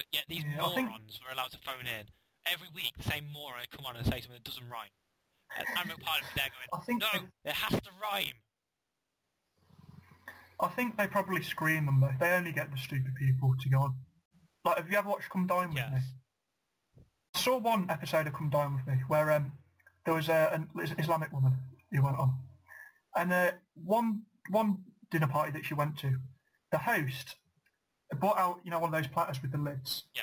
But 0.00 0.06
yet 0.12 0.24
these 0.28 0.44
Yeah, 0.44 0.64
I 0.64 0.74
think- 0.74 0.88
morons 0.88 1.20
were 1.22 1.30
allowed 1.30 1.50
to 1.50 1.58
phone 1.58 1.86
in. 1.86 2.08
Every 2.46 2.68
week 2.74 2.96
the 2.96 3.02
same 3.02 3.30
moron 3.30 3.60
would 3.60 3.70
come 3.70 3.84
on 3.84 3.96
and 3.96 4.06
say 4.06 4.22
something 4.22 4.32
that 4.32 4.44
doesn't 4.44 4.66
rhyme. 4.66 4.88
And 5.58 5.66
I'm 5.76 5.90
a 5.90 5.96
part 5.98 6.22
of 6.22 6.28
there 6.34 6.46
I 6.46 6.76
going, 6.78 6.84
think 6.86 7.00
no, 7.02 7.08
they- 7.44 7.50
it 7.50 7.54
has 7.56 7.78
to 7.82 7.90
rhyme. 8.00 8.40
I 10.58 10.68
think 10.68 10.96
they 10.96 11.06
probably 11.06 11.42
screen 11.42 11.84
them 11.84 12.00
though. 12.00 12.14
They 12.18 12.32
only 12.32 12.52
get 12.52 12.70
the 12.70 12.78
stupid 12.78 13.14
people 13.14 13.54
to 13.60 13.68
go 13.68 13.78
on. 13.80 13.94
Like, 14.64 14.78
have 14.78 14.90
you 14.90 14.96
ever 14.96 15.08
watched 15.10 15.28
Come 15.28 15.46
Dine 15.46 15.68
with 15.68 15.76
Yes. 15.76 15.92
Me? 15.92 17.02
I 17.34 17.38
saw 17.38 17.58
one 17.58 17.90
episode 17.90 18.26
of 18.26 18.32
Come 18.32 18.48
Dine 18.48 18.74
with 18.76 18.86
Me 18.86 19.02
where 19.08 19.30
um, 19.32 19.52
there 20.06 20.14
was 20.14 20.30
a, 20.30 20.50
an 20.54 20.70
Islamic 20.98 21.30
woman 21.30 21.58
who 21.92 22.02
went 22.02 22.16
on, 22.18 22.38
and 23.16 23.32
uh, 23.34 23.52
one 23.74 24.22
one 24.48 24.84
dinner 25.10 25.28
party 25.28 25.52
that 25.52 25.66
she 25.66 25.74
went 25.74 25.98
to, 25.98 26.18
the 26.72 26.78
host 26.78 27.36
brought 28.18 28.38
out 28.38 28.60
you 28.64 28.70
know 28.70 28.78
one 28.78 28.92
of 28.94 29.02
those 29.02 29.10
platters 29.10 29.40
with 29.42 29.52
the 29.52 29.58
lids. 29.58 30.04
Yeah. 30.14 30.22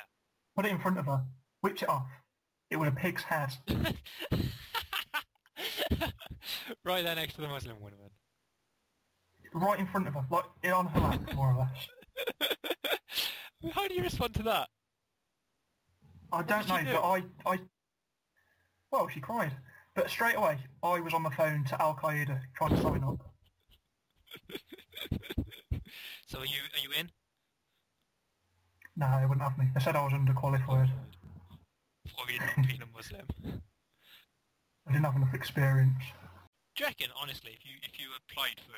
Put 0.56 0.66
it 0.66 0.72
in 0.72 0.78
front 0.78 0.98
of 0.98 1.06
her, 1.06 1.24
whipped 1.62 1.82
it 1.82 1.88
off. 1.88 2.08
It 2.70 2.76
was 2.76 2.88
a 2.88 2.92
pig's 2.92 3.22
head. 3.22 3.50
right 6.84 7.04
there 7.04 7.14
next 7.14 7.34
to 7.34 7.40
the 7.40 7.48
Muslim 7.48 7.80
woman. 7.80 7.98
right 9.54 9.78
in 9.78 9.86
front 9.86 10.08
of 10.08 10.14
her, 10.14 10.24
like 10.30 10.44
it 10.62 10.68
on 10.68 10.86
her 10.86 11.00
lap, 11.00 11.34
more 11.34 11.52
or 11.52 11.58
less. 11.58 11.88
How 13.72 13.88
do 13.88 13.94
you 13.94 14.02
respond 14.02 14.34
to 14.34 14.42
that? 14.44 14.68
I 16.30 16.42
don't 16.42 16.68
know, 16.68 16.78
do? 16.78 16.92
but 16.92 17.02
I, 17.02 17.22
I, 17.46 17.58
well, 18.92 19.08
she 19.08 19.20
cried. 19.20 19.52
But 19.94 20.10
straight 20.10 20.36
away, 20.36 20.58
I 20.82 21.00
was 21.00 21.14
on 21.14 21.22
the 21.22 21.30
phone 21.30 21.64
to 21.64 21.82
Al 21.82 21.94
Qaeda 21.96 22.40
trying 22.54 22.76
to 22.76 22.82
sign 22.82 23.02
up. 23.02 23.24
So 26.26 26.40
are 26.40 26.44
you 26.44 26.60
are 26.74 26.82
you 26.82 26.90
in? 26.98 27.10
No, 28.98 29.06
they 29.20 29.26
wouldn't 29.26 29.42
have 29.42 29.56
me. 29.56 29.68
They 29.72 29.80
said 29.80 29.94
I 29.94 30.02
was 30.02 30.12
underqualified. 30.12 30.90
For 32.08 32.26
being, 32.26 32.40
being 32.66 32.82
a 32.82 32.96
Muslim. 32.96 33.22
I 34.88 34.92
didn't 34.92 35.04
have 35.04 35.14
enough 35.14 35.34
experience. 35.34 36.02
Do 36.74 36.82
you 36.82 36.86
reckon, 36.86 37.08
honestly, 37.20 37.52
if 37.52 37.64
you 37.64 37.76
if 37.82 38.00
you 38.00 38.08
applied 38.28 38.58
for 38.58 38.72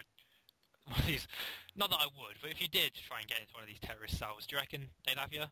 one 0.91 1.01
of 1.01 1.07
these, 1.07 1.27
not 1.75 1.89
that 1.91 2.01
I 2.01 2.05
would, 2.05 2.37
but 2.43 2.51
if 2.51 2.61
you 2.61 2.69
did 2.69 2.93
try 3.09 3.21
and 3.21 3.29
get 3.29 3.41
into 3.41 3.55
one 3.55 3.63
of 3.63 3.69
these 3.69 3.81
terrorist 3.81 4.19
cells, 4.19 4.47
do 4.47 4.57
you 4.57 4.61
reckon 4.61 4.89
they'd 5.07 5.17
have 5.17 5.33
you? 5.33 5.45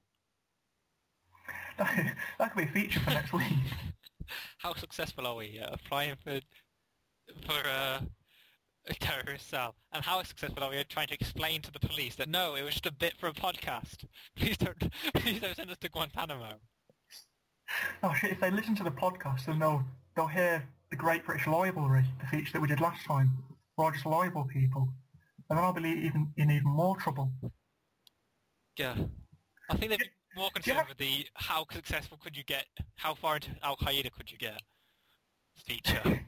that 2.39 2.53
could 2.53 2.57
be 2.57 2.65
a 2.65 2.67
feature 2.67 3.01
for 3.01 3.11
next 3.11 3.33
week. 3.33 3.45
How 4.59 4.75
successful 4.75 5.27
are 5.27 5.37
we 5.37 5.59
at 5.63 5.73
applying 5.73 6.17
for 6.23 6.41
for 7.47 7.67
uh, 7.67 8.01
a 8.01 8.07
terrorist 9.01 9.49
cell? 9.49 9.75
And 9.93 10.05
how 10.05 10.23
successful 10.23 10.63
are 10.63 10.71
we 10.71 10.79
at 10.79 10.89
trying 10.89 11.09
to 11.09 11.15
explain 11.15 11.63
to 11.63 11.73
the 11.73 11.81
police 11.81 12.15
that 12.17 12.29
no, 12.29 12.55
it 12.55 12.63
was 12.63 12.75
just 12.75 12.87
a 12.87 12.93
bit 12.93 13.15
for 13.19 13.29
a 13.29 13.33
podcast. 13.33 14.05
Please 14.37 14.57
don't 14.57 14.79
please 15.15 15.41
don't 15.41 15.57
send 15.57 15.71
us 15.71 15.79
to 15.79 15.89
Guantanamo. 15.89 16.55
Oh 18.03 18.15
shit! 18.15 18.33
If 18.33 18.41
they 18.41 18.51
listen 18.51 18.75
to 18.77 18.85
the 18.85 18.91
podcast, 18.91 19.47
then 19.47 19.59
they'll 19.59 19.85
they'll 20.17 20.27
hear 20.27 20.67
the 20.91 20.97
Great 20.97 21.25
British 21.25 21.47
Library, 21.47 22.05
the 22.21 22.27
feature 22.27 22.53
that 22.55 22.61
we 22.63 22.69
did 22.69 22.81
last 22.81 23.05
time, 23.05 23.31
where 23.77 23.89
I 23.89 23.93
just 23.93 24.07
libel 24.07 24.45
people, 24.45 24.89
and 25.51 25.59
then 25.59 25.65
I'll 25.65 25.73
be 25.73 25.83
even 25.83 26.33
in 26.37 26.51
even 26.51 26.69
more 26.69 26.97
trouble. 26.97 27.31
Yeah. 28.79 28.95
I 29.71 29.77
think 29.77 29.91
they'd 29.91 29.99
be 29.99 30.11
more 30.37 30.51
concerned 30.51 30.79
have- 30.79 30.89
with 30.89 30.99
the 30.99 31.27
how 31.35 31.67
successful 31.71 32.17
could 32.23 32.37
you 32.37 32.45
get, 32.45 32.65
how 32.97 33.15
far 33.15 33.35
into 33.35 33.51
Al 33.63 33.77
Qaeda 33.77 34.11
could 34.13 34.31
you 34.31 34.39
get 34.39 34.63
feature. 35.67 36.21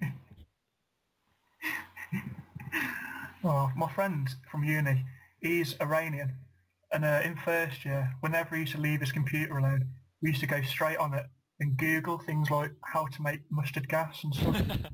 Oh, 3.42 3.70
my 3.74 3.90
friend 3.90 4.28
from 4.50 4.64
uni, 4.64 5.04
he's 5.40 5.74
Iranian, 5.80 6.34
and 6.92 7.04
uh, 7.04 7.20
in 7.24 7.36
first 7.36 7.84
year, 7.84 8.12
whenever 8.20 8.54
he 8.54 8.62
used 8.62 8.74
to 8.74 8.80
leave 8.80 9.00
his 9.00 9.12
computer 9.12 9.56
alone, 9.56 9.86
we 10.20 10.30
used 10.30 10.40
to 10.40 10.46
go 10.46 10.60
straight 10.62 10.98
on 10.98 11.14
it 11.14 11.24
and 11.58 11.76
Google 11.76 12.18
things 12.18 12.50
like 12.50 12.72
how 12.84 13.06
to 13.06 13.22
make 13.22 13.40
mustard 13.50 13.88
gas 13.88 14.22
and 14.24 14.34
stuff. 14.34 14.62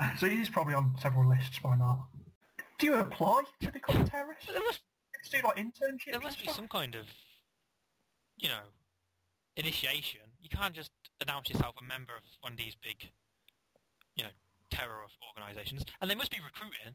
so 0.18 0.28
he's 0.28 0.48
probably 0.48 0.74
on 0.74 0.94
several 1.00 1.28
lists 1.28 1.58
by 1.62 1.76
now. 1.76 2.08
Do 2.78 2.86
you 2.86 2.94
apply 2.94 3.42
to 3.60 3.70
become 3.70 4.02
a 4.02 4.04
terrorist? 4.04 4.48
there 4.48 4.60
must 4.60 4.80
Do 5.30 5.38
like 5.44 5.56
internships? 5.56 6.12
there 6.12 6.20
must 6.20 6.42
be 6.42 6.50
some 6.50 6.66
kind 6.66 6.94
of, 6.94 7.06
you 8.38 8.48
know, 8.48 8.62
initiation. 9.56 10.20
You 10.40 10.48
can't 10.48 10.74
just 10.74 10.90
announce 11.20 11.50
yourself 11.50 11.74
a 11.80 11.84
member 11.84 12.16
of 12.16 12.22
one 12.40 12.52
of 12.52 12.58
these 12.58 12.74
big, 12.82 13.10
you 14.16 14.24
know, 14.24 14.30
terror 14.70 15.02
organisations, 15.36 15.84
and 16.00 16.10
they 16.10 16.14
must 16.14 16.30
be 16.30 16.38
recruiting. 16.44 16.94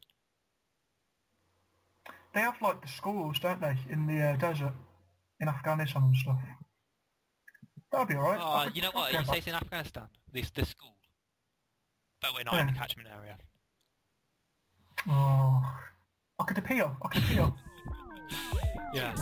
They 2.34 2.40
have 2.40 2.60
like 2.60 2.82
the 2.82 2.88
schools, 2.88 3.38
don't 3.38 3.60
they, 3.60 3.76
in 3.90 4.06
the 4.06 4.20
uh, 4.20 4.36
desert, 4.36 4.72
in 5.40 5.48
Afghanistan 5.48 6.02
and 6.02 6.16
stuff. 6.16 6.38
That'd 7.90 8.08
be 8.08 8.14
alright. 8.14 8.40
Oh, 8.42 8.70
you 8.74 8.82
know 8.82 8.90
what? 8.92 9.12
You 9.12 9.24
say 9.24 9.38
it's 9.38 9.46
in 9.46 9.54
Afghanistan. 9.54 10.08
This 10.32 10.50
this 10.50 10.68
school, 10.68 10.96
but 12.20 12.34
we're 12.34 12.44
not 12.44 12.58
in 12.60 12.66
the 12.66 12.72
catchment 12.72 13.08
area. 13.08 13.38
Oh, 15.08 15.78
I 16.38 16.44
could 16.44 16.58
appeal. 16.58 16.96
I 17.02 17.08
could 17.08 17.22
appeal. 17.22 17.56
Yeah. 18.94 19.14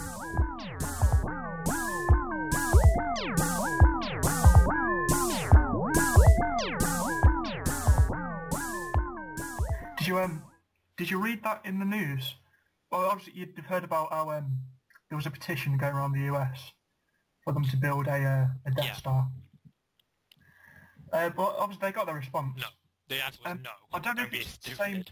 Did 10.04 10.10
you 10.10 10.18
um? 10.18 10.42
Did 10.98 11.10
you 11.10 11.18
read 11.18 11.42
that 11.44 11.62
in 11.64 11.78
the 11.78 11.86
news? 11.86 12.34
Well, 12.92 13.06
obviously 13.06 13.40
you'd 13.40 13.54
have 13.56 13.64
heard 13.64 13.84
about 13.84 14.12
how 14.12 14.30
um 14.32 14.58
there 15.08 15.16
was 15.16 15.24
a 15.24 15.30
petition 15.30 15.78
going 15.78 15.94
around 15.94 16.12
the 16.12 16.30
US 16.34 16.72
for 17.42 17.54
them 17.54 17.64
to 17.64 17.76
build 17.78 18.06
a 18.06 18.22
uh, 18.22 18.46
a 18.66 18.70
Death 18.72 18.84
Yeah. 18.84 18.92
Star. 18.96 19.28
Uh, 21.10 21.30
but 21.30 21.56
obviously 21.58 21.88
they 21.88 21.92
got 21.92 22.04
their 22.04 22.16
response. 22.16 22.60
No. 22.60 22.66
The 23.08 23.24
answer 23.24 23.38
was 23.42 23.52
Um, 23.52 23.62
no. 23.62 23.70
I 23.94 23.98
don't 23.98 24.16
know 24.16 24.24
if 24.24 24.34
it's 24.34 24.58
the 24.58 24.74
same- 24.74 25.04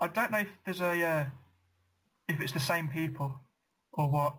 I 0.00 0.08
don't 0.08 0.32
know 0.32 0.38
if 0.38 0.48
there's 0.64 0.80
a 0.80 1.04
uh, 1.06 1.26
if 2.26 2.40
it's 2.40 2.52
the 2.52 2.58
same 2.58 2.88
people 2.88 3.40
or 3.92 4.10
what, 4.10 4.34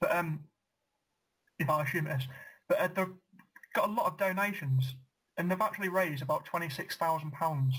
but 0.00 0.14
um, 0.14 0.44
if 1.58 1.68
I 1.68 1.82
assume 1.82 2.06
it 2.06 2.20
is, 2.20 2.28
but 2.68 2.78
uh, 2.78 2.86
they've 2.94 3.14
got 3.74 3.88
a 3.88 3.92
lot 3.92 4.06
of 4.06 4.16
donations 4.16 4.94
and 5.36 5.50
they've 5.50 5.60
actually 5.60 5.88
raised 5.88 6.22
about 6.22 6.44
twenty 6.44 6.68
six 6.70 6.94
thousand 6.96 7.32
pounds 7.32 7.74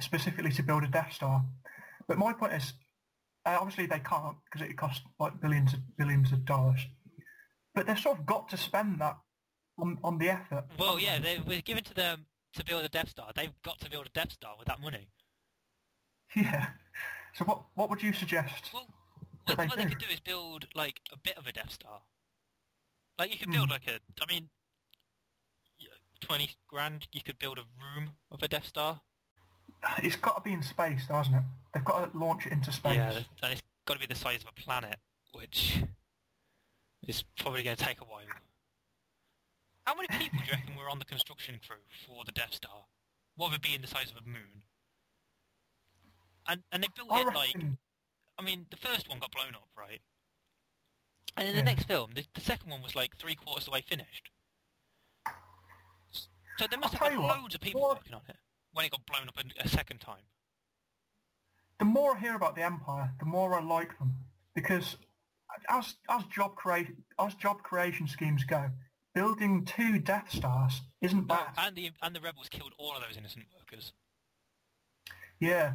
specifically 0.00 0.50
to 0.52 0.62
build 0.62 0.84
a 0.84 0.88
Death 0.88 1.12
Star. 1.12 1.44
But 2.08 2.18
my 2.18 2.32
point 2.32 2.52
is, 2.54 2.72
uh, 3.46 3.56
obviously 3.60 3.86
they 3.86 4.00
can't 4.00 4.36
because 4.44 4.66
it 4.68 4.76
costs 4.76 5.02
like 5.18 5.40
billions 5.40 5.72
of 5.72 5.80
billions 5.96 6.32
of 6.32 6.44
dollars. 6.44 6.80
But 7.74 7.86
they've 7.86 7.98
sort 7.98 8.18
of 8.18 8.26
got 8.26 8.48
to 8.50 8.56
spend 8.56 9.00
that 9.00 9.16
on, 9.78 9.98
on 10.04 10.18
the 10.18 10.28
effort. 10.30 10.64
Well, 10.78 10.98
yeah, 11.00 11.18
they 11.18 11.38
were 11.38 11.62
given 11.62 11.84
to 11.84 11.94
them 11.94 12.26
to 12.54 12.64
build 12.64 12.84
a 12.84 12.88
Death 12.88 13.08
Star. 13.10 13.32
They've 13.34 13.54
got 13.64 13.80
to 13.80 13.90
build 13.90 14.06
a 14.06 14.10
Death 14.10 14.32
Star 14.32 14.54
with 14.58 14.68
that 14.68 14.80
money. 14.80 15.08
Yeah. 16.36 16.68
So 17.34 17.44
what 17.44 17.62
what 17.74 17.88
would 17.90 18.02
you 18.02 18.12
suggest? 18.12 18.70
Well, 18.72 18.86
what, 19.46 19.56
they 19.58 19.66
what 19.66 19.76
they 19.78 19.86
could 19.86 19.98
do 19.98 20.06
is 20.12 20.20
build 20.20 20.66
like 20.74 21.00
a 21.12 21.16
bit 21.16 21.36
of 21.38 21.46
a 21.46 21.52
Death 21.52 21.72
Star. 21.72 22.02
Like 23.18 23.32
you 23.32 23.38
could 23.38 23.50
build 23.52 23.66
Hmm. 23.68 23.72
like 23.72 23.86
a, 23.86 24.00
I 24.22 24.32
mean, 24.32 24.48
twenty 26.20 26.50
grand. 26.68 27.08
You 27.12 27.20
could 27.22 27.38
build 27.38 27.58
a 27.58 27.62
room 27.62 28.10
of 28.30 28.42
a 28.42 28.48
Death 28.48 28.66
Star. 28.66 29.00
It's 30.02 30.16
got 30.16 30.36
to 30.36 30.42
be 30.42 30.52
in 30.52 30.62
space, 30.62 31.06
though, 31.08 31.14
hasn't 31.16 31.36
it? 31.36 31.42
They've 31.74 31.84
got 31.84 32.12
to 32.12 32.18
launch 32.18 32.46
it 32.46 32.52
into 32.52 32.70
space. 32.72 32.96
Yeah, 32.96 33.12
and 33.42 33.52
it's 33.52 33.62
got 33.86 33.94
to 33.94 34.00
be 34.00 34.06
the 34.06 34.14
size 34.18 34.42
of 34.42 34.48
a 34.48 34.60
planet, 34.60 34.96
which 35.32 35.82
is 37.08 37.24
probably 37.38 37.62
going 37.62 37.76
to 37.76 37.84
take 37.84 38.00
a 38.00 38.04
while. 38.04 38.22
How 39.86 39.94
many 39.96 40.06
people 40.08 40.38
do 40.38 40.44
you 40.46 40.52
reckon 40.52 40.76
were 40.76 40.88
on 40.88 40.98
the 41.00 41.04
construction 41.04 41.58
crew 41.66 41.78
for 42.06 42.24
the 42.24 42.30
Death 42.32 42.54
Star? 42.54 42.84
What 43.36 43.50
would 43.50 43.56
it 43.56 43.62
be 43.62 43.74
in 43.74 43.80
the 43.82 43.88
size 43.88 44.12
of 44.16 44.24
a 44.24 44.28
moon? 44.28 44.62
And 46.48 46.62
and 46.70 46.82
they 46.82 46.88
built 46.94 47.08
I 47.10 47.20
it 47.22 47.34
like 47.34 47.56
I 48.38 48.42
mean, 48.42 48.66
the 48.70 48.76
first 48.76 49.08
one 49.08 49.18
got 49.18 49.32
blown 49.32 49.54
up, 49.54 49.68
right? 49.76 50.00
And 51.36 51.48
in 51.48 51.54
the 51.54 51.60
Yeah. 51.60 51.64
next 51.64 51.84
film, 51.84 52.10
the, 52.14 52.24
the 52.34 52.40
second 52.40 52.70
one 52.70 52.82
was 52.82 52.94
like 52.94 53.16
three 53.16 53.34
quarters 53.34 53.62
of 53.62 53.66
the 53.66 53.70
way 53.72 53.80
finished. 53.80 54.30
So 56.58 56.66
there 56.68 56.78
must 56.78 56.94
I'll 56.94 57.00
have 57.00 57.10
been 57.10 57.20
you 57.20 57.26
what, 57.26 57.40
loads 57.40 57.54
of 57.54 57.60
people 57.60 57.80
what- 57.80 57.96
working 57.98 58.14
on 58.14 58.22
it 58.28 58.36
when 58.72 58.84
it 58.84 58.90
got 58.90 59.04
blown 59.06 59.28
up 59.28 59.36
a, 59.38 59.64
a 59.64 59.68
second 59.68 60.00
time. 60.00 60.24
the 61.78 61.84
more 61.84 62.16
I 62.16 62.20
hear 62.20 62.34
about 62.34 62.54
the 62.56 62.62
Empire, 62.62 63.12
the 63.18 63.26
more 63.26 63.54
I 63.54 63.62
like 63.62 63.98
them 63.98 64.14
because 64.54 64.96
as 65.68 65.94
as 66.08 66.24
job 66.24 66.54
create 66.56 66.88
as 67.18 67.34
job 67.34 67.62
creation 67.62 68.06
schemes 68.06 68.44
go, 68.44 68.70
building 69.14 69.64
two 69.64 69.98
Death 69.98 70.30
Stars 70.30 70.82
isn't 71.00 71.26
bad. 71.26 71.48
and 71.58 71.76
the 71.76 71.90
and 72.02 72.14
the 72.14 72.20
rebels 72.20 72.48
killed 72.48 72.72
all 72.78 72.96
of 72.96 73.02
those 73.06 73.16
innocent 73.16 73.46
workers. 73.56 73.92
Yeah, 75.40 75.74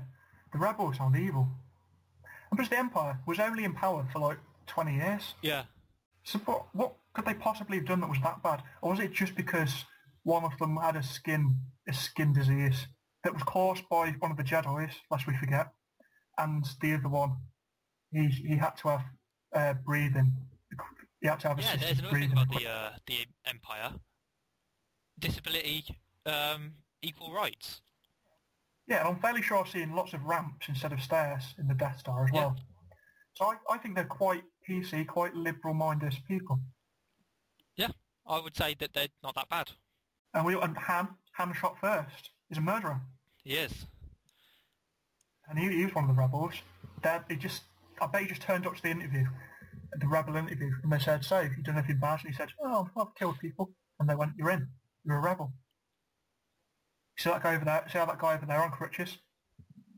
the 0.54 0.60
rebels 0.60 0.98
sound 0.98 1.16
evil. 1.18 1.50
And 2.50 2.58
plus, 2.58 2.70
the 2.70 2.78
Empire 2.78 3.20
was 3.28 3.39
only 3.39 3.66
in 3.66 3.74
power 3.74 4.08
for 4.14 4.20
like 4.20 4.38
20 4.68 4.95
years. 4.95 5.34
Yeah. 5.41 5.64
So 6.24 6.39
what, 6.39 6.68
what 6.74 6.93
could 7.14 7.26
they 7.26 7.34
possibly 7.34 7.78
have 7.78 7.86
done 7.86 8.00
that 8.02 8.10
was 8.10 8.22
that 8.24 8.41
bad? 8.41 8.64
Or 8.82 8.91
was 8.91 9.00
it 9.02 9.12
just 9.12 9.36
because 9.36 9.84
one 10.24 10.45
of 10.45 10.58
them 10.58 10.78
had 10.78 10.95
a 10.95 11.04
skin 11.04 11.58
a 11.88 11.94
skin 11.94 12.34
disease 12.34 12.88
that 13.24 13.34
was 13.34 13.44
caused 13.44 13.88
by 13.90 14.12
one 14.20 14.32
of 14.32 14.38
the 14.38 14.44
Jedi's, 14.44 14.94
lest 15.12 15.28
we 15.28 15.36
forget, 15.36 15.68
and 16.38 16.66
the 16.82 16.94
other 16.94 17.10
one, 17.10 17.38
he 18.12 18.28
he 18.28 18.56
had 18.56 18.78
to 18.78 18.90
have 18.90 19.04
uh, 19.54 19.74
breathing. 19.86 20.34
He 21.22 21.28
had 21.28 21.40
to 21.42 21.50
have 21.50 21.60
Yeah, 21.60 21.76
there's 21.76 22.00
another 22.00 22.20
thing 22.20 22.32
about 22.32 22.50
the 22.50 22.70
uh, 22.70 22.90
the 23.06 23.26
Empire. 23.46 23.94
Disability 25.20 25.86
um, 26.26 26.74
equal 27.02 27.34
rights. 27.34 27.82
Yeah, 28.88 29.00
and 29.00 29.10
I'm 29.10 29.20
fairly 29.20 29.42
sure 29.42 29.58
I've 29.58 29.70
seen 29.70 29.96
lots 29.96 30.14
of 30.14 30.24
ramps 30.24 30.70
instead 30.70 30.94
of 30.94 31.02
stairs 31.02 31.56
in 31.58 31.68
the 31.68 31.74
Death 31.74 32.00
Star 32.00 32.26
as 32.26 32.32
well. 32.32 32.56
Yeah. 32.56 32.64
So 33.34 33.46
I, 33.46 33.74
I 33.74 33.78
think 33.78 33.96
they're 33.96 34.06
quite 34.06 34.44
PC, 34.68 35.06
quite 35.06 35.36
liberal-minded 35.36 36.16
people. 36.28 36.60
Yeah, 37.76 37.90
I 38.26 38.40
would 38.40 38.56
say 38.56 38.76
that 38.80 38.94
they're 38.94 39.10
not 39.24 39.36
that 39.36 39.50
bad. 39.50 39.72
And 40.34 40.46
we 40.46 40.56
and 40.56 40.78
Han, 40.78 41.10
Han 41.38 41.54
shot 41.54 41.78
first, 41.80 42.32
He's 42.50 42.58
a 42.58 42.62
murderer. 42.62 43.02
He 43.44 43.54
is. 43.54 43.86
And 45.50 45.60
he, 45.60 45.70
he 45.70 45.86
was 45.86 45.96
one 45.96 46.10
of 46.10 46.16
the 46.16 46.20
rebels. 46.20 46.54
Dad, 47.02 47.24
he 47.30 47.36
just, 47.36 47.64
I 48.02 48.08
bet 48.08 48.22
he 48.24 48.28
just 48.28 48.42
turned 48.42 48.66
up 48.66 48.76
to 48.76 48.82
the 48.82 48.90
interview, 48.90 49.26
the 50.00 50.08
rebel 50.08 50.36
interview, 50.36 50.72
and 50.84 50.92
they 50.92 51.00
said, 51.00 51.24
so, 51.24 51.44
have 51.44 51.52
you 51.56 51.64
done 51.64 51.78
anything 51.78 52.00
bad? 52.00 52.20
And 52.22 52.30
he 52.30 52.36
said, 52.36 52.50
oh, 52.64 52.90
I've 52.98 53.14
killed 53.16 53.40
people. 53.40 53.72
And 54.00 54.10
they 54.10 54.16
went, 54.16 54.34
you're 54.38 54.50
in. 54.50 54.68
You're 55.06 55.18
a 55.18 55.22
rebel. 55.22 55.54
See 57.18 57.30
that 57.30 57.42
guy 57.42 57.56
over 57.56 57.66
there? 57.66 57.84
See 57.92 57.98
how 57.98 58.06
that 58.06 58.20
guy 58.20 58.36
over 58.36 58.46
there 58.46 58.62
on 58.62 58.72
crutches? 58.72 59.18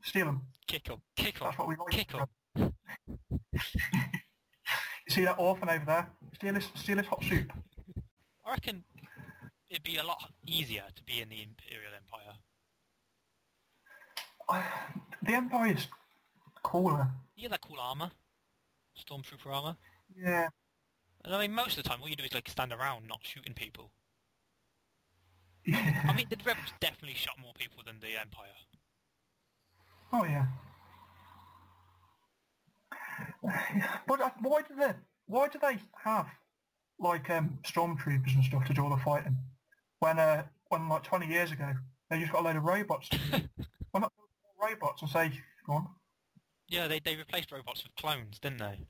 Steal 0.04 0.28
him. 0.28 0.42
Kick 0.68 0.88
him. 0.88 1.02
Kick 1.18 1.38
him. 1.40 1.48
That's 1.48 1.58
what 1.58 1.68
we 1.68 1.76
like. 1.76 1.90
Kick 1.90 2.12
him. 2.12 2.26
You 5.08 5.16
see 5.16 5.26
that 5.26 5.40
orphan 5.40 5.70
over 5.70 5.86
there? 5.86 6.08
Steal 6.36 6.54
his, 6.54 6.68
steal 6.76 6.98
his 6.98 7.08
hot 7.08 7.24
soup. 7.24 7.52
I 8.46 8.52
reckon 8.52 8.84
it'd 9.70 9.84
be 9.84 9.98
a 9.98 10.04
lot 10.04 10.32
easier 10.46 10.84
to 10.96 11.04
be 11.04 11.22
in 11.22 11.30
the 11.30 11.44
Imperial 11.44 11.92
Empire. 11.96 12.36
I, 14.50 14.64
the 15.24 15.34
Empire 15.34 15.74
is 15.74 15.88
cooler. 16.64 17.08
Yeah, 17.36 17.50
that 17.50 17.62
cool 17.62 17.78
armor, 17.80 18.12
stormtrooper 18.98 19.54
armor. 19.54 19.78
Yeah. 20.18 20.48
And 21.24 21.36
I 21.36 21.40
mean, 21.42 21.54
most 21.54 21.78
of 21.78 21.84
the 21.84 21.90
time, 21.90 22.00
all 22.02 22.10
you 22.10 22.16
do 22.16 22.24
is 22.24 22.34
like 22.34 22.50
stand 22.50 22.74
around, 22.74 23.08
not 23.08 23.20
shooting 23.22 23.54
people. 23.54 23.92
yeah. 25.66 26.04
I 26.08 26.14
mean, 26.14 26.26
the 26.30 26.38
rebels 26.44 26.74
definitely 26.80 27.16
shot 27.16 27.36
more 27.42 27.54
people 27.54 27.84
than 27.86 28.00
the 28.00 28.20
Empire. 28.20 28.48
Oh 30.12 30.24
yeah. 30.24 30.46
But 34.08 34.22
uh, 34.22 34.30
why 34.42 34.62
do 34.62 34.76
they 34.76 34.94
why 35.28 35.48
do 35.50 35.60
they 35.62 35.78
have 36.04 36.28
like 37.00 37.30
um, 37.30 37.60
stormtroopers 37.64 38.34
and 38.34 38.44
stuff 38.44 38.66
to 38.66 38.74
do 38.74 38.84
all 38.84 38.90
the 38.90 38.98
fighting 38.98 39.38
when 40.00 40.20
uh, 40.20 40.44
when 40.70 40.88
like 40.90 41.04
20 41.04 41.28
years 41.28 41.52
ago 41.52 41.72
they 42.10 42.20
just 42.20 42.32
got 42.32 42.42
a 42.42 42.46
load 42.46 42.56
of 42.56 42.64
robots? 42.64 43.10
why 43.92 44.00
not 44.02 44.12
robots 44.62 45.02
and 45.02 45.12
say, 45.12 45.32
go 45.66 45.74
on? 45.74 45.88
Yeah, 46.68 46.88
they 46.88 47.00
they 47.00 47.16
replaced 47.16 47.52
robots 47.52 47.84
with 47.84 47.96
clones, 47.96 48.40
didn't 48.40 48.60
they? 48.60 48.86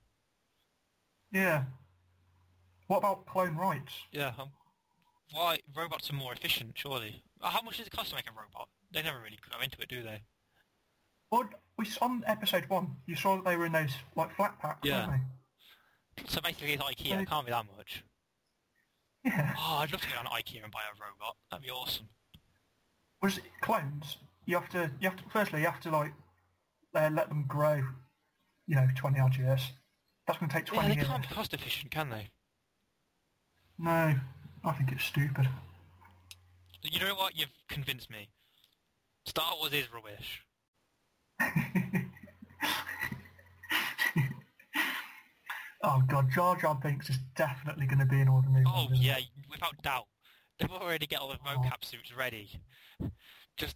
Yeah. 1.31 1.63
What 2.87 2.97
about 2.97 3.27
clone 3.27 3.55
rights? 3.55 3.93
Yeah. 4.11 4.33
Um, 4.39 4.49
why 5.31 5.59
robots 5.75 6.09
are 6.09 6.15
more 6.15 6.33
efficient? 6.33 6.71
Surely. 6.75 7.23
Uh, 7.41 7.49
How 7.49 7.61
much 7.61 7.77
does 7.77 7.87
it 7.87 7.93
cost 7.93 8.09
to 8.09 8.15
make 8.15 8.25
a 8.27 8.31
robot? 8.31 8.67
They 8.91 9.03
never 9.03 9.19
really 9.19 9.37
go 9.51 9.61
into 9.61 9.79
it, 9.79 9.87
do 9.87 10.01
they? 10.01 10.21
Well, 11.31 11.47
we 11.77 11.85
on 12.01 12.23
episode 12.25 12.65
one, 12.67 12.95
you 13.05 13.15
saw 13.15 13.35
that 13.35 13.45
they 13.45 13.55
were 13.55 13.67
in 13.67 13.71
those 13.71 13.91
like 14.15 14.35
flat 14.35 14.59
packs, 14.59 14.79
Yeah. 14.83 15.17
So 16.27 16.41
basically, 16.41 16.73
it's 16.73 16.83
IKEA. 16.83 17.21
It 17.21 17.29
can't 17.29 17.45
be 17.45 17.51
that 17.51 17.65
much. 17.77 18.03
Yeah. 19.25 19.53
Oh, 19.57 19.77
I'd 19.79 19.91
love 19.91 20.01
to 20.01 20.07
go 20.07 20.15
down 20.15 20.25
to 20.25 20.29
IKEA 20.31 20.63
and 20.63 20.71
buy 20.71 20.79
a 20.81 20.95
robot. 21.01 21.35
That'd 21.51 21.65
be 21.65 21.71
awesome. 21.71 22.07
Was 23.21 23.37
it 23.37 23.43
clones? 23.61 24.17
You 24.45 24.55
have 24.59 24.69
to, 24.69 24.91
you 25.01 25.09
have 25.09 25.17
to. 25.17 25.23
Firstly, 25.31 25.59
you 25.61 25.65
have 25.67 25.81
to 25.81 25.91
like 25.91 26.13
uh, 26.95 27.09
let 27.13 27.27
them 27.29 27.45
grow. 27.47 27.83
You 28.67 28.75
know, 28.75 28.87
20 28.95 29.19
odd 29.19 29.35
years. 29.35 29.71
That's 30.27 30.39
going 30.39 30.49
to 30.49 30.55
take 30.55 30.65
20 30.67 30.81
Yeah, 30.83 30.89
they 30.89 30.95
years. 30.99 31.07
can't 31.07 31.27
be 31.27 31.33
cost 31.35 31.53
efficient, 31.53 31.91
can 31.91 32.09
they? 32.09 32.29
No, 33.79 34.15
I 34.63 34.71
think 34.73 34.91
it's 34.91 35.03
stupid. 35.03 35.49
You 36.83 36.99
know 36.99 37.15
what? 37.15 37.37
You've 37.37 37.49
convinced 37.67 38.09
me. 38.11 38.29
Star 39.25 39.53
Wars 39.59 39.73
is 39.73 39.87
rubbish. 39.91 40.43
oh 45.83 46.01
god, 46.07 46.29
Jar 46.31 46.55
Jar 46.57 46.75
Binks 46.75 47.09
is 47.09 47.17
definitely 47.35 47.85
going 47.85 47.99
to 47.99 48.05
be 48.05 48.19
in 48.21 48.27
all 48.29 48.41
the 48.41 48.49
new 48.49 48.63
Oh 48.67 48.85
ones. 48.85 48.99
yeah, 48.99 49.15
he? 49.15 49.29
without 49.49 49.81
doubt. 49.81 50.07
They've 50.59 50.71
already 50.71 51.07
got 51.07 51.21
all 51.21 51.29
the 51.29 51.39
Oh. 51.45 51.49
mocap 51.59 51.85
suits 51.85 52.13
ready, 52.15 52.59
just 53.57 53.75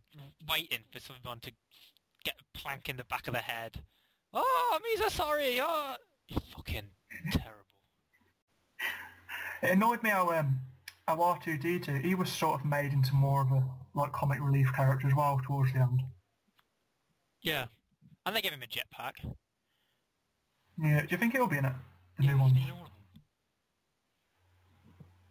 waiting 0.49 0.79
for 0.91 0.99
someone 0.99 1.39
to 1.41 1.51
get 2.25 2.35
a 2.39 2.57
plank 2.57 2.89
in 2.89 2.97
the 2.97 3.05
back 3.05 3.27
of 3.27 3.33
the 3.33 3.39
head. 3.39 3.81
Oh, 4.33 4.79
Misa, 4.81 5.09
sorry. 5.09 5.59
Oh, 5.61 5.95
you 6.27 6.37
fucking 6.55 6.83
terrible. 7.31 7.59
It 9.61 9.71
annoyed 9.71 10.03
me 10.03 10.09
how 10.09 10.29
um, 10.31 10.59
how 11.07 11.15
R2D2 11.17 12.03
he 12.03 12.15
was 12.15 12.29
sort 12.29 12.59
of 12.59 12.65
made 12.65 12.91
into 12.91 13.13
more 13.13 13.41
of 13.41 13.51
a 13.51 13.63
like 13.95 14.11
comic 14.11 14.39
relief 14.41 14.67
character 14.75 15.07
as 15.07 15.13
well 15.15 15.39
towards 15.45 15.71
the 15.71 15.79
end. 15.79 16.01
Yeah, 17.41 17.65
and 18.25 18.35
they 18.35 18.41
gave 18.41 18.51
him 18.53 18.63
a 18.63 18.67
jetpack. 18.67 19.13
Yeah, 20.81 21.01
do 21.01 21.07
you 21.11 21.17
think 21.17 21.33
he'll 21.33 21.47
be 21.47 21.57
in 21.59 21.65
it? 21.65 21.73
The 22.17 22.23
Yeah, 22.23 22.31
new 22.33 22.39
one. 22.39 22.49
he's 22.53 22.65
in 22.65 22.71
all 22.71 22.83
of 22.83 22.89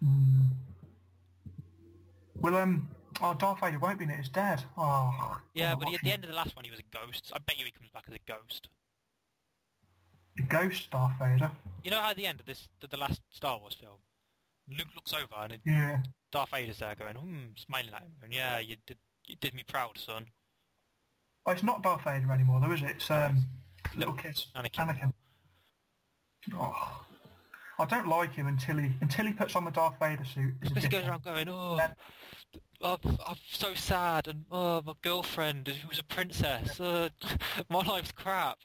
them. 0.03 0.09
Mm. 0.09 0.49
Well, 2.41 2.57
um, 2.57 2.89
oh, 3.21 3.35
Darth 3.35 3.61
Vader 3.61 3.79
won't 3.79 3.99
be 3.99 4.05
in 4.05 4.11
it. 4.11 4.19
It's 4.19 4.29
dead. 4.29 4.65
Oh. 4.77 5.41
Yeah, 5.55 5.75
but 5.77 5.89
he, 5.89 5.95
at 5.95 6.03
the 6.03 6.11
end 6.13 6.25
of 6.25 6.31
the 6.31 6.37
last 6.37 6.57
one, 6.57 6.65
he 6.65 6.71
was 6.71 6.81
a 6.81 6.97
ghost. 6.97 7.31
I 7.35 7.39
bet 7.39 7.59
you 7.59 7.65
he 7.65 7.71
comes 7.71 7.91
back 7.95 8.05
as 8.09 8.15
a 8.15 8.19
ghost. 8.27 8.69
The 10.37 10.43
ghost 10.45 10.91
Darth 10.91 11.13
Vader. 11.21 11.51
You 11.85 11.91
know 11.91 12.01
how 12.01 12.11
at 12.11 12.17
the 12.17 12.27
end 12.27 12.41
of 12.41 12.47
this, 12.47 12.69
the, 12.81 12.87
the 12.89 12.97
last 12.97 13.21
Star 13.31 13.59
Wars 13.59 13.75
film, 13.75 13.99
Luke 14.69 14.89
looks 14.95 15.13
over 15.13 15.45
and 15.45 15.53
it, 15.53 15.61
Yeah. 15.65 15.99
Darth 16.33 16.51
Vader's 16.51 16.79
there 16.79 16.95
going, 16.95 17.15
hmm, 17.15 17.53
smiling 17.57 17.93
at 17.95 18.03
him, 18.03 18.13
and 18.23 18.33
yeah, 18.33 18.59
you 18.59 18.77
did, 18.87 18.97
you 19.27 19.37
did 19.37 19.53
me 19.55 19.63
proud, 19.69 19.99
son. 19.99 20.25
Oh, 21.45 21.53
it's 21.53 21.63
not 21.63 21.83
Darth 21.83 22.03
Vader 22.05 22.33
anymore, 22.33 22.61
though, 22.61 22.73
is 22.73 22.81
it? 22.83 22.91
It's 22.97 23.11
um, 23.11 23.45
little 23.95 24.15
kid. 24.15 24.43
Anakin. 24.57 24.89
Anakin. 24.89 25.13
Oh. 26.55 27.05
I 27.79 27.85
don't 27.87 28.07
like 28.07 28.35
him 28.35 28.47
until 28.47 28.77
he 28.79 28.91
until 29.01 29.27
he 29.27 29.33
puts 29.33 29.57
on 29.57 29.65
the 29.65 29.71
Darth 29.71 29.95
Vader 30.01 30.25
suit. 30.25 30.55
Because 30.61 30.83
he 30.85 30.89
goes 30.89 31.05
around 31.07 31.23
going, 31.25 31.49
oh, 31.49 31.77
Then- 31.77 31.95
oh, 32.83 32.99
I'm 33.27 33.37
so 33.51 33.75
sad, 33.75 34.29
and 34.29 34.45
oh, 34.51 34.83
my 34.85 34.93
girlfriend 35.03 35.69
who's 35.69 35.99
a 35.99 36.05
princess, 36.05 36.79
uh, 36.81 37.09
my 37.71 37.81
life's 37.81 38.13
crap. 38.13 38.59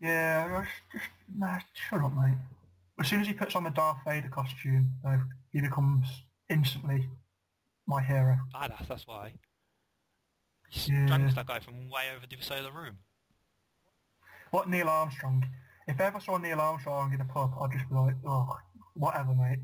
Yeah, 0.00 0.62
just, 0.62 0.70
just 0.92 1.10
nah, 1.36 1.58
shut 1.88 2.02
up, 2.02 2.14
mate. 2.16 2.34
As 3.00 3.08
soon 3.08 3.20
as 3.20 3.26
he 3.26 3.32
puts 3.32 3.54
on 3.54 3.64
the 3.64 3.70
Darth 3.70 3.98
Vader 4.06 4.28
costume, 4.28 4.92
though, 5.04 5.20
he 5.52 5.60
becomes 5.60 6.06
instantly 6.50 7.08
my 7.86 8.02
hero. 8.02 8.38
Badass, 8.54 8.86
that's 8.88 9.06
why. 9.06 9.32
He 10.68 10.92
Yeah. 10.92 11.06
strangles 11.06 11.34
that 11.36 11.46
guy 11.46 11.60
from 11.60 11.88
way 11.88 12.10
over 12.14 12.26
the 12.26 12.36
other 12.36 12.44
side 12.44 12.58
of 12.58 12.64
the 12.64 12.72
room. 12.72 12.98
What 14.50 14.68
Neil 14.68 14.88
Armstrong? 14.88 15.46
If 15.88 16.00
I 16.00 16.04
ever 16.04 16.20
saw 16.20 16.36
Neil 16.36 16.60
Armstrong 16.60 17.12
in 17.14 17.20
a 17.20 17.24
pub, 17.24 17.52
I'd 17.60 17.72
just 17.72 17.88
be 17.88 17.94
like, 17.96 18.14
oh, 18.26 18.56
whatever, 18.94 19.34
mate. 19.34 19.58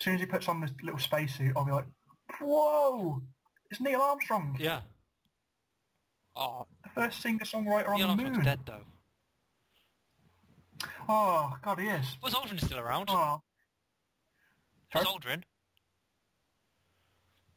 As 0.00 0.04
soon 0.04 0.14
as 0.16 0.20
he 0.20 0.26
puts 0.26 0.48
on 0.48 0.60
this 0.60 0.72
little 0.82 0.98
spacesuit, 0.98 1.52
I'll 1.56 1.64
be 1.64 1.72
like, 1.72 1.86
whoa, 2.40 3.22
it's 3.70 3.80
Neil 3.80 4.00
Armstrong. 4.00 4.56
Yeah. 4.58 4.80
Oh, 6.36 6.66
The 6.82 6.90
first 6.90 7.22
singer-songwriter 7.22 7.88
on 7.88 7.96
Neil 7.98 8.06
the 8.08 8.12
Armstrong's 8.12 8.36
moon. 8.36 8.44
dead 8.44 8.60
though. 8.66 8.84
Oh, 11.08 11.56
God, 11.62 11.78
he 11.78 11.86
is. 11.88 12.16
Buzz 12.22 12.34
Aldrin's 12.34 12.64
still 12.66 12.78
around. 12.78 13.08
Oh. 13.10 13.42
Buzz 14.92 15.04
Sorry? 15.04 15.18
Aldrin. 15.18 15.42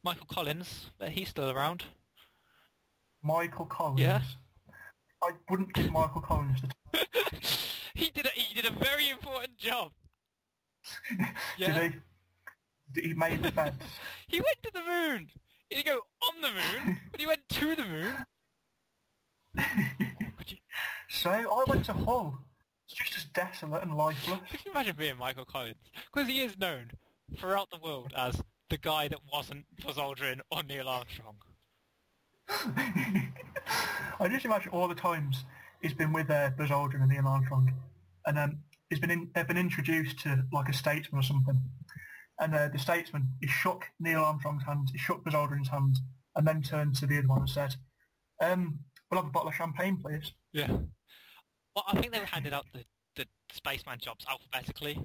Michael 0.03 0.25
Collins, 0.27 0.91
uh, 0.99 1.05
he's 1.07 1.29
still 1.29 1.49
around. 1.49 1.83
Michael 3.23 3.65
Collins. 3.65 4.01
Yeah. 4.01 4.21
I 5.23 5.31
wouldn't 5.49 5.73
give 5.73 5.89
Michael 5.91 6.19
Collins 6.21 6.59
the 6.61 6.99
he 7.93 8.09
did 8.09 8.25
a 8.25 8.29
he 8.29 8.53
did 8.53 8.65
a 8.65 8.73
very 8.73 9.09
important 9.09 9.57
job. 9.57 9.91
Yeah. 11.57 11.79
Did 11.79 11.93
he? 12.93 13.01
He 13.09 13.13
made 13.13 13.41
the 13.41 13.51
beds. 13.51 13.77
He 14.27 14.39
went 14.39 14.57
to 14.63 14.71
the 14.73 14.81
moon. 14.81 15.29
He 15.69 15.75
didn't 15.75 15.87
go 15.95 16.01
on 16.27 16.41
the 16.41 16.49
moon, 16.49 16.99
but 17.11 17.19
he 17.19 17.27
went 17.27 17.47
to 17.49 17.75
the 17.75 17.85
moon. 17.85 18.15
You, 20.45 20.57
so 21.07 21.29
I 21.29 21.63
went 21.67 21.85
to 21.85 21.93
Hull. 21.93 22.37
It's 22.85 22.95
just 22.95 23.15
as 23.15 23.23
desolate 23.33 23.81
and 23.83 23.95
lifeless. 23.95 24.39
could 24.51 24.59
you 24.65 24.71
imagine 24.71 24.95
being 24.97 25.17
Michael 25.17 25.45
Collins? 25.45 25.77
Because 26.13 26.27
he 26.27 26.41
is 26.41 26.57
known 26.59 26.91
throughout 27.37 27.69
the 27.71 27.77
world 27.77 28.11
as 28.17 28.41
the 28.69 28.77
guy 28.77 29.07
that 29.07 29.19
wasn't 29.31 29.65
Buzz 29.81 29.95
Aldrin 29.95 30.41
or 30.51 30.63
Neil 30.63 30.89
Armstrong. 30.89 31.37
I 32.49 34.27
just 34.29 34.43
imagine 34.43 34.71
all 34.71 34.89
the 34.89 34.95
times 34.95 35.45
he's 35.83 35.93
been 35.93 36.11
with 36.11 36.31
uh, 36.31 36.49
Buzz 36.57 36.69
Aldrin 36.69 37.01
and 37.01 37.09
Neil 37.09 37.27
Armstrong, 37.27 37.71
and 38.25 38.39
um, 38.39 38.57
he's 38.89 38.99
been 38.99 39.11
in, 39.11 39.29
they've 39.35 39.47
been 39.47 39.57
introduced 39.57 40.17
to 40.21 40.43
like 40.51 40.69
a 40.69 40.73
statesman 40.73 41.19
or 41.19 41.23
something, 41.23 41.61
and 42.39 42.55
uh, 42.55 42.69
the 42.69 42.79
statesman 42.79 43.27
he 43.41 43.47
shook 43.47 43.85
Neil 43.99 44.23
Armstrong's 44.23 44.63
hand, 44.63 44.87
he 44.91 44.97
shook 44.97 45.23
Buzz 45.23 45.35
Aldrin's 45.35 45.69
hand, 45.69 45.97
and 46.35 46.47
then 46.47 46.63
turned 46.63 46.95
to 46.95 47.05
the 47.05 47.19
other 47.19 47.27
one 47.27 47.39
and 47.41 47.49
said, 47.49 47.75
um, 48.41 48.79
"We'll 49.11 49.21
have 49.21 49.29
a 49.29 49.31
bottle 49.31 49.49
of 49.49 49.55
champagne, 49.55 49.99
please." 50.01 50.31
Yeah. 50.53 50.67
Well, 51.75 51.85
I 51.87 51.99
think 51.99 52.11
they 52.13 52.19
were 52.19 52.25
handed 52.25 52.53
out 52.53 52.65
the, 52.73 52.83
the 53.15 53.25
spaceman 53.51 53.99
jobs 53.99 54.25
alphabetically. 54.29 54.99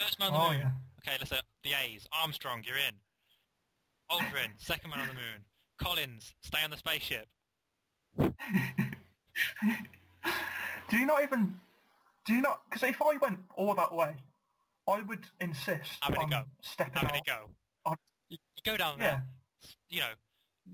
First 0.00 0.18
man 0.18 0.32
on 0.32 0.34
the 0.34 0.40
Oh 0.40 0.50
moon. 0.50 0.58
yeah. 0.60 0.70
Okay, 1.06 1.16
let's 1.18 1.30
say 1.30 1.40
the 1.62 1.70
A's. 1.82 2.06
Armstrong, 2.12 2.62
you're 2.66 2.76
in. 2.76 2.94
Aldrin, 4.10 4.50
second 4.58 4.90
man 4.90 5.00
on 5.00 5.08
the 5.08 5.14
moon. 5.14 5.44
Collins, 5.80 6.34
stay 6.42 6.58
on 6.62 6.70
the 6.70 6.76
spaceship. 6.76 7.26
do 10.90 10.96
you 10.98 11.06
not 11.06 11.22
even? 11.22 11.54
Do 12.26 12.34
you 12.34 12.42
not? 12.42 12.62
Because 12.70 12.88
if 12.88 13.00
I 13.02 13.16
went 13.20 13.38
all 13.56 13.74
that 13.74 13.94
way, 13.94 14.14
I 14.88 15.00
would 15.02 15.24
insist 15.40 15.92
Having 16.02 16.20
a 16.20 16.22
on 16.24 16.30
go. 16.30 16.42
stepping 16.62 17.02
Having 17.02 17.16
out. 17.16 17.26
go. 17.86 17.94
You, 18.30 18.38
go 18.64 18.76
down 18.76 18.98
Yeah. 18.98 19.04
there. 19.10 19.24
You 19.90 20.00
know, 20.00 20.12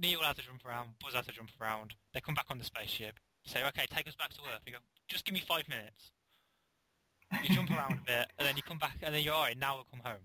Neil 0.01 0.21
has 0.23 0.37
to 0.37 0.43
jump 0.43 0.65
around, 0.65 0.91
Buzz 1.03 1.15
has 1.15 1.27
to 1.27 1.33
jump 1.33 1.51
around. 1.61 1.95
They 2.15 2.21
come 2.21 2.35
back 2.35 2.47
on 2.51 2.59
the 2.59 2.65
spaceship. 2.65 3.19
Say, 3.45 3.65
okay, 3.69 3.87
take 3.91 4.07
us 4.07 4.15
back 4.15 4.31
to 4.31 4.41
Earth. 4.55 4.61
You 4.67 4.73
go, 4.73 4.79
just 5.09 5.25
give 5.25 5.35
me 5.35 5.41
five 5.47 5.69
minutes. 5.69 6.13
You 7.43 7.55
jump 7.55 7.71
around 7.71 7.93
a 7.93 8.01
bit, 8.07 8.27
and 8.39 8.47
then 8.49 8.57
you 8.57 8.63
come 8.63 8.79
back, 8.79 8.97
and 9.03 9.15
then 9.15 9.23
you're 9.23 9.35
alright. 9.35 9.57
Now 9.59 9.77
we'll 9.77 9.87
come 9.91 10.01
home. 10.05 10.23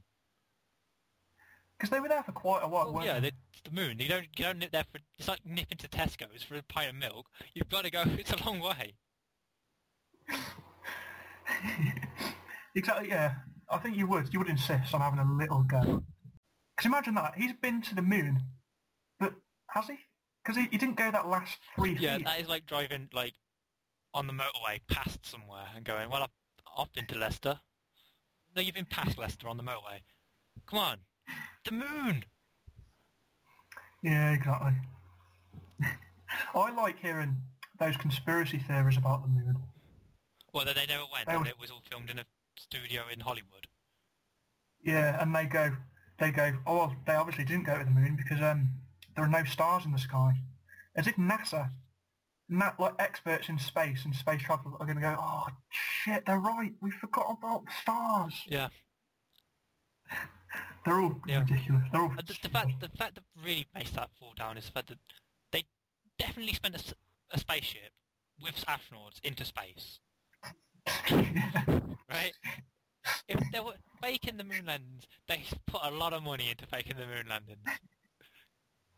Because 1.78 1.90
they 1.90 2.00
were 2.00 2.08
there 2.08 2.24
for 2.24 2.32
quite 2.32 2.62
a 2.64 2.68
while, 2.68 2.92
Well, 2.94 3.06
yeah, 3.06 3.20
they? 3.20 3.32
the, 3.64 3.72
moon. 3.72 3.98
You 4.00 4.08
don't 4.08 4.28
you 4.38 4.46
don't 4.46 4.60
nip 4.60 4.72
there 4.72 4.86
for. 4.92 5.00
It's 5.18 5.28
like 5.28 5.46
nipping 5.46 5.78
to 5.80 5.88
Tesco's 5.88 6.44
for 6.44 6.56
a 6.56 6.64
pint 6.64 6.90
of 6.90 6.96
milk. 6.96 7.28
You've 7.54 7.70
got 7.70 7.84
to 7.84 7.92
go. 7.92 8.04
It's 8.18 8.32
a 8.32 8.44
long 8.46 8.60
way. 8.60 8.94
exactly, 12.76 13.10
yeah. 13.10 13.34
I 13.70 13.78
think 13.80 13.98
you 13.98 14.08
would. 14.08 14.32
You 14.34 14.40
would 14.40 14.50
insist 14.50 14.94
on 14.94 15.02
having 15.02 15.20
a 15.20 15.32
little 15.34 15.64
go. 15.64 16.04
Because 16.76 16.86
imagine 16.86 17.16
that. 17.16 17.34
He's 17.36 17.54
been 17.54 17.82
to 17.84 17.96
the 17.96 18.02
moon, 18.02 18.42
but 19.20 19.34
has 19.72 19.88
he? 19.88 19.98
Because 20.44 20.58
he, 20.62 20.68
he 20.72 20.78
didn't 20.78 20.98
go 20.98 21.10
that 21.12 21.28
last 21.28 21.58
three 21.76 21.98
Yeah, 22.00 22.18
feet. 22.18 22.26
that 22.26 22.40
is 22.40 22.48
like 22.48 22.66
driving 22.68 23.10
like 23.14 23.34
on 24.14 24.28
the 24.28 24.34
motorway 24.34 24.80
past 24.90 25.26
somewhere 25.26 25.66
and 25.76 25.84
going, 25.84 26.10
well, 26.10 26.24
I've, 26.24 26.30
I've 26.78 26.94
been 26.94 27.08
to 27.08 27.18
Leicester. 27.18 27.60
No, 28.56 28.62
you've 28.62 28.76
been 28.76 28.86
past 28.86 29.18
Leicester 29.18 29.50
on 29.50 29.58
the 29.58 29.64
motorway. 29.64 30.02
Come 30.68 30.80
on, 30.80 30.98
the 31.66 31.72
moon. 31.72 32.24
Yeah, 34.04 34.32
exactly. 34.34 34.74
I 36.56 36.72
like 36.72 37.00
hearing 37.00 37.38
those 37.80 37.98
conspiracy 37.98 38.60
theories 38.60 38.98
about 38.98 39.24
the 39.24 39.28
moon. 39.30 39.56
Well, 40.54 40.66
they 40.66 40.86
never 40.88 41.04
went, 41.12 41.26
They 41.28 41.34
and 41.34 41.42
were- 41.44 41.48
it 41.50 41.60
was 41.60 41.72
all 41.72 41.82
filmed 41.90 42.10
in 42.10 42.20
a 42.20 42.26
studio 42.58 43.04
in 43.12 43.20
Hollywood. 43.20 43.68
Yeah, 44.84 45.20
and 45.22 45.36
they 45.36 45.46
go, 45.46 45.76
they 46.20 46.32
go, 46.32 46.54
oh, 46.68 46.76
well, 46.76 46.96
they 47.08 47.14
obviously 47.16 47.44
didn't 47.46 47.66
go 47.66 47.78
to 47.78 47.84
the 47.84 47.92
moon 47.92 48.16
because 48.16 48.40
um, 48.42 48.70
there 49.16 49.26
are 49.26 49.30
no 49.30 49.44
stars 49.44 49.84
in 49.86 49.92
the 49.92 49.98
sky. 49.98 50.34
As 50.96 51.08
if 51.08 51.16
NASA, 51.16 51.70
na- 52.48 52.74
like 52.80 52.94
experts 53.00 53.50
in 53.50 53.58
space 53.58 54.06
and 54.06 54.16
space 54.16 54.42
travel 54.44 54.78
are 54.80 54.86
going 54.86 54.98
to 54.98 55.02
go, 55.02 55.16
oh, 55.20 55.48
shit, 55.70 56.24
they're 56.26 56.40
right. 56.40 56.72
We 56.82 56.92
forgot 56.92 57.36
about 57.40 57.66
the 57.66 57.72
stars. 57.82 58.34
Yeah. 58.48 58.68
They're 60.86 61.00
all 61.02 61.20
Yeah. 61.28 61.40
ridiculous. 61.40 61.84
They're 61.92 62.02
all 62.02 62.12
uh, 62.12 62.22
the, 62.26 62.38
the 62.44 62.50
fact, 62.50 62.80
the 62.80 62.90
fact 62.90 63.16
that 63.16 63.24
really 63.44 63.68
makes 63.74 63.92
that 63.92 64.10
fall 64.20 64.34
down 64.36 64.58
is 64.58 64.66
the 64.66 64.72
fact 64.72 64.88
that 64.90 65.00
they 65.52 65.64
definitely 66.20 66.54
spent 66.54 66.76
a 67.32 67.40
spaceship 67.40 67.92
with 68.42 68.64
astronauts 68.68 69.20
into 69.24 69.46
space, 69.46 70.00
right? 72.10 72.34
If 73.28 73.40
they 73.52 73.60
were 73.60 73.74
faking 74.02 74.38
the 74.38 74.44
moon 74.44 74.66
landings, 74.66 75.08
they 75.28 75.44
put 75.68 75.82
a 75.84 75.92
lot 75.92 76.14
of 76.14 76.24
money 76.24 76.50
into 76.50 76.66
faking 76.68 76.98
the 76.98 77.06
moon 77.08 77.28
landings. 77.30 77.80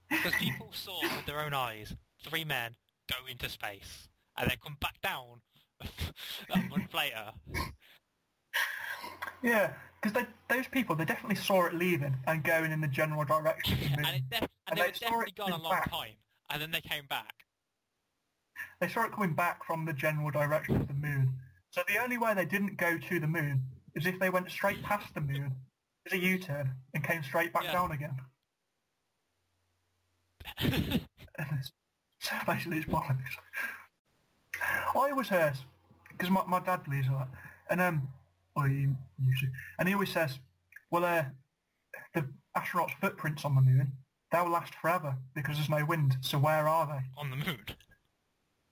Because 0.10 0.36
people 0.36 0.72
saw 0.74 1.16
with 1.16 1.26
their 1.26 1.40
own 1.42 1.54
eyes 1.54 1.94
three 2.24 2.44
men 2.44 2.76
go 3.10 3.16
into 3.30 3.48
space 3.50 4.10
and 4.38 4.50
then 4.50 4.58
come 4.64 4.78
back 4.82 5.00
down 5.02 5.42
a 6.50 6.62
month 6.70 6.94
later. 6.94 7.32
Yeah, 9.44 9.74
because 10.02 10.26
those 10.50 10.68
people, 10.68 10.96
they 10.96 11.06
definitely 11.06 11.36
saw 11.36 11.66
it 11.66 11.74
leaving 11.74 12.16
and 12.28 12.44
going 12.44 12.72
in 12.72 12.82
the 12.82 12.88
general 12.88 13.24
direction 13.26 13.74
of 13.74 13.80
the 13.80 13.86
and, 13.86 13.96
moon. 13.98 14.06
it 14.16 14.30
def- 14.30 14.42
and 14.42 14.50
And 14.68 14.78
they 14.78 14.82
they 14.82 14.88
were 14.88 15.24
definitely 15.26 15.28
it 15.28 15.36
gone 15.36 15.52
a 15.52 15.58
long 15.58 15.72
back. 15.72 15.90
time, 15.92 16.14
and 16.50 16.62
then 16.62 16.72
they 16.72 16.82
came 16.82 17.06
back. 17.10 17.34
They 18.80 18.88
saw 18.88 19.04
it 19.06 19.12
coming 19.12 19.34
back 19.34 19.64
from 19.66 19.86
the 19.86 19.94
general 19.94 20.32
direction 20.32 20.76
of 20.78 20.88
the 20.88 20.94
moon. 20.94 21.34
So 21.72 21.82
the 21.88 21.98
only 22.02 22.18
way 22.18 22.34
they 22.34 22.46
didn't 22.46 22.78
go 22.78 22.98
to 22.98 23.20
the 23.20 23.28
moon 23.28 23.64
is 23.96 24.06
if 24.06 24.20
they 24.20 24.30
went 24.30 24.50
straight 24.50 24.82
past 24.84 25.14
the 25.14 25.22
moon, 25.22 25.56
did 26.06 26.14
a 26.14 26.24
U-turn, 26.24 26.72
and 26.94 27.04
came 27.04 27.24
straight 27.24 27.54
back 27.54 27.64
Yeah. 27.66 27.74
down 27.74 27.92
again. 27.92 28.16
so 30.60 30.70
basically 32.48 32.78
it's 32.78 32.86
bollocks. 32.88 33.18
I 34.62 35.10
always 35.12 35.28
heard, 35.28 35.54
because 36.10 36.30
my, 36.30 36.44
my 36.48 36.60
dad 36.60 36.84
believes 36.84 37.08
that, 37.10 37.28
and 37.70 37.82
um, 37.82 38.08
used 38.66 39.41
to, 39.41 39.47
and 39.80 39.88
he 39.88 39.93
always 39.93 40.12
says, 40.12 40.39
well, 40.91 41.05
uh, 41.05 41.26
the 42.14 42.28
astronauts' 42.58 42.99
footprints 42.99 43.45
on 43.45 43.55
the 43.55 43.62
moon, 43.62 43.91
they'll 44.32 44.49
last 44.49 44.74
forever 44.76 45.18
because 45.36 45.58
there's 45.58 45.70
no 45.70 45.86
wind, 45.86 46.18
so 46.22 46.38
where 46.38 46.68
are 46.68 46.88
they? 46.88 47.05
on 47.18 47.30
the 47.30 47.36
moon. 47.38 47.60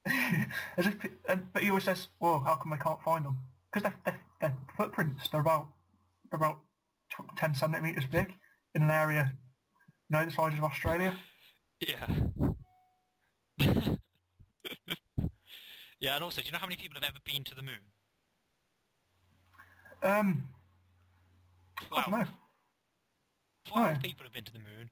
As 0.77 0.87
if, 0.87 0.95
and, 1.27 1.51
but 1.51 1.63
he 1.63 1.69
always 1.69 1.83
says, 1.83 2.09
"Well, 2.19 2.39
how 2.45 2.55
come 2.55 2.71
they 2.71 2.77
can't 2.77 3.01
find 3.01 3.25
them? 3.25 3.37
Because 3.71 3.83
they're, 3.83 3.95
they're, 4.05 4.21
they're 4.39 4.57
footprints. 4.77 5.27
They're 5.29 5.41
about 5.41 5.67
they're 6.29 6.37
about 6.37 6.59
tw- 7.11 7.35
ten 7.37 7.55
centimeters 7.55 8.05
big 8.05 8.33
in 8.75 8.83
an 8.83 8.91
area, 8.91 9.33
you 10.09 10.17
know, 10.17 10.25
the 10.25 10.31
size 10.31 10.53
of 10.57 10.63
Australia. 10.63 11.17
Yeah. 11.79 12.07
yeah, 15.99 16.15
and 16.15 16.23
also, 16.23 16.41
do 16.41 16.45
you 16.45 16.51
know 16.51 16.59
how 16.59 16.67
many 16.67 16.75
people 16.75 16.99
have 17.01 17.09
ever 17.09 17.19
been 17.25 17.43
to 17.45 17.55
the 17.55 17.63
moon? 17.63 17.79
Um, 20.03 20.43
I 21.91 22.25
Twelve. 23.65 24.01
people 24.01 24.23
have 24.23 24.33
been 24.33 24.43
to 24.43 24.53
the 24.53 24.59
moon. 24.59 24.89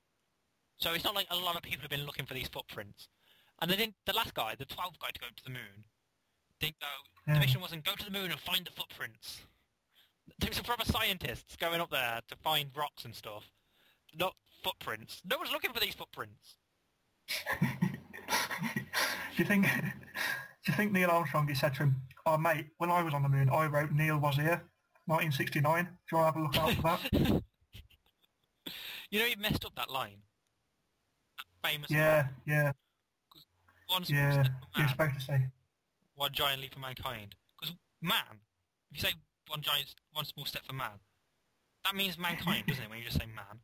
So 0.78 0.94
it's 0.94 1.04
not 1.04 1.16
like 1.16 1.28
a 1.30 1.36
lot 1.36 1.56
of 1.56 1.62
people 1.62 1.82
have 1.82 1.90
been 1.90 2.06
looking 2.06 2.26
for 2.26 2.34
these 2.34 2.48
footprints. 2.48 3.08
And 3.62 3.70
they 3.70 3.76
didn't, 3.76 3.96
the 4.06 4.14
last 4.14 4.34
guy, 4.34 4.56
the 4.58 4.66
12th 4.66 5.00
guy 5.00 5.10
to 5.14 5.20
go 5.20 5.28
to 5.36 5.44
the 5.44 5.52
moon, 5.52 5.86
didn't 6.60 6.80
go, 6.80 7.34
the 7.34 7.40
mission 7.40 7.62
wasn't 7.62 7.86
go 7.86 7.94
to 7.96 8.06
the 8.06 8.12
moon 8.12 8.32
and 8.32 8.40
find 8.40 8.66
the 8.66 8.72
footprints. 8.72 9.42
There's 10.40 10.56
some 10.56 10.66
proper 10.66 10.86
scientists 10.86 11.56
going 11.56 11.80
up 11.80 11.90
there 11.92 12.20
to 12.28 12.36
find 12.38 12.70
rocks 12.76 13.06
and 13.06 13.16
stuff. 13.16 13.44
Not 14.18 14.36
footprints. 14.64 15.22
No 15.26 15.38
one's 15.38 15.52
looking 15.52 15.72
for 15.74 15.80
these 15.80 15.94
footprints. 15.94 16.56
do 17.62 17.68
you 19.38 19.46
think? 19.46 19.66
Do 19.66 20.72
you 20.72 20.74
think 20.76 20.92
Neil 20.92 21.10
Armstrong? 21.10 21.48
He 21.48 21.56
said 21.56 21.74
to 21.76 21.84
him, 21.84 21.96
"Oh 22.26 22.38
mate, 22.38 22.68
when 22.78 22.90
I 22.90 23.02
was 23.02 23.14
on 23.14 23.24
the 23.24 23.30
moon, 23.30 23.50
I 23.50 23.66
wrote 23.68 23.92
Neil 23.92 24.18
was 24.18 24.36
here, 24.36 24.64
1969. 25.06 25.86
Do 25.86 25.92
you 26.12 26.18
want 26.18 26.36
to 26.36 26.40
have 26.40 26.42
a 26.42 26.42
look 26.42 26.58
out 26.58 26.76
for 26.76 26.82
that?" 27.22 27.44
You 29.12 29.20
know, 29.20 29.26
he 29.26 29.36
messed 29.36 29.64
up 29.64 29.76
that 29.76 29.92
line. 29.92 30.18
That 31.38 31.70
famous 31.70 31.92
yeah, 31.92 32.28
yeah, 32.48 32.72
one 33.88 34.04
yeah. 34.08 34.32
step 34.32 34.46
He 34.76 34.82
for 34.82 34.82
was 34.82 34.90
man, 34.90 34.90
supposed 34.90 35.16
to 35.20 35.22
say. 35.26 35.48
one 36.16 36.32
giant 36.34 36.62
leap 36.62 36.74
for 36.74 36.80
mankind. 36.80 37.36
Because 37.60 37.76
man, 38.02 38.40
if 38.92 38.98
you 38.98 39.02
say 39.10 39.14
one 39.48 39.62
giant, 39.62 39.94
one 40.14 40.26
small 40.26 40.46
step 40.46 40.64
for 40.66 40.74
man, 40.74 41.00
that 41.86 41.96
means 41.96 42.18
mankind, 42.18 42.66
doesn't 42.66 42.84
it? 42.84 42.90
When 42.90 42.98
you 42.98 43.06
just 43.06 43.20
say 43.20 43.28
man, 43.28 43.60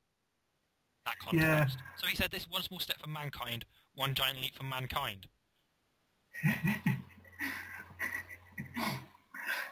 that 1.05 1.17
context. 1.17 1.77
Yeah. 1.79 1.83
So 1.95 2.07
he 2.07 2.15
said 2.15 2.29
this 2.31 2.47
one 2.47 2.61
small 2.61 2.79
step 2.79 2.99
for 3.01 3.09
mankind, 3.09 3.65
one 3.95 4.13
giant 4.13 4.39
leap 4.41 4.55
for 4.55 4.63
mankind. 4.65 5.27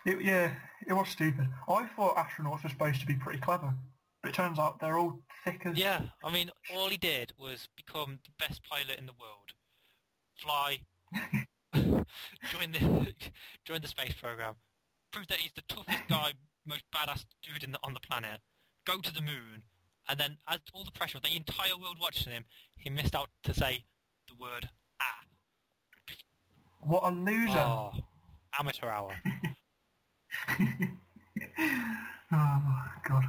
It, 0.06 0.22
yeah, 0.22 0.54
it 0.88 0.94
was 0.94 1.10
stupid. 1.10 1.48
I 1.68 1.86
thought 1.86 2.16
astronauts 2.16 2.64
were 2.64 2.70
supposed 2.70 3.02
to 3.02 3.08
be 3.08 3.16
pretty 3.16 3.40
clever, 3.40 3.74
but 4.22 4.30
it 4.30 4.36
turns 4.36 4.58
out 4.58 4.80
they're 4.80 4.98
all 4.98 5.20
thick 5.44 5.66
as... 5.66 5.78
Yeah, 5.78 6.02
I 6.24 6.32
mean, 6.32 6.50
all 6.74 6.88
he 6.90 6.98
did 6.98 7.34
was 7.38 7.68
become 7.76 8.20
the 8.24 8.32
best 8.40 8.62
pilot 8.64 8.98
in 8.98 9.06
the 9.06 9.14
world. 9.20 9.54
Fly, 10.38 10.80
join 12.52 12.72
the 12.72 13.14
join 13.66 13.82
the 13.82 13.88
space 13.88 14.14
program, 14.14 14.54
prove 15.12 15.28
that 15.28 15.40
he's 15.40 15.52
the 15.56 15.64
toughest 15.68 16.04
guy, 16.10 16.34
most 16.66 16.84
badass 16.96 17.26
dude 17.44 17.64
in 17.64 17.72
the, 17.72 17.80
on 17.84 17.94
the 17.94 18.00
planet. 18.00 18.40
Go 18.86 19.00
to 19.00 19.14
the 19.14 19.22
moon, 19.22 19.64
and 20.08 20.20
then 20.20 20.38
as 20.48 20.60
all 20.74 20.84
the 20.84 20.92
pressure 20.92 21.18
of 21.18 21.24
the 21.24 21.36
entire 21.36 21.76
world 21.80 21.98
watching 22.00 22.32
him, 22.32 22.46
he 22.78 22.90
missed 22.90 23.16
out 23.16 23.30
to 23.44 23.54
say 23.54 23.84
the 24.30 24.36
word 24.40 24.70
ah. 25.02 25.26
What 26.82 27.04
a 27.04 27.10
loser. 27.10 27.58
Oh, 27.58 27.92
amateur 28.60 28.90
hour. 28.90 29.16
oh, 30.60 30.68
my 32.32 32.88
God. 33.08 33.26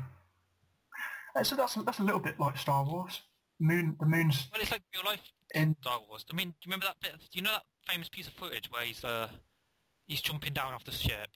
Uh, 1.37 1.43
So 1.45 1.57
that's, 1.57 1.75
that's 1.75 1.99
a 1.99 2.03
little 2.05 2.21
bit 2.21 2.39
like 2.41 2.57
Star 2.59 2.85
Wars. 2.85 3.21
Moon, 3.61 3.97
the 3.99 4.07
moon's 4.07 4.47
Well, 4.53 4.61
it's 4.63 4.71
like 4.71 4.83
real 4.95 5.03
life 5.05 5.21
in... 5.55 5.75
Star 5.81 5.99
Wars. 6.09 6.25
I 6.33 6.37
mean, 6.37 6.49
do 6.51 6.55
you 6.63 6.69
remember 6.71 6.87
that 6.87 7.01
bit? 7.01 7.19
Do 7.21 7.27
you 7.39 7.43
know 7.43 7.51
that 7.53 7.63
famous 7.93 8.09
piece 8.09 8.27
of 8.29 8.33
footage 8.35 8.71
where 8.71 8.83
he's 8.85 9.03
uh 9.03 9.29
he's 10.07 10.21
jumping 10.21 10.53
down 10.53 10.75
off 10.75 10.85
the 10.85 10.93
ship, 10.93 11.29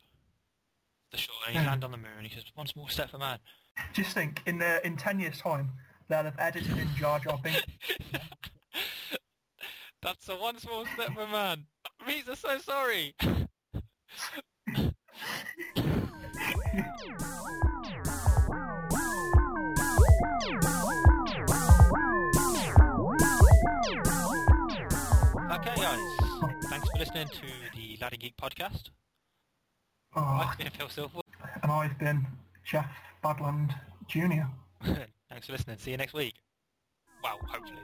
the 1.10 1.16
shore, 1.18 1.34
and 1.46 1.56
he 1.56 1.62
Yeah. 1.62 1.68
lands 1.68 1.84
on 1.84 1.90
the 1.90 1.96
moon. 1.96 2.12
And 2.18 2.26
He 2.26 2.32
says, 2.34 2.44
"One 2.54 2.66
small 2.68 2.86
step 2.88 3.10
for 3.10 3.18
man." 3.18 3.38
Just 3.92 4.12
think, 4.14 4.40
in 4.46 4.58
the, 4.58 4.86
in 4.86 4.96
10 4.96 5.18
years' 5.18 5.38
time, 5.40 5.72
they'll 6.08 6.22
have 6.24 6.36
edited 6.38 6.76
in 6.78 6.88
Jar 6.94 7.18
Jar 7.18 7.38
Binks. 7.42 7.62
That's 10.02 10.28
a 10.28 10.36
one 10.36 10.58
small 10.58 10.84
step 10.94 11.12
for 11.14 11.26
man. 11.26 11.64
Reese, 12.06 12.28
I'm 12.28 12.36
so 12.36 12.58
sorry 12.58 13.14
okay, 25.52 25.74
guys. 25.76 25.98
Thanks 26.64 26.88
for 26.90 26.98
listening 26.98 27.28
to 27.28 27.46
the 27.74 27.98
Laddie 28.00 28.16
Geek 28.16 28.36
podcast. 28.36 28.90
Oh, 30.14 30.20
I've 30.20 30.58
been 30.58 30.70
Phil 30.70 30.88
Silver. 30.88 31.20
And 31.62 31.70
I've 31.70 31.98
been 31.98 32.26
Jeff 32.64 32.90
Badland 33.22 33.74
Jr. 34.08 34.46
Thanks 35.30 35.46
for 35.46 35.52
listening. 35.52 35.78
See 35.78 35.92
you 35.92 35.96
next 35.96 36.12
week. 36.14 36.34
Well, 37.22 37.38
hopefully. 37.46 37.78